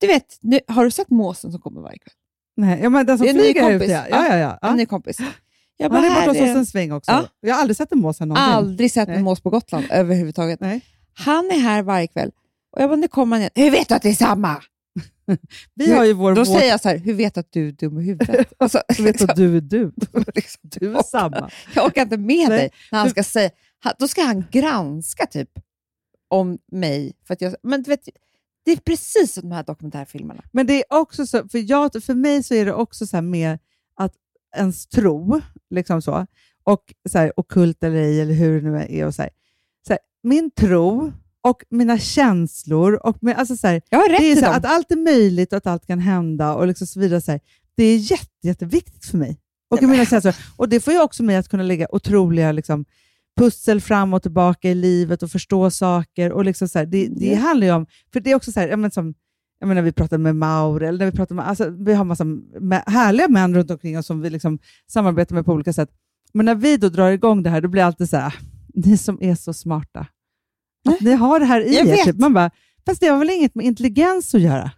du 0.00 0.06
vet, 0.06 0.38
nu, 0.40 0.60
har 0.68 0.84
du 0.84 0.90
sett 0.90 1.10
måsen 1.10 1.52
som 1.52 1.60
kommer 1.60 1.80
varje 1.80 1.98
kväll? 1.98 2.12
Nej, 2.56 2.80
ja, 2.82 2.90
men 2.90 3.06
den 3.06 3.18
som 3.18 3.26
flyger 3.26 3.70
ut, 3.70 3.82
ja. 3.88 4.04
Ja, 4.10 4.26
ja, 4.28 4.36
ja. 4.62 4.68
En 4.70 4.76
ny 4.76 4.86
kompis. 4.86 5.18
Jag 5.76 5.90
Han 5.90 6.04
är 6.04 6.08
borta 6.08 6.26
hos 6.28 6.36
oss 6.50 6.56
en 6.56 6.66
sväng 6.66 6.92
också. 6.92 7.10
Ja. 7.12 7.28
Jag 7.40 7.54
har 7.54 7.60
aldrig 7.60 7.76
sett 7.76 7.92
en 7.92 7.98
mås 7.98 8.20
här 8.20 8.26
någonsin. 8.26 8.52
Aldrig 8.52 8.92
sett 8.92 9.08
Nej. 9.08 9.16
en 9.16 9.22
mås 9.24 9.40
på 9.40 9.50
Gotland 9.50 9.86
överhuvudtaget. 9.90 10.60
Nej. 10.60 10.80
Han 11.14 11.50
är 11.50 11.58
här 11.58 11.82
varje 11.82 12.06
kväll. 12.06 12.30
Och 12.76 12.82
jag 12.82 12.90
bara, 12.90 12.96
nu 12.96 13.08
kommer 13.08 13.36
han 13.36 13.40
igen. 13.40 13.50
Hur 13.54 13.70
vet 13.70 13.88
du 13.88 13.94
att 13.94 14.02
det 14.02 14.08
är 14.10 14.14
samma? 14.14 14.62
Vi 15.74 15.92
har 15.92 16.04
ju 16.04 16.12
vår 16.12 16.32
Då 16.34 16.44
vår- 16.44 16.58
säger 16.58 16.68
jag 16.70 16.80
så 16.80 16.88
här, 16.88 16.96
hur 16.98 17.14
vet 17.14 17.34
du 17.34 17.40
att 17.40 17.52
du 17.52 17.68
är 17.68 17.72
dum 17.72 18.00
i 18.00 18.04
huvudet? 18.04 18.52
Och 18.58 18.70
så, 18.70 18.80
Jag 18.98 19.04
vet 19.04 19.22
att 19.22 19.36
du 19.36 19.56
är 19.56 19.60
du. 19.60 19.92
liksom, 20.34 20.60
Du 20.62 20.96
är 20.96 21.02
samma. 21.02 21.50
Jag 21.74 21.86
orkar 21.86 22.02
inte 22.02 22.16
med 22.16 22.48
Nej. 22.48 22.58
dig. 22.58 22.70
När 22.92 22.98
han 22.98 23.06
Du- 23.08 23.10
ska 23.10 23.22
säga, 23.24 23.50
då 23.98 24.08
ska 24.08 24.22
han 24.22 24.44
granska 24.50 25.26
typ 25.26 25.50
om 26.28 26.58
mig. 26.72 27.12
För, 27.26 27.34
att 27.34 27.40
jag, 27.40 27.54
men 27.62 27.82
du 27.82 27.90
vet, 27.90 28.08
det 28.64 28.72
är 28.72 28.76
precis 28.76 29.32
som 29.34 29.42
de 29.48 29.54
här 29.54 29.62
dokumentärfilmerna. 29.62 30.42
Men 30.52 30.66
det 30.66 30.74
är 30.74 30.84
också 31.00 31.26
så, 31.26 31.48
för, 31.48 31.70
jag, 31.70 32.04
för 32.04 32.14
mig 32.14 32.42
så 32.42 32.54
är 32.54 32.64
det 32.64 32.72
också 32.74 33.06
så 33.06 33.16
här 33.16 33.22
med 33.22 33.58
att 33.96 34.12
ens 34.56 34.86
tro, 34.86 35.40
liksom 35.70 36.02
så, 36.02 36.26
och 36.64 36.84
så 37.08 37.18
här, 37.18 37.32
ockult 37.36 37.82
eller 37.82 37.96
ej, 37.96 38.20
eller 38.20 38.34
hur 38.34 38.62
det 38.62 38.70
nu 38.70 38.86
är. 38.88 39.06
Och 39.06 39.14
så 39.14 39.22
här, 39.22 39.30
så 39.86 39.92
här, 39.92 40.00
min 40.22 40.50
tro 40.50 41.12
och 41.42 41.62
mina 41.70 41.98
känslor, 41.98 43.06
och 43.06 43.22
med, 43.22 43.36
alltså 43.36 43.56
så 43.56 43.66
här, 43.66 43.82
Jag 43.88 43.98
har 43.98 44.08
rätt 44.08 44.18
det 44.18 44.32
är 44.32 44.36
så 44.36 44.44
här, 44.44 44.56
att 44.56 44.64
allt 44.64 44.90
är 44.90 44.96
möjligt 44.96 45.52
och 45.52 45.56
att 45.56 45.66
allt 45.66 45.86
kan 45.86 45.98
hända 45.98 46.54
och 46.54 46.66
liksom 46.66 46.86
så 46.86 47.00
vidare. 47.00 47.20
Så 47.20 47.30
här, 47.30 47.40
det 47.76 47.84
är 47.84 47.96
jätte, 47.96 48.46
jätteviktigt 48.46 49.04
för 49.04 49.18
mig. 49.18 49.38
Och, 49.70 49.82
i 49.82 49.86
mina 49.86 50.06
känslor. 50.06 50.34
och 50.56 50.68
Det 50.68 50.80
får 50.80 50.92
ju 50.92 51.00
också 51.00 51.22
mig 51.22 51.36
att 51.36 51.48
kunna 51.48 51.62
lägga 51.62 51.86
otroliga 51.90 52.52
liksom, 52.52 52.84
pussel 53.38 53.80
fram 53.80 54.14
och 54.14 54.22
tillbaka 54.22 54.70
i 54.70 54.74
livet 54.74 55.22
och 55.22 55.30
förstå 55.30 55.70
saker. 55.70 56.32
Och 56.32 56.44
liksom 56.44 56.68
så 56.68 56.78
här, 56.78 56.86
det, 56.86 57.06
det 57.06 57.34
handlar 57.34 57.66
ju 57.66 57.72
om, 57.72 57.86
för 58.12 58.20
det 58.20 58.30
är 58.30 58.34
också 58.34 58.52
så 58.52 58.60
här, 58.60 58.68
menar, 58.68 58.90
som, 58.90 59.14
jag 59.62 59.68
menar, 59.68 59.82
vi 59.82 59.92
pratar 59.92 60.18
med 60.18 60.36
Maur, 60.36 60.82
eller 60.82 60.98
när 60.98 61.06
vi 61.06 61.16
pratar 61.16 61.34
med, 61.34 61.48
alltså, 61.48 61.70
vi 61.70 61.94
har 61.94 62.04
massa 62.04 62.24
härliga 62.86 63.28
män 63.28 63.54
runt 63.54 63.70
omkring 63.70 63.98
oss 63.98 64.06
som 64.06 64.20
vi 64.20 64.30
liksom 64.30 64.58
samarbetar 64.86 65.34
med 65.34 65.44
på 65.44 65.52
olika 65.52 65.72
sätt. 65.72 65.90
Men 66.32 66.46
när 66.46 66.54
vi 66.54 66.76
då 66.76 66.88
drar 66.88 67.10
igång 67.10 67.42
det 67.42 67.50
här, 67.50 67.60
då 67.60 67.68
blir 67.68 67.82
det 67.82 67.86
alltid 67.86 68.10
så 68.10 68.16
här, 68.16 68.26
"Ah, 68.26 68.32
ni 68.74 68.96
som 68.98 69.18
är 69.22 69.34
så 69.34 69.52
smarta, 69.52 70.06
att 70.88 71.00
ni 71.00 71.12
har 71.12 71.40
det 71.40 71.46
här 71.46 71.60
i 71.60 71.74
Jag 71.76 71.86
er. 71.86 71.90
vet. 71.90 72.04
Typ. 72.04 72.18
Man 72.18 72.34
bara, 72.34 72.50
fast 72.86 73.00
det 73.00 73.06
har 73.06 73.18
väl 73.18 73.30
inget 73.30 73.54
med 73.54 73.66
intelligens 73.66 74.34
att 74.34 74.40
göra? 74.40 74.70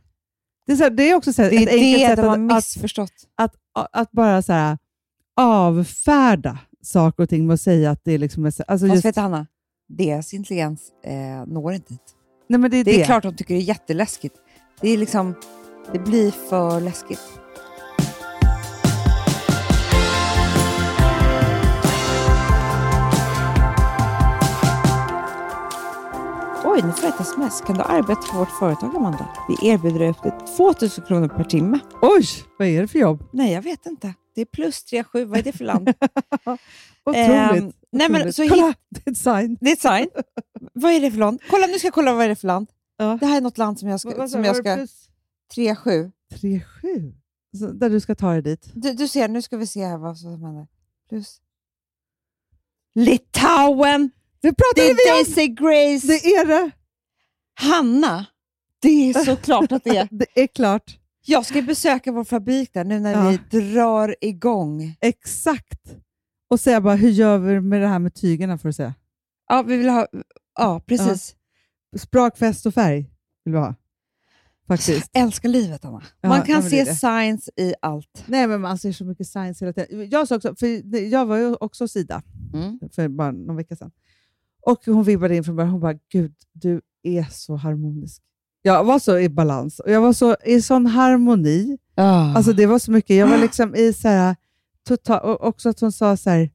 Det 0.66 0.72
är, 0.72 0.76
så 0.76 0.82
här, 0.82 0.90
det 0.90 1.10
är 1.10 1.14
också 1.14 1.32
så 1.32 1.42
här, 1.42 1.50
Det 1.50 1.56
är 1.56 1.62
ett 1.62 1.68
enkelt 1.72 2.00
det 2.00 2.06
sätt 2.06 2.16
de 2.16 2.22
har 2.26 2.34
att, 2.34 2.50
att, 2.52 2.56
missförstått. 2.56 3.12
att, 3.36 3.54
att 3.92 4.10
bara 4.12 4.42
så 4.42 4.52
här, 4.52 4.78
avfärda 5.36 6.58
saker 6.82 7.22
och 7.22 7.28
ting 7.28 7.46
med 7.46 7.54
att 7.54 7.60
säga 7.60 7.90
att 7.90 8.00
det 8.04 8.12
är 8.12 8.18
liksom... 8.18 8.44
Alltså 8.44 8.64
Fast 8.68 8.84
just, 8.84 9.04
vet 9.04 9.14
du, 9.14 9.20
Hanna, 9.20 9.46
deras 9.88 10.34
intelligens 10.34 10.92
eh, 11.04 11.46
når 11.46 11.72
inte 11.74 11.92
dit. 11.92 12.14
nej, 12.48 12.60
men 12.60 12.70
det 12.70 12.76
är 12.76 12.84
Det 12.84 13.00
är 13.00 13.04
klart 13.04 13.22
de 13.22 13.36
tycker 13.36 13.54
det 13.54 13.60
är 13.60 13.64
jätteläskigt. 13.64 14.36
Det 14.80 14.88
är 14.88 14.96
liksom, 14.98 15.34
det 15.92 15.98
blir 15.98 16.30
för 16.30 16.80
läskigt. 16.80 17.20
Oj, 26.64 26.82
nu 26.82 26.92
får 26.92 27.04
jag 27.04 27.14
ett 27.14 27.20
sms. 27.20 27.60
Kan 27.60 27.76
du 27.76 27.82
arbeta 27.82 28.22
för 28.22 28.38
vårt 28.38 28.58
företag, 28.58 28.96
Amanda? 28.96 29.28
Vi 29.48 29.68
erbjuder 29.68 30.08
upp 30.10 30.22
till 30.22 30.32
2000 30.56 31.04
kronor 31.04 31.28
per 31.28 31.44
timme. 31.44 31.78
Oj, 32.02 32.26
vad 32.58 32.68
är 32.68 32.80
det 32.80 32.88
för 32.88 32.98
jobb? 32.98 33.24
Nej, 33.32 33.52
jag 33.52 33.62
vet 33.62 33.86
inte. 33.86 34.14
Det 34.34 34.40
är 34.40 34.44
plus 34.44 34.84
37. 34.84 35.24
Vad 35.24 35.38
är 35.38 35.42
det 35.42 35.52
för 35.52 35.64
land? 35.64 35.88
Otroligt. 37.06 37.62
Ehm, 37.62 37.72
nej, 37.92 38.08
men 38.08 38.14
otroligt. 38.16 38.34
så 38.36 38.48
Kolla, 38.48 38.66
hit- 38.66 38.76
det 38.90 39.06
är 39.06 39.10
ett 39.12 39.18
sign. 39.18 39.56
Det 39.60 39.68
är 39.70 39.72
ett 39.72 39.80
sign. 39.80 40.08
vad 40.72 40.92
är 40.92 41.00
det 41.00 41.10
för 41.10 41.18
land? 41.18 41.40
Kolla, 41.50 41.66
nu 41.66 41.78
ska 41.78 41.86
jag 41.86 41.94
kolla 41.94 42.12
vad 42.12 42.24
är 42.24 42.28
det 42.28 42.36
för 42.36 42.46
land. 42.46 42.66
Ja. 42.96 43.16
Det 43.20 43.26
här 43.26 43.36
är 43.36 43.40
något 43.40 43.58
land 43.58 43.78
som 43.78 43.88
jag 43.88 44.00
ska... 44.00 44.16
Vad 44.16 44.30
som 44.30 44.40
du, 44.42 44.46
jag 44.46 44.56
det 44.56 44.58
ska 44.60 44.74
plus 44.74 45.08
3-7. 45.56 46.12
3-7? 46.34 47.14
Så 47.58 47.66
Där 47.66 47.90
du 47.90 48.00
ska 48.00 48.14
ta 48.14 48.32
dig 48.32 48.42
dit. 48.42 48.70
Du, 48.74 48.92
du 48.92 49.08
ser, 49.08 49.28
nu 49.28 49.42
ska 49.42 49.56
vi 49.56 49.66
se 49.66 49.84
här 49.84 49.98
vad 49.98 50.18
som 50.18 50.42
händer. 50.42 50.66
Plus. 51.08 51.40
Litauen! 52.94 54.10
Det 54.40 54.48
Det 54.48 54.54
pratade 54.54 54.94
vi 54.94 55.08
är 55.08 55.12
om! 55.18 55.24
Daisy 55.24 55.46
Grace! 55.48 56.06
Det 56.06 56.26
är 56.34 56.46
det! 56.46 56.70
Hanna! 57.54 58.26
Det 58.82 58.88
är 59.10 59.24
så 59.24 59.36
klart 59.42 59.72
att 59.72 59.84
det 59.84 59.96
är. 59.96 60.08
Det 60.10 60.26
är 60.42 60.46
klart. 60.46 60.98
Jag 61.26 61.46
ska 61.46 61.62
besöka 61.62 62.12
vår 62.12 62.24
fabrik 62.24 62.72
där 62.74 62.84
nu 62.84 63.00
när 63.00 63.12
Ja. 63.12 63.38
vi 63.50 63.58
drar 63.72 64.16
igång. 64.20 64.96
Exakt. 65.00 65.80
Och 66.50 66.60
säga 66.60 66.80
bara, 66.80 66.94
hur 66.94 67.10
gör 67.10 67.38
vi 67.38 67.60
med 67.60 67.80
det 67.80 67.88
här 67.88 67.98
med 67.98 68.14
tygerna 68.14 68.58
för 68.58 68.68
att 68.68 68.76
se? 68.76 68.92
Ja, 69.48 69.62
vi 69.62 69.76
vill 69.76 69.88
ha... 69.88 70.06
Ja, 70.58 70.80
precis. 70.86 71.36
Sprakfest 71.96 72.66
och 72.66 72.74
färg 72.74 73.10
vill 73.44 73.54
vi 73.54 73.58
ha. 73.60 73.74
Faktiskt. 74.68 75.10
Jag 75.12 75.22
älskar 75.22 75.48
livet, 75.48 75.84
Anna. 75.84 76.02
Ja, 76.20 76.28
Man 76.28 76.38
ja, 76.38 76.44
kan 76.44 76.62
det 76.62 76.70
se 76.70 76.84
det. 76.84 76.94
signs 76.94 77.50
i 77.56 77.74
allt. 77.82 78.24
Nej, 78.26 78.46
men 78.46 78.60
man 78.60 78.78
ser 78.78 78.92
så 78.92 79.04
mycket 79.04 79.26
science 79.26 79.64
hela 79.64 79.72
tiden. 79.72 80.08
Jag, 80.10 80.28
sa 80.28 80.36
också, 80.36 80.54
för 80.56 80.94
jag 80.98 81.26
var 81.26 81.36
ju 81.36 81.54
också 81.54 81.84
hos 81.84 81.96
Ida 81.96 82.22
Mm. 82.54 82.78
för 82.92 83.08
bara 83.08 83.30
någon 83.32 83.56
vecka 83.56 83.76
sedan. 83.76 83.90
Och 84.62 84.86
hon 84.86 85.04
vibbade 85.04 85.36
in 85.36 85.44
från 85.44 85.56
början. 85.56 85.70
Hon 85.72 85.80
bara, 85.80 85.98
gud, 86.12 86.34
du 86.52 86.80
är 87.02 87.26
så 87.30 87.56
harmonisk. 87.56 88.22
Jag 88.62 88.84
var 88.84 88.98
så 88.98 89.18
i 89.18 89.28
balans 89.28 89.80
och 89.80 89.90
jag 89.90 90.00
var 90.00 90.12
så 90.12 90.36
i 90.44 90.62
sån 90.62 90.86
harmoni. 90.86 91.78
Alltså 92.36 92.52
det 92.52 92.66
var 92.66 92.78
så 92.78 92.90
mycket. 92.92 93.16
Jag 93.16 93.26
var 93.26 93.38
liksom 93.38 93.74
i 93.74 93.92
så 93.92 94.08
här, 94.08 94.36
total, 94.88 95.20
och 95.20 95.44
också 95.46 95.68
att 95.68 95.80
hon 95.80 95.92
sa 95.92 96.16
så 96.16 96.30
här, 96.30 96.50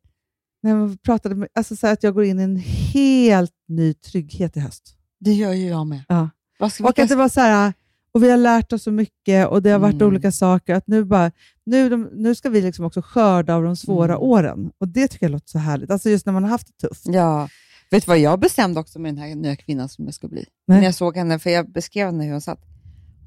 när 0.63 0.75
man 0.75 0.97
pratade 0.97 1.35
med, 1.35 1.49
alltså 1.55 1.75
så 1.75 1.87
här 1.87 1.93
att 1.93 2.03
jag 2.03 2.13
går 2.13 2.23
in 2.23 2.39
i 2.39 2.43
en 2.43 2.55
helt 2.93 3.53
ny 3.67 3.93
trygghet 3.93 4.57
i 4.57 4.59
höst. 4.59 4.95
Det 5.19 5.33
gör 5.33 5.53
ju 5.53 5.67
jag 5.67 5.87
med. 5.87 6.01
Ja. 6.07 6.29
Vad 6.59 6.73
ska 6.73 6.83
vi 6.83 6.89
Och 6.89 6.99
att 6.99 7.09
det 7.09 7.15
var 7.15 7.29
så 7.29 7.41
här, 7.41 7.73
och 8.11 8.23
vi 8.23 8.29
har 8.31 8.37
lärt 8.37 8.73
oss 8.73 8.83
så 8.83 8.91
mycket 8.91 9.47
och 9.47 9.61
det 9.61 9.69
har 9.69 9.79
varit 9.79 9.93
Mm. 9.95 10.07
olika 10.07 10.31
saker. 10.31 10.75
Att 10.75 10.87
nu, 10.87 11.03
bara, 11.03 11.31
nu, 11.65 11.89
de, 11.89 12.09
nu 12.13 12.35
ska 12.35 12.49
vi 12.49 12.61
liksom 12.61 12.85
också 12.85 13.01
skörda 13.01 13.55
av 13.55 13.63
de 13.63 13.75
svåra 13.75 14.13
Mm. 14.13 14.23
åren. 14.23 14.71
Och 14.77 14.87
Det 14.87 15.07
tycker 15.07 15.25
jag 15.25 15.31
låter 15.31 15.49
så 15.49 15.57
härligt. 15.57 15.91
Alltså 15.91 16.09
just 16.09 16.25
när 16.25 16.33
man 16.33 16.43
har 16.43 16.49
haft 16.49 16.67
det 16.67 16.87
tufft. 16.87 17.05
Ja. 17.05 17.49
Vet 17.91 18.05
du 18.05 18.09
vad 18.09 18.19
jag 18.19 18.39
bestämde 18.39 18.79
också 18.79 18.99
med 18.99 19.15
den 19.15 19.23
här 19.23 19.35
nya 19.35 19.55
kvinnan 19.55 19.89
som 19.89 20.05
jag 20.05 20.13
ska 20.13 20.27
bli? 20.27 20.45
Nej. 20.67 20.77
När 20.77 20.85
jag 20.85 20.95
såg 20.95 21.17
henne, 21.17 21.39
för 21.39 21.49
jag 21.49 21.71
beskrev 21.71 22.05
henne 22.05 22.23
hur 22.23 22.31
hon 22.31 22.41
satt. 22.41 22.59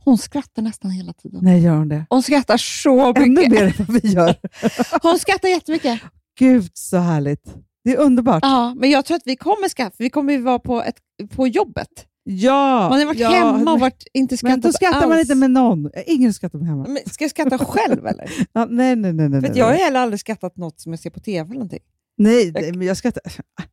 Hon 0.04 0.18
skrattar 0.18 0.62
nästan 0.62 0.90
hela 0.90 1.12
tiden. 1.12 1.40
Nej, 1.42 1.60
gör 1.62 1.76
hon 1.76 1.88
det? 1.88 2.06
Hon 2.10 2.22
skrattar 2.22 2.56
så 2.56 3.14
Ännu 3.16 3.28
mycket. 3.28 3.50
mer 3.52 3.62
än 3.64 3.72
vad 3.86 4.02
vi 4.02 4.08
gör. 4.08 4.34
Hon 5.02 5.18
skrattar 5.18 5.48
jättemycket. 5.48 6.00
Gud, 6.38 6.70
så 6.74 6.96
härligt. 6.98 7.54
Det 7.84 7.90
är 7.92 7.96
underbart. 7.96 8.42
Ja, 8.42 8.74
men 8.76 8.90
jag 8.90 9.04
tror 9.04 9.16
att 9.16 9.22
vi 9.26 9.36
kommer 9.36 9.90
för 9.90 10.04
vi 10.04 10.10
kommer 10.10 10.32
ju 10.32 10.38
vara 10.38 10.58
på, 10.58 10.82
ett, 10.82 10.96
på 11.36 11.46
jobbet. 11.48 12.06
Ja, 12.24 12.88
Man 12.88 12.98
har 12.98 13.06
varit 13.06 13.18
ja, 13.18 13.30
hemma 13.30 13.72
och 13.72 13.80
varit, 13.80 14.04
inte 14.12 14.36
skrattat 14.36 14.52
Men 14.52 14.60
då 14.60 14.72
skrattar 14.72 15.08
man 15.08 15.20
inte 15.20 15.34
med 15.34 15.50
någon. 15.50 15.90
Ingen 16.06 16.34
skrattar 16.34 16.58
med 16.58 16.68
hemma. 16.68 16.86
Men 16.88 16.98
ska 17.06 17.24
jag 17.24 17.30
skratta 17.30 17.58
själv 17.58 18.06
eller? 18.06 18.32
Ja, 18.52 18.66
nej, 18.70 18.96
nej, 18.96 19.12
nej. 19.12 19.28
nej, 19.28 19.40
För 19.40 19.48
nej. 19.48 19.58
jag 19.58 19.66
har 19.66 19.72
heller 19.72 20.00
aldrig 20.00 20.20
skrattat 20.20 20.56
något 20.56 20.80
som 20.80 20.92
jag 20.92 21.00
ser 21.00 21.10
på 21.10 21.20
tv 21.20 21.40
eller 21.46 21.54
någonting. 21.54 21.82
Nej, 22.18 22.52
nej, 22.54 22.72
men 22.72 22.86
jag 22.86 22.96
skrattar, 22.96 23.22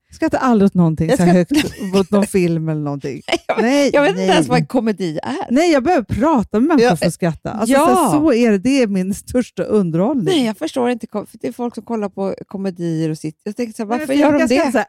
jag 0.07 0.15
skrattar 0.15 0.37
aldrig 0.37 0.65
åt 0.65 0.73
någonting 0.73 1.09
Jag 1.09 1.17
så 1.17 1.23
högt, 1.23 1.51
mot 1.93 2.11
någon 2.11 2.27
film 2.27 2.69
eller 2.69 2.81
någonting. 2.81 3.21
Nej, 3.57 3.89
Jag 3.93 4.01
vet 4.01 4.09
inte 4.09 4.21
nej. 4.21 4.29
ens 4.29 4.47
vad 4.47 4.59
en 4.59 4.65
komedi 4.65 5.19
är. 5.23 5.51
Nej, 5.51 5.71
jag 5.71 5.83
behöver 5.83 6.03
prata 6.03 6.59
med 6.59 6.67
människor 6.67 6.95
för 6.95 7.05
att 7.05 7.13
skratta. 7.13 7.51
Alltså, 7.51 7.73
ja. 7.73 7.85
så, 7.85 7.95
här, 7.95 8.11
så 8.11 8.33
är 8.33 8.51
det. 8.51 8.57
Det 8.57 8.81
är 8.81 8.87
min 8.87 9.13
största 9.13 9.63
underhållning. 9.63 10.25
Nej, 10.25 10.45
jag 10.45 10.57
förstår 10.57 10.89
inte. 10.89 11.07
För 11.11 11.27
det 11.41 11.47
är 11.47 11.51
folk 11.51 11.75
som 11.75 11.83
kollar 11.83 12.09
på 12.09 12.35
komedier 12.47 13.09
och 13.09 13.17
sitt. 13.17 13.41
Jag 13.43 13.55
tänker 13.55 13.73
så 13.73 13.83
här, 13.83 13.89
Nej, 13.89 13.99
varför 13.99 14.13
men 14.13 14.19
gör 14.21 14.33
de 14.33 14.55
jag 14.55 14.65
det? 14.65 14.71
så 14.71 14.83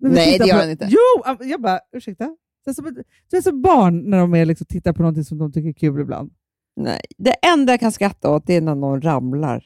Nej, 0.08 0.38
det 0.38 0.46
gör 0.46 0.56
han 0.56 0.70
inte. 0.70 0.88
Jo, 0.90 1.34
jag 1.40 1.62
bara, 1.62 1.80
ursäkta. 1.96 2.36
Det 2.64 2.70
är 2.70 2.74
som, 2.74 3.02
det 3.30 3.36
är 3.36 3.42
som 3.42 3.62
barn 3.62 4.10
när 4.10 4.18
de 4.18 4.34
är 4.34 4.44
liksom, 4.44 4.66
tittar 4.66 4.92
på 4.92 5.02
något 5.02 5.26
som 5.26 5.38
de 5.38 5.52
tycker 5.52 5.68
är 5.68 5.72
kul 5.72 6.00
ibland. 6.00 6.32
Nej, 6.76 7.00
det 7.18 7.32
enda 7.32 7.72
jag 7.72 7.80
kan 7.80 7.92
skratta 7.92 8.30
åt 8.30 8.50
är 8.50 8.60
när 8.60 8.74
någon 8.74 9.02
ramlar 9.02 9.64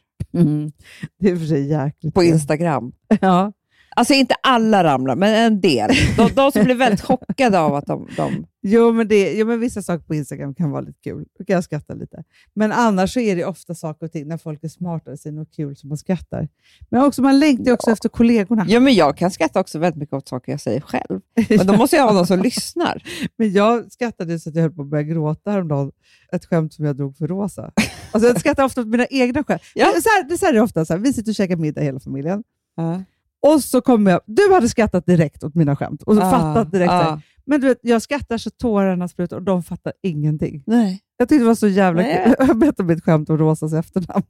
Det 1.19 1.31
är 1.31 1.37
för 1.37 1.47
sig 1.47 1.67
jäkligt. 1.71 2.15
på. 2.15 2.23
Instagram. 2.25 2.93
Ja. 3.21 3.53
Alltså 3.99 4.15
inte 4.15 4.35
alla 4.43 4.85
ramlar, 4.85 5.17
men 5.17 5.35
en 5.35 5.61
del. 5.61 5.91
De, 6.17 6.31
de 6.35 6.53
som 6.53 6.65
blir 6.65 6.75
väldigt 6.75 7.01
chockade 7.01 7.59
av 7.61 7.75
att 7.75 7.87
de... 7.87 8.09
de 8.17 8.47
Jo, 8.63 8.93
men 8.93 9.09
det, 9.09 9.33
jo, 9.33 9.47
men 9.47 9.61
vissa 9.61 9.83
saker 9.83 10.05
på 10.05 10.15
Instagram 10.15 10.55
kan 10.55 10.71
vara 10.71 10.81
lite 10.81 10.99
kul. 11.05 11.25
Då 11.39 11.45
kan 11.45 11.55
jag 11.55 11.65
skratta 11.65 11.95
lite. 11.95 12.23
Men 12.55 12.73
annars 12.73 13.13
så 13.13 13.21
är 13.21 13.37
det 13.37 13.45
ofta 13.45 13.75
saker 13.75 14.07
och 14.07 14.13
ting 14.13 14.29
när 14.29 14.39
folk 14.39 14.65
är 14.65 14.69
smarta 14.69 15.11
och 15.11 15.19
säger 15.19 15.37
något 15.37 15.57
kul 15.57 15.77
som 15.77 15.89
man 15.89 15.99
skrattar. 15.99 16.49
Men 16.91 17.05
också, 17.05 17.23
man 17.23 17.39
längtar 17.39 17.65
ju 17.65 17.73
också 17.73 17.91
Ja. 17.91 17.93
efter 17.93 18.09
kollegorna. 18.09 18.65
ja, 18.69 18.81
men 18.81 18.95
jag 18.95 19.17
kan 19.17 19.31
skratta 19.31 19.61
också 19.61 19.79
väldigt 19.79 19.99
mycket 19.99 20.13
åt 20.13 20.29
saker 20.29 20.53
jag 20.53 20.61
säger 20.61 20.81
själv. 20.81 21.21
Men 21.49 21.67
då 21.67 21.73
måste 21.77 21.97
jag 21.97 22.05
ha 22.05 22.13
någon 22.13 22.27
som 22.27 22.41
lyssnar. 22.43 23.03
Men 23.37 23.53
jag 23.53 23.93
skrattade 23.93 24.39
så 24.39 24.49
att 24.49 24.55
jag 24.55 24.63
höll 24.63 24.73
på 24.73 24.83
att 24.83 24.89
börja 24.89 25.03
gråta 25.03 25.51
häromdagen. 25.51 25.93
Ett 26.33 26.45
skämt 26.47 26.75
som 26.75 26.85
jag 26.85 26.97
drog 26.97 27.17
för 27.17 27.27
Rosa. 27.29 27.71
Alltså 28.17 28.29
jag 28.29 28.41
skrattar 28.41 28.65
ofta 28.65 28.81
åt 28.81 28.87
mina 28.87 29.07
egna 29.07 29.45
skämt. 29.45 29.63
Ja. 29.75 29.87
Så 29.87 30.09
här, 30.09 30.29
det 30.29 30.39
så 30.39 30.47
här 30.47 30.53
är 30.53 30.57
det 30.57 30.63
ofta. 30.63 30.85
Så 30.85 30.93
här, 30.93 31.01
vi 31.01 31.13
sitter 31.13 31.31
och 31.33 31.35
käkar 31.35 31.57
middag 31.57 31.81
hela 31.81 32.01
familjen. 32.01 32.43
Ja. 32.77 33.03
Och 33.41 33.65
så 33.65 33.81
kommer 33.81 34.11
jag... 34.11 34.21
Du 34.27 34.53
hade 34.55 34.69
skrattat 34.69 35.07
direkt 35.07 35.45
åt 35.45 35.55
mina 35.55 35.77
skämt 35.77 36.03
och 36.03 36.17
Ah, 36.17 36.31
fattat 36.31 36.73
direkt. 36.73 36.91
ah. 36.93 37.21
Men 37.45 37.61
du 37.61 37.67
vet, 37.69 37.79
jag 37.83 38.03
skrattar 38.03 38.39
så 38.39 38.51
tårarna 38.51 39.09
sprutar 39.09 39.37
och 39.37 39.43
de 39.43 39.63
fattar 39.63 39.93
ingenting. 40.03 40.63
Nej. 40.67 41.01
Jag 41.17 41.29
tyckte 41.29 41.43
det 41.43 41.49
var 41.49 41.55
så 41.55 41.69
jävla 41.69 42.03
Nej. 42.03 42.25
kul. 42.25 42.47
Jag 42.49 42.59
berättade 42.59 42.95
mitt 42.95 43.05
skämt 43.05 43.31
om 43.31 43.39
Rosas 43.39 43.73
efternamn. 43.73 44.23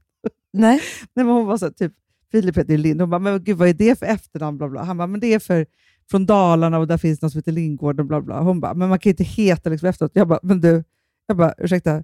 Nej. 0.53 0.81
Nej, 1.15 1.25
men 1.27 1.35
hon 1.35 1.47
var 1.47 1.57
så 1.59 1.71
typ, 1.71 1.93
Filip 2.33 2.59
heter 2.59 2.71
ju 2.73 2.77
Lind. 2.79 3.01
Hon 3.01 3.11
bara, 3.11 3.19
men 3.19 3.45
gud 3.45 3.57
vad 3.57 3.69
är 3.69 3.75
det 3.75 3.99
för 3.99 4.07
efternamn? 4.07 4.59
Bla, 4.59 4.69
bla. 4.69 4.83
Han 4.83 4.97
bara, 4.97 5.07
men 5.07 5.21
det 5.21 5.35
är 5.35 5.39
för, 5.39 5.67
från 6.11 6.27
Dalarna 6.27 6.79
och 6.79 6.87
där 6.87 6.99
finns 6.99 7.23
något 7.23 7.33
som 7.33 7.39
heter 7.39 7.53
Lindgård 7.53 8.01
och 8.01 8.07
bla 8.07 8.21
bla. 8.21 8.41
Hon 8.41 8.61
bara, 8.61 8.75
men 8.75 8.89
man 8.89 8.99
kan 8.99 9.11
ju 9.11 9.13
inte 9.13 9.25
heta 9.25 9.71
liksom 9.71 9.89
efteråt. 9.89 10.11
Jag 10.15 10.29
bara, 10.29 10.41
men 10.43 10.61
du, 10.61 10.85
jag 11.27 11.37
bara, 11.37 11.55
ursäkta, 11.59 12.03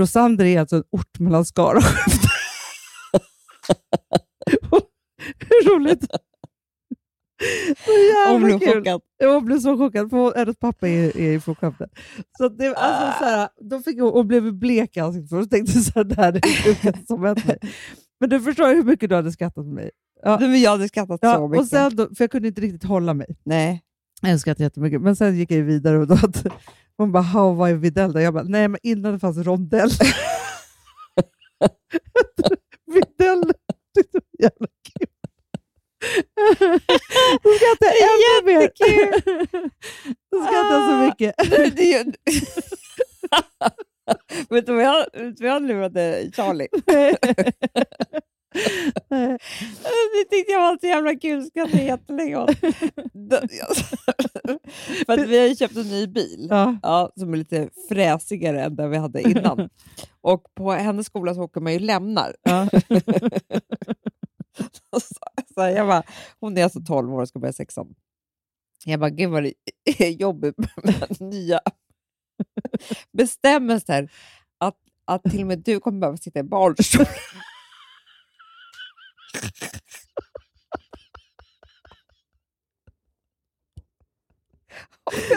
Rosander 0.00 0.44
är 0.44 0.60
alltså 0.60 0.76
en 0.76 0.84
ort 0.90 1.18
mellan 1.18 1.44
Skara 1.44 1.76
och 1.78 1.82
Skövde. 1.84 2.28
Hur 5.38 5.74
roligt? 5.74 6.04
Så 7.84 8.32
Hon 8.32 8.42
blev 8.42 8.58
chockad. 8.60 9.00
Jag 9.18 9.44
blev 9.44 9.58
så 9.60 9.78
chockad, 9.78 10.10
för 10.10 10.34
hennes 10.38 10.58
pappa 10.58 10.88
är, 10.88 11.16
är 11.16 11.38
från 11.40 11.54
Skövde. 11.54 11.88
Så 12.38 12.48
det, 12.48 12.74
alltså, 12.74 13.18
så 13.18 13.24
här, 13.24 13.48
då 13.70 13.80
fick 13.80 14.00
hon, 14.00 14.12
hon 14.12 14.28
blev 14.28 14.52
blek 14.54 14.96
i 14.96 15.00
ansiktet 15.00 15.28
för 15.28 15.36
hon 15.36 15.48
tänkte 15.48 15.80
så 15.80 16.02
det 16.02 16.14
här 16.16 16.28
är 16.28 16.32
det 16.32 16.48
sjukaste 16.48 17.06
som 17.06 17.24
hänt 17.24 17.46
mig. 17.46 17.58
Men 18.20 18.30
du 18.30 18.40
förstår 18.40 18.74
hur 18.74 18.82
mycket 18.82 19.08
du 19.10 19.14
hade 19.16 19.32
skrattat 19.32 19.64
med 19.66 19.74
mig. 19.74 19.90
Ja. 20.22 20.38
Men 20.40 20.60
jag 20.60 20.70
hade 20.70 20.88
skrattat 20.88 21.18
Ja, 21.22 21.34
så 21.36 21.48
mycket. 21.48 21.60
och 21.62 21.68
sen 21.68 21.96
då, 21.96 22.06
för 22.14 22.24
jag 22.24 22.30
kunde 22.30 22.48
inte 22.48 22.60
riktigt 22.60 22.84
hålla 22.84 23.14
mig. 23.14 23.36
Nej. 23.44 23.82
Jag 24.22 24.40
skrattade 24.40 24.64
jättemycket, 24.64 25.00
men 25.00 25.16
sen 25.16 25.36
gick 25.36 25.50
jag 25.50 25.62
vidare 25.62 25.98
och 25.98 26.06
då 26.06 26.14
att 26.14 26.46
hon 26.96 27.12
bara, 27.12 27.22
"Ha, 27.22 27.52
vad 27.52 27.70
är 27.70 27.74
Videll 27.74 28.12
då? 28.12 28.20
Jag 28.20 28.34
bara, 28.34 28.44
nej 28.44 28.68
men 28.68 28.80
innan 28.82 29.12
det 29.12 29.18
fanns 29.18 29.38
rondell. 29.38 29.90
Videll, 32.92 33.52
det 33.94 34.04
var 34.12 34.22
jävla 34.38 34.66
kul. 34.98 35.08
Då 37.42 37.50
skrattade 37.50 37.94
jag 38.00 38.10
ännu 38.38 38.46
mer. 38.46 38.70
Då 40.30 40.44
skrattade 40.46 40.74
jag 40.74 40.90
så 40.90 40.96
mycket. 41.06 41.34
det 41.76 41.82
är 41.94 42.04
ju... 42.04 42.12
vet 44.50 44.66
du 44.66 44.74
vad 44.74 44.84
jag, 44.84 44.96
vet 45.12 45.36
du 45.36 45.44
vad 45.44 45.50
jag 45.54 45.62
lurade 45.62 46.30
Charlie? 46.36 46.68
Det 49.12 50.24
tyckte 50.30 50.52
jag 50.52 50.60
var 50.60 50.78
så 50.80 50.86
jävla 50.86 51.16
kul, 51.16 51.44
skrattade 51.46 51.82
jättelänge 51.82 52.36
åt. 52.36 52.58
För 55.06 55.12
att 55.12 55.28
vi 55.28 55.38
har 55.38 55.46
ju 55.46 55.56
köpt 55.56 55.76
en 55.76 55.88
ny 55.88 56.06
bil 56.06 56.46
Ja. 56.50 56.76
ja, 56.82 57.12
som 57.16 57.32
är 57.32 57.36
lite 57.36 57.68
fräsigare 57.88 58.62
än 58.64 58.76
den 58.76 58.90
vi 58.90 58.96
hade 58.96 59.22
innan. 59.22 59.68
Och 60.20 60.54
på 60.54 60.72
hennes 60.72 61.06
skola 61.06 61.34
så 61.34 61.40
åker 61.42 61.60
man 61.60 61.72
ju 61.72 61.78
lämnar. 61.78 62.36
Ja. 62.42 62.68
Så, 64.92 65.00
så 65.54 65.60
jag 65.60 65.86
bara, 65.86 66.02
hon 66.40 66.58
är 66.58 66.64
alltså 66.64 66.80
12 66.80 67.14
år 67.14 67.20
och 67.20 67.28
ska 67.28 67.38
börja 67.38 67.52
sexan. 67.52 67.94
Jag 68.84 69.00
bara, 69.00 69.10
gud 69.10 69.30
vad 69.30 69.42
det 69.42 69.52
är 69.84 70.10
jobbigt 70.10 70.56
med 70.84 71.20
nya 71.20 71.60
bestämmelser. 73.12 74.12
Att, 74.58 74.76
att 75.04 75.22
till 75.22 75.40
och 75.40 75.46
med 75.46 75.58
du 75.58 75.80
kommer 75.80 76.00
behöva 76.00 76.16
sitta 76.16 76.40
i 76.40 76.42
barnstol. 76.42 77.06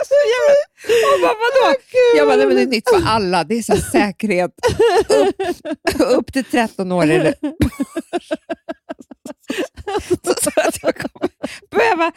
Så 0.08 0.16
jävla- 0.34 1.28
bara, 1.28 1.34
vadå? 1.34 1.76
Jag 2.18 2.28
bara, 2.28 2.38
nej, 2.38 2.46
men 2.48 2.56
det 2.56 2.62
är 2.62 2.66
nytt 2.68 2.90
för 2.90 3.02
alla. 3.08 3.44
Det 3.44 3.56
är 3.58 3.62
så 3.62 3.78
säkerhet. 3.78 4.52
Upp, 5.10 6.02
upp 6.18 6.34
till 6.34 6.46
13 6.46 6.92
år 6.92 7.04
är 7.06 7.24
det. 7.24 7.34
Så, 10.26 10.34
så 10.42 10.50
att 10.68 10.84
jag 10.84 10.96
kommer 10.96 11.30
behöva 11.72 12.12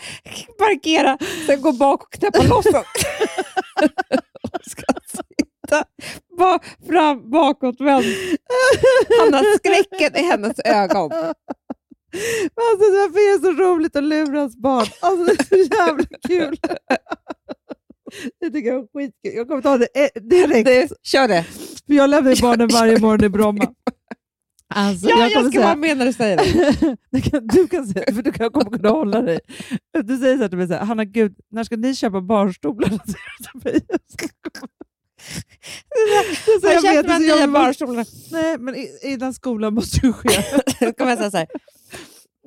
parkera, 0.59 1.19
sen 1.47 1.61
gå 1.63 1.73
bak 1.73 2.03
och 2.03 2.13
knäppa 2.13 2.43
loss. 2.43 2.67
Och 2.67 2.85
ska 4.71 4.83
sitta 5.11 5.85
ba, 6.39 6.59
fram, 6.89 7.31
bakåtvänd. 7.31 8.05
Han 9.19 9.35
har 9.35 9.57
skräcken 9.59 10.17
i 10.17 10.23
hennes 10.29 10.59
ögon. 10.65 11.11
Alltså, 12.55 12.91
varför 12.93 13.19
är 13.19 13.39
det 13.39 13.43
så 13.45 13.53
roligt 13.63 13.97
att 13.97 14.05
luras 14.05 14.57
barn? 14.57 14.87
Alltså, 15.01 15.25
det 15.25 15.33
är 15.33 15.45
så 15.67 15.75
jävla 15.77 16.05
kul. 16.29 16.57
Det 18.41 18.51
tycker 18.51 18.69
jag 18.73 18.79
är 18.79 18.87
skitkul. 18.95 19.33
Jag 19.37 19.49
kommer 19.49 19.63
ta 19.63 19.79
det 19.79 19.89
eh, 19.95 20.23
direkt. 20.23 20.67
Du, 20.67 20.89
kör 21.03 21.29
det. 21.29 21.43
För 21.87 21.95
jag 21.95 22.11
lämnar 22.11 22.43
barnen 22.43 22.69
varje 22.69 22.99
morgon 23.01 23.25
i 23.25 23.29
Bromma. 23.29 23.73
Alltså, 24.75 25.09
Ja, 25.09 25.19
jag, 25.19 25.33
kommer 25.33 25.51
ska 25.51 25.61
vara 25.61 25.77
med 25.77 25.97
när 25.97 26.07
du 26.07 26.13
säger 26.13 26.37
det. 26.37 26.97
Det 27.21 27.41
du 27.53 27.69
kan 27.69 27.87
säga 27.87 28.15
för 28.15 28.23
du 28.23 28.33
kan, 28.33 28.51
kommer 28.51 28.71
kunna 28.71 28.89
hålla 28.89 29.21
dig. 29.23 29.41
Du 30.05 30.17
säger 30.19 30.37
så 30.37 30.43
här 30.43 30.49
till 30.49 30.59
mig, 30.59 30.67
så 30.69 30.75
här, 30.75 30.85
Hanna 30.85 31.05
gud, 31.05 31.35
när 31.51 31.65
ska 31.65 31.77
ni 31.77 31.95
köpa 31.95 32.21
barnstolar? 32.21 32.91
Jag 36.63 36.73
jag 36.85 36.95
inte, 36.95 37.09
mig 37.09 37.13
jag 37.13 37.21
nya 37.21 37.37
vill- 37.47 37.51
barnstolar. 37.51 38.07
Nej, 38.33 38.59
men 38.59 38.75
i- 38.77 38.99
innan 39.03 39.35
skolan 39.35 39.75
måste 39.75 40.07
ju 40.07 40.13
ske. 40.13 40.29
Då 40.87 40.93
kommer 40.93 41.11
jag 41.11 41.19
säga 41.19 41.31
så 41.31 41.37
här. 41.37 41.47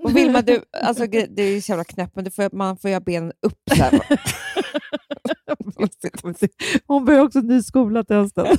Och 0.03 0.17
Vilma, 0.17 0.41
du, 0.41 0.63
alltså, 0.81 1.07
det 1.07 1.41
är 1.41 1.51
ju 1.51 1.61
så 1.61 1.71
jävla 1.71 1.83
knäppt, 1.83 2.15
men 2.15 2.31
får, 2.31 2.55
man 2.55 2.77
får 2.77 2.89
ju 2.89 2.95
ha 2.95 3.01
benen 3.01 3.31
upp 3.41 3.59
så 3.75 3.83
här. 3.83 4.01
Hon 6.87 7.05
börjar 7.05 7.21
också 7.21 7.39
ny 7.39 7.61
skola 7.61 8.03
till 8.03 8.15
hösten. 8.15 8.57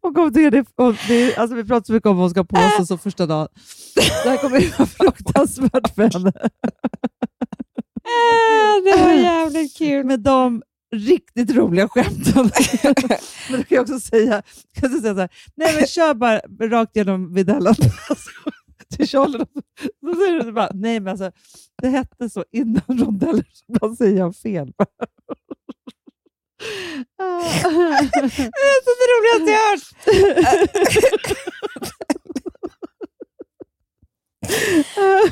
Hon 0.00 0.14
kommer 0.14 0.30
tycka 0.30 0.50
det, 0.50 0.64
och 0.76 0.94
det 1.08 1.36
alltså 1.36 1.56
Vi 1.56 1.64
pratar 1.64 1.84
så 1.84 1.92
mycket 1.92 2.06
om 2.06 2.16
vad 2.16 2.22
hon 2.22 2.30
ska 2.30 2.44
på 2.44 2.56
sig 2.76 2.86
så 2.86 2.98
första 2.98 3.26
dagen. 3.26 3.48
Det 4.24 4.30
här 4.30 4.36
kommer 4.36 4.56
att 4.58 4.78
vara 4.78 4.86
fruktansvärt 4.86 5.94
för 5.94 6.02
henne. 6.02 6.32
Ah, 8.04 8.80
det 8.84 9.02
var 9.02 9.12
jävligt 9.12 9.78
kul. 9.78 10.06
Med 10.06 10.20
de 10.20 10.62
riktigt 10.92 11.50
roliga 11.50 11.88
skämten. 11.88 12.34
men 13.50 13.60
du 13.60 13.64
kan 13.64 13.76
jag 13.76 13.82
också 13.82 14.00
säga, 14.00 14.42
kan 14.80 14.92
du 14.92 15.00
säga 15.00 15.14
så 15.14 15.20
här, 15.20 15.30
nej 15.54 15.74
men 15.74 15.86
kör 15.86 16.14
bara 16.14 16.40
rakt 16.68 16.96
genom 16.96 17.34
videllen. 17.34 17.74
Alltså, 18.92 18.96
till 18.96 19.08
kjolen. 19.08 19.46
Så 20.00 20.14
säger 20.14 20.44
du 20.44 20.52
bara, 20.52 20.70
nej 20.74 21.00
men 21.00 21.10
alltså, 21.10 21.32
det 21.82 21.88
hette 21.88 22.30
så 22.30 22.44
innan 22.52 22.82
rondeller, 22.88 23.46
så 23.52 23.64
bara 23.80 23.96
säger 23.96 24.18
jag 24.18 24.36
fel. 24.36 24.72
Det 27.16 27.22
är 28.62 28.82
så 28.84 28.92
det 29.00 29.08
roligaste 29.12 29.50
jag 29.50 29.70
hört. 29.70 29.82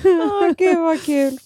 Åh, 0.05 0.53
gud 0.59 0.79
vad 0.79 1.03
kul. 1.03 1.39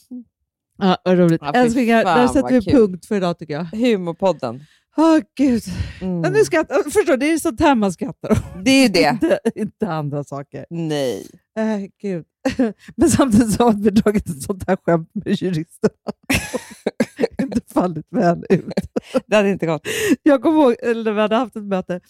Ja, 0.78 0.98
vad 1.04 1.18
roligt. 1.18 1.40
Ja, 1.44 1.52
Älsklingar, 1.52 2.04
där 2.04 2.28
sätter 2.28 2.48
vi 2.54 2.60
kul. 2.62 2.72
punkt 2.72 3.06
för 3.06 3.14
idag 3.16 3.38
tycker 3.38 3.54
jag. 3.54 3.64
Humorpodden. 3.64 4.64
Åh 4.97 5.20
gud. 5.36 5.62
Mm. 6.01 6.22
Ja, 6.22 6.30
nu 6.30 6.45
skrattar, 6.45 6.82
förstår, 6.90 7.16
det 7.16 7.32
är 7.32 7.38
sånt 7.38 7.61
här 7.61 7.74
man 7.74 7.92
skrattar. 7.92 8.38
Det 8.64 8.70
är 8.70 8.82
ju 8.82 8.88
det. 8.88 9.09
Inte, 9.22 9.38
inte 9.55 9.88
andra 9.88 10.24
saker. 10.24 10.66
Nej. 10.70 11.26
Äh, 11.59 11.88
gud. 12.03 12.24
Men 12.97 13.11
samtidigt 13.11 13.53
så 13.53 13.64
har 13.64 13.72
vi 13.72 13.90
dragit 13.90 14.28
ett 14.28 14.42
sånt 14.42 14.64
här 14.66 14.76
skämt 14.76 15.11
med 15.12 15.42
juristerna. 15.42 15.95
inte 17.42 17.61
fallit 17.74 18.07
väl 18.11 18.45
ut. 18.49 18.64
Det 19.26 19.36
hade 19.36 19.51
inte 19.51 19.66
gått. 19.66 19.86
Jag 20.22 20.42
kommer 20.42 20.61
ihåg 20.61 20.74
när 21.05 21.12
vi 21.12 21.20
hade 21.20 21.36
haft 21.36 21.57
ett 21.57 21.64
möte, 21.64 22.01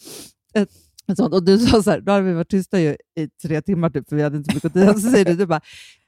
ett, 0.55 0.70
ett 1.09 1.16
sånt, 1.16 1.35
och 1.35 1.45
du 1.45 1.59
sa 1.59 1.82
så 1.82 1.91
här, 1.91 2.01
då 2.01 2.12
hade 2.12 2.24
vi 2.24 2.32
varit 2.32 2.51
tysta 2.51 2.80
ju 2.80 2.97
i 3.16 3.28
tre 3.43 3.62
timmar 3.62 3.91
typ, 3.91 4.09
för 4.09 4.16
vi 4.16 4.22
hade 4.22 4.37
inte 4.37 4.55
mycket 4.55 4.72
tid. 4.72 4.89
Så 4.89 5.11
säger 5.11 5.24
du, 5.24 5.35
du 5.35 5.47
bara, 5.47 5.61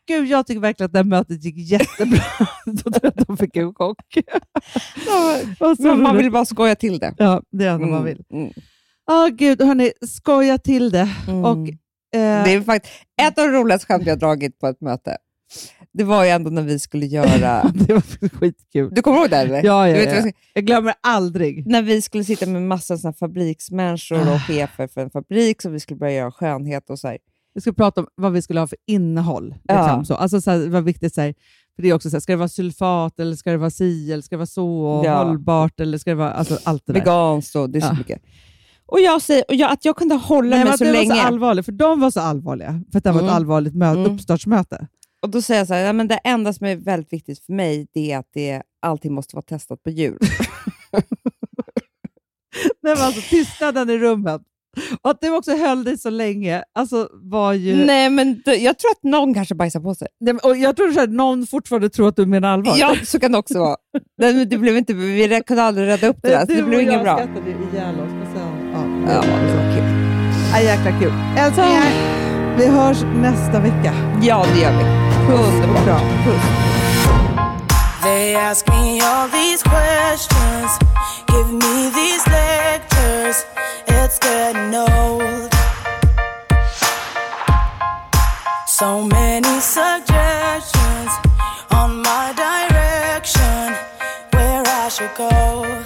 Gud, 0.09 0.29
jag 0.29 0.47
tycker 0.47 0.61
verkligen 0.61 0.87
att 0.87 0.93
det 0.93 0.99
här 0.99 1.05
mötet 1.05 1.45
gick 1.45 1.71
jättebra. 1.71 2.23
Då 2.67 2.91
tror 2.91 3.01
jag 3.03 3.21
att 3.21 3.27
de 3.27 3.37
fick 3.37 3.57
en 3.57 3.75
chock. 3.75 3.99
Så 5.59 5.77
Men 5.79 6.03
man 6.03 6.17
vill 6.17 6.31
bara 6.31 6.45
skoja 6.45 6.75
till 6.75 6.99
det. 6.99 7.15
Ja, 7.19 7.43
det 7.51 7.65
är 7.65 7.79
det 7.79 7.87
man 7.87 8.05
vill. 8.05 8.23
Mm. 8.33 8.53
Åh 9.11 9.29
gud, 9.29 9.63
hörni, 9.63 9.93
skoja 10.07 10.59
till 10.59 10.91
det. 10.91 11.09
Mm. 11.29 11.45
Och, 11.45 11.69
eh, 11.69 12.45
Det 12.45 12.53
är 12.53 12.61
faktiskt 12.61 12.95
ett 13.23 13.39
av 13.39 13.45
de 13.45 13.53
roligaste 13.53 13.87
skämt 13.87 14.07
jag 14.07 14.13
har 14.13 14.21
dragit 14.21 14.59
på 14.59 14.67
ett 14.67 14.81
möte. 14.81 15.17
Det 15.93 16.05
var 16.05 16.25
ju 16.25 16.31
ändå 16.31 16.51
när 16.51 16.63
vi 16.63 16.79
skulle 16.79 17.07
göra... 17.07 17.63
det 17.75 17.95
var 17.95 18.29
skitkul. 18.29 18.91
Du 18.95 19.03
kommer 19.03 19.19
ihåg 19.19 19.31
det? 19.31 19.37
Eller? 19.37 19.65
Ja, 19.65 19.89
ja, 19.89 19.95
Du 19.95 20.01
vet 20.01 20.09
ja. 20.09 20.15
vad 20.15 20.27
jag 20.27 20.35
Jag 20.55 20.65
glömmer 20.67 20.95
aldrig. 21.01 21.67
När 21.67 21.83
vi 21.83 22.03
skulle 22.03 22.25
sitta 22.25 22.47
med 22.47 22.63
massa 22.63 22.99
såna 22.99 23.13
fabriksmänniskor 23.13 24.35
och 24.35 24.41
chefer 24.41 24.87
för 24.89 25.01
en 25.01 25.11
fabrik, 25.11 25.63
så 25.63 25.71
vi 25.71 25.81
skulle 25.81 25.99
börja 25.99 26.13
göra 26.13 26.33
skönhet 26.33 26.91
och 26.91 26.99
så 26.99 27.09
här. 27.09 27.19
Vi 27.57 27.61
ska 27.61 27.73
prata 27.73 28.01
om 28.01 28.07
vad 28.15 28.33
vi 28.33 28.43
skulle 28.43 28.61
ha 28.61 28.67
för 28.67 28.79
innehåll. 28.87 29.55
Ja. 29.63 29.83
Liksom, 29.83 30.05
så. 30.05 30.15
Alltså, 30.15 30.41
så 30.41 30.51
här, 30.51 30.69
var 30.69 30.81
viktigt, 30.81 31.15
så 31.15 31.21
här, 31.21 31.35
för 31.77 31.83
det 31.83 31.89
är 31.89 31.95
också 31.95 32.11
så 32.11 32.17
här, 32.17 32.21
ska 32.21 32.33
det 32.33 32.37
vara 32.37 32.49
sulfat, 32.49 33.21
eller 33.21 33.37
ska 33.37 33.51
det 33.51 33.57
vara 33.57 33.71
si, 33.71 34.13
eller 34.13 34.23
ska 34.23 34.35
det 34.37 34.39
vara 34.39 34.47
så, 34.47 35.03
Ja. 35.05 35.25
hållbart, 35.25 35.81
eller 35.81 35.99
ska 35.99 36.11
det 36.11 36.15
vara 36.15 36.33
alltså, 36.33 36.59
allt 36.65 36.87
det 36.87 36.93
där. 36.93 37.01
Veganskt 37.01 37.57
och 37.57 37.71
det 37.71 37.79
är 37.79 37.81
så 37.81 37.87
Ja. 37.87 37.99
mycket. 37.99 38.23
Och 38.87 39.01
jag 39.01 39.23
säger, 39.23 39.45
och 39.49 39.55
jag, 39.55 39.73
att 39.73 39.85
jag 39.85 39.97
kunde 39.97 40.15
hålla 40.15 40.57
Nej, 40.57 40.65
mig 40.65 40.79
så 40.79 40.85
det 40.85 40.93
länge. 40.93 41.09
var 41.09 41.17
så 41.17 41.23
allvarligt, 41.27 41.65
för 41.65 41.73
de 41.73 42.01
var 42.01 42.11
så 42.11 42.21
allvarliga, 42.21 42.81
för 42.93 42.99
att 42.99 43.05
det 43.05 43.13
var 43.13 43.21
Mm. 43.21 43.29
ett 43.31 43.37
allvarligt 43.37 43.75
mö- 43.75 43.97
Mm. 43.99 44.15
uppstartsmöte. 44.15 44.87
och 45.23 45.31
då 45.31 45.43
säger 45.43 45.61
jag 45.61 45.69
så 45.69 45.75
här, 45.75 45.81
ja, 45.85 45.93
men 45.93 46.09
det 46.09 46.15
enda 46.25 46.53
som 46.53 46.67
är 46.67 46.77
väldigt 46.77 47.13
viktigt 47.13 47.39
för 47.39 47.53
mig, 47.53 47.87
det 47.95 48.13
är 48.13 48.19
att 48.19 48.29
det, 48.35 48.63
allting 48.83 49.13
måste 49.15 49.37
vara 49.37 49.43
testat 49.43 49.83
på 49.83 49.91
djur. 49.91 50.19
Nej, 52.83 52.95
men 52.97 52.99
alltså, 53.05 53.21
tystnaden 53.31 53.91
i 53.91 53.99
rummet. 53.99 54.43
Och 55.03 55.11
att 55.11 55.21
du 55.21 55.31
också 55.37 55.57
höll 55.57 55.85
dig 55.85 55.99
så 55.99 56.11
länge 56.11 56.63
alltså, 56.79 57.09
var 57.13 57.53
ju... 57.53 57.85
Nej, 57.87 58.11
men 58.11 58.43
det, 58.45 58.55
jag 58.57 58.79
tror 58.79 58.91
att 58.91 59.03
någon 59.03 59.35
kanske 59.35 59.55
bajsar 59.55 59.81
på 59.81 59.95
sig. 59.95 60.09
Nej, 60.21 60.35
men- 60.35 60.41
och 60.51 60.57
jag 60.57 60.77
tror 60.77 60.99
att 60.99 61.11
någon 61.11 61.47
fortfarande 61.47 61.89
tror 61.91 62.09
att 62.09 62.17
du 62.17 62.27
menar 62.27 62.49
allvar. 62.53 62.75
Ja, 62.79 62.97
så 63.05 63.21
kan 63.21 63.33
det 63.33 63.39
också 63.39 63.59
vara. 63.59 63.77
Men 64.19 64.49
det 64.49 64.59
blev 64.59 64.77
inte, 64.77 64.95
vi 64.95 65.43
kunde 65.47 65.63
aldrig 65.63 65.87
rädda 65.89 66.07
upp 66.09 66.17
det 66.23 66.29
där, 66.29 66.41
så 66.41 66.47
det 66.47 66.55
du 66.55 66.63
blev 66.63 66.77
och 66.77 66.83
inget 66.83 66.95
jag 66.95 67.03
bra. 67.03 67.15
skrattade 67.17 67.51
ihjäl 67.51 67.95
oss. 67.95 68.11
och 68.23 68.29
sen- 68.35 68.73
Ja, 68.73 69.13
Ja, 69.13 69.21
det 69.21 69.57
var 69.57 69.75
kul. 69.75 69.85
Ja, 70.53 70.61
jäkla 70.61 71.01
kul. 71.01 71.13
Älsklingar, 71.39 71.93
vi 72.59 72.67
hörs 72.67 72.99
nästa 73.23 73.61
vecka. 73.61 73.95
Ja, 74.23 74.47
det 74.55 74.61
gör 74.61 74.73
vi. 74.73 74.85
Underbart. 75.35 75.85
Bra. 75.85 75.99
Puss. 76.25 76.43
They 78.03 78.35
ask 78.35 78.69
me 78.69 79.01
all 79.01 79.29
these 79.31 79.63
questions, 79.65 80.71
give 81.33 81.53
me 81.53 81.91
these 81.99 82.25
lectures. 82.31 83.37
It's 84.09 84.21
getting 84.21 84.73
old. 84.73 85.53
So 88.69 89.03
many 89.03 89.59
suggestions 89.59 91.13
on 91.73 92.03
my 92.03 92.33
direction, 92.45 93.75
where 94.31 94.63
I 94.65 94.89
should 94.95 95.13
go. 95.17 95.86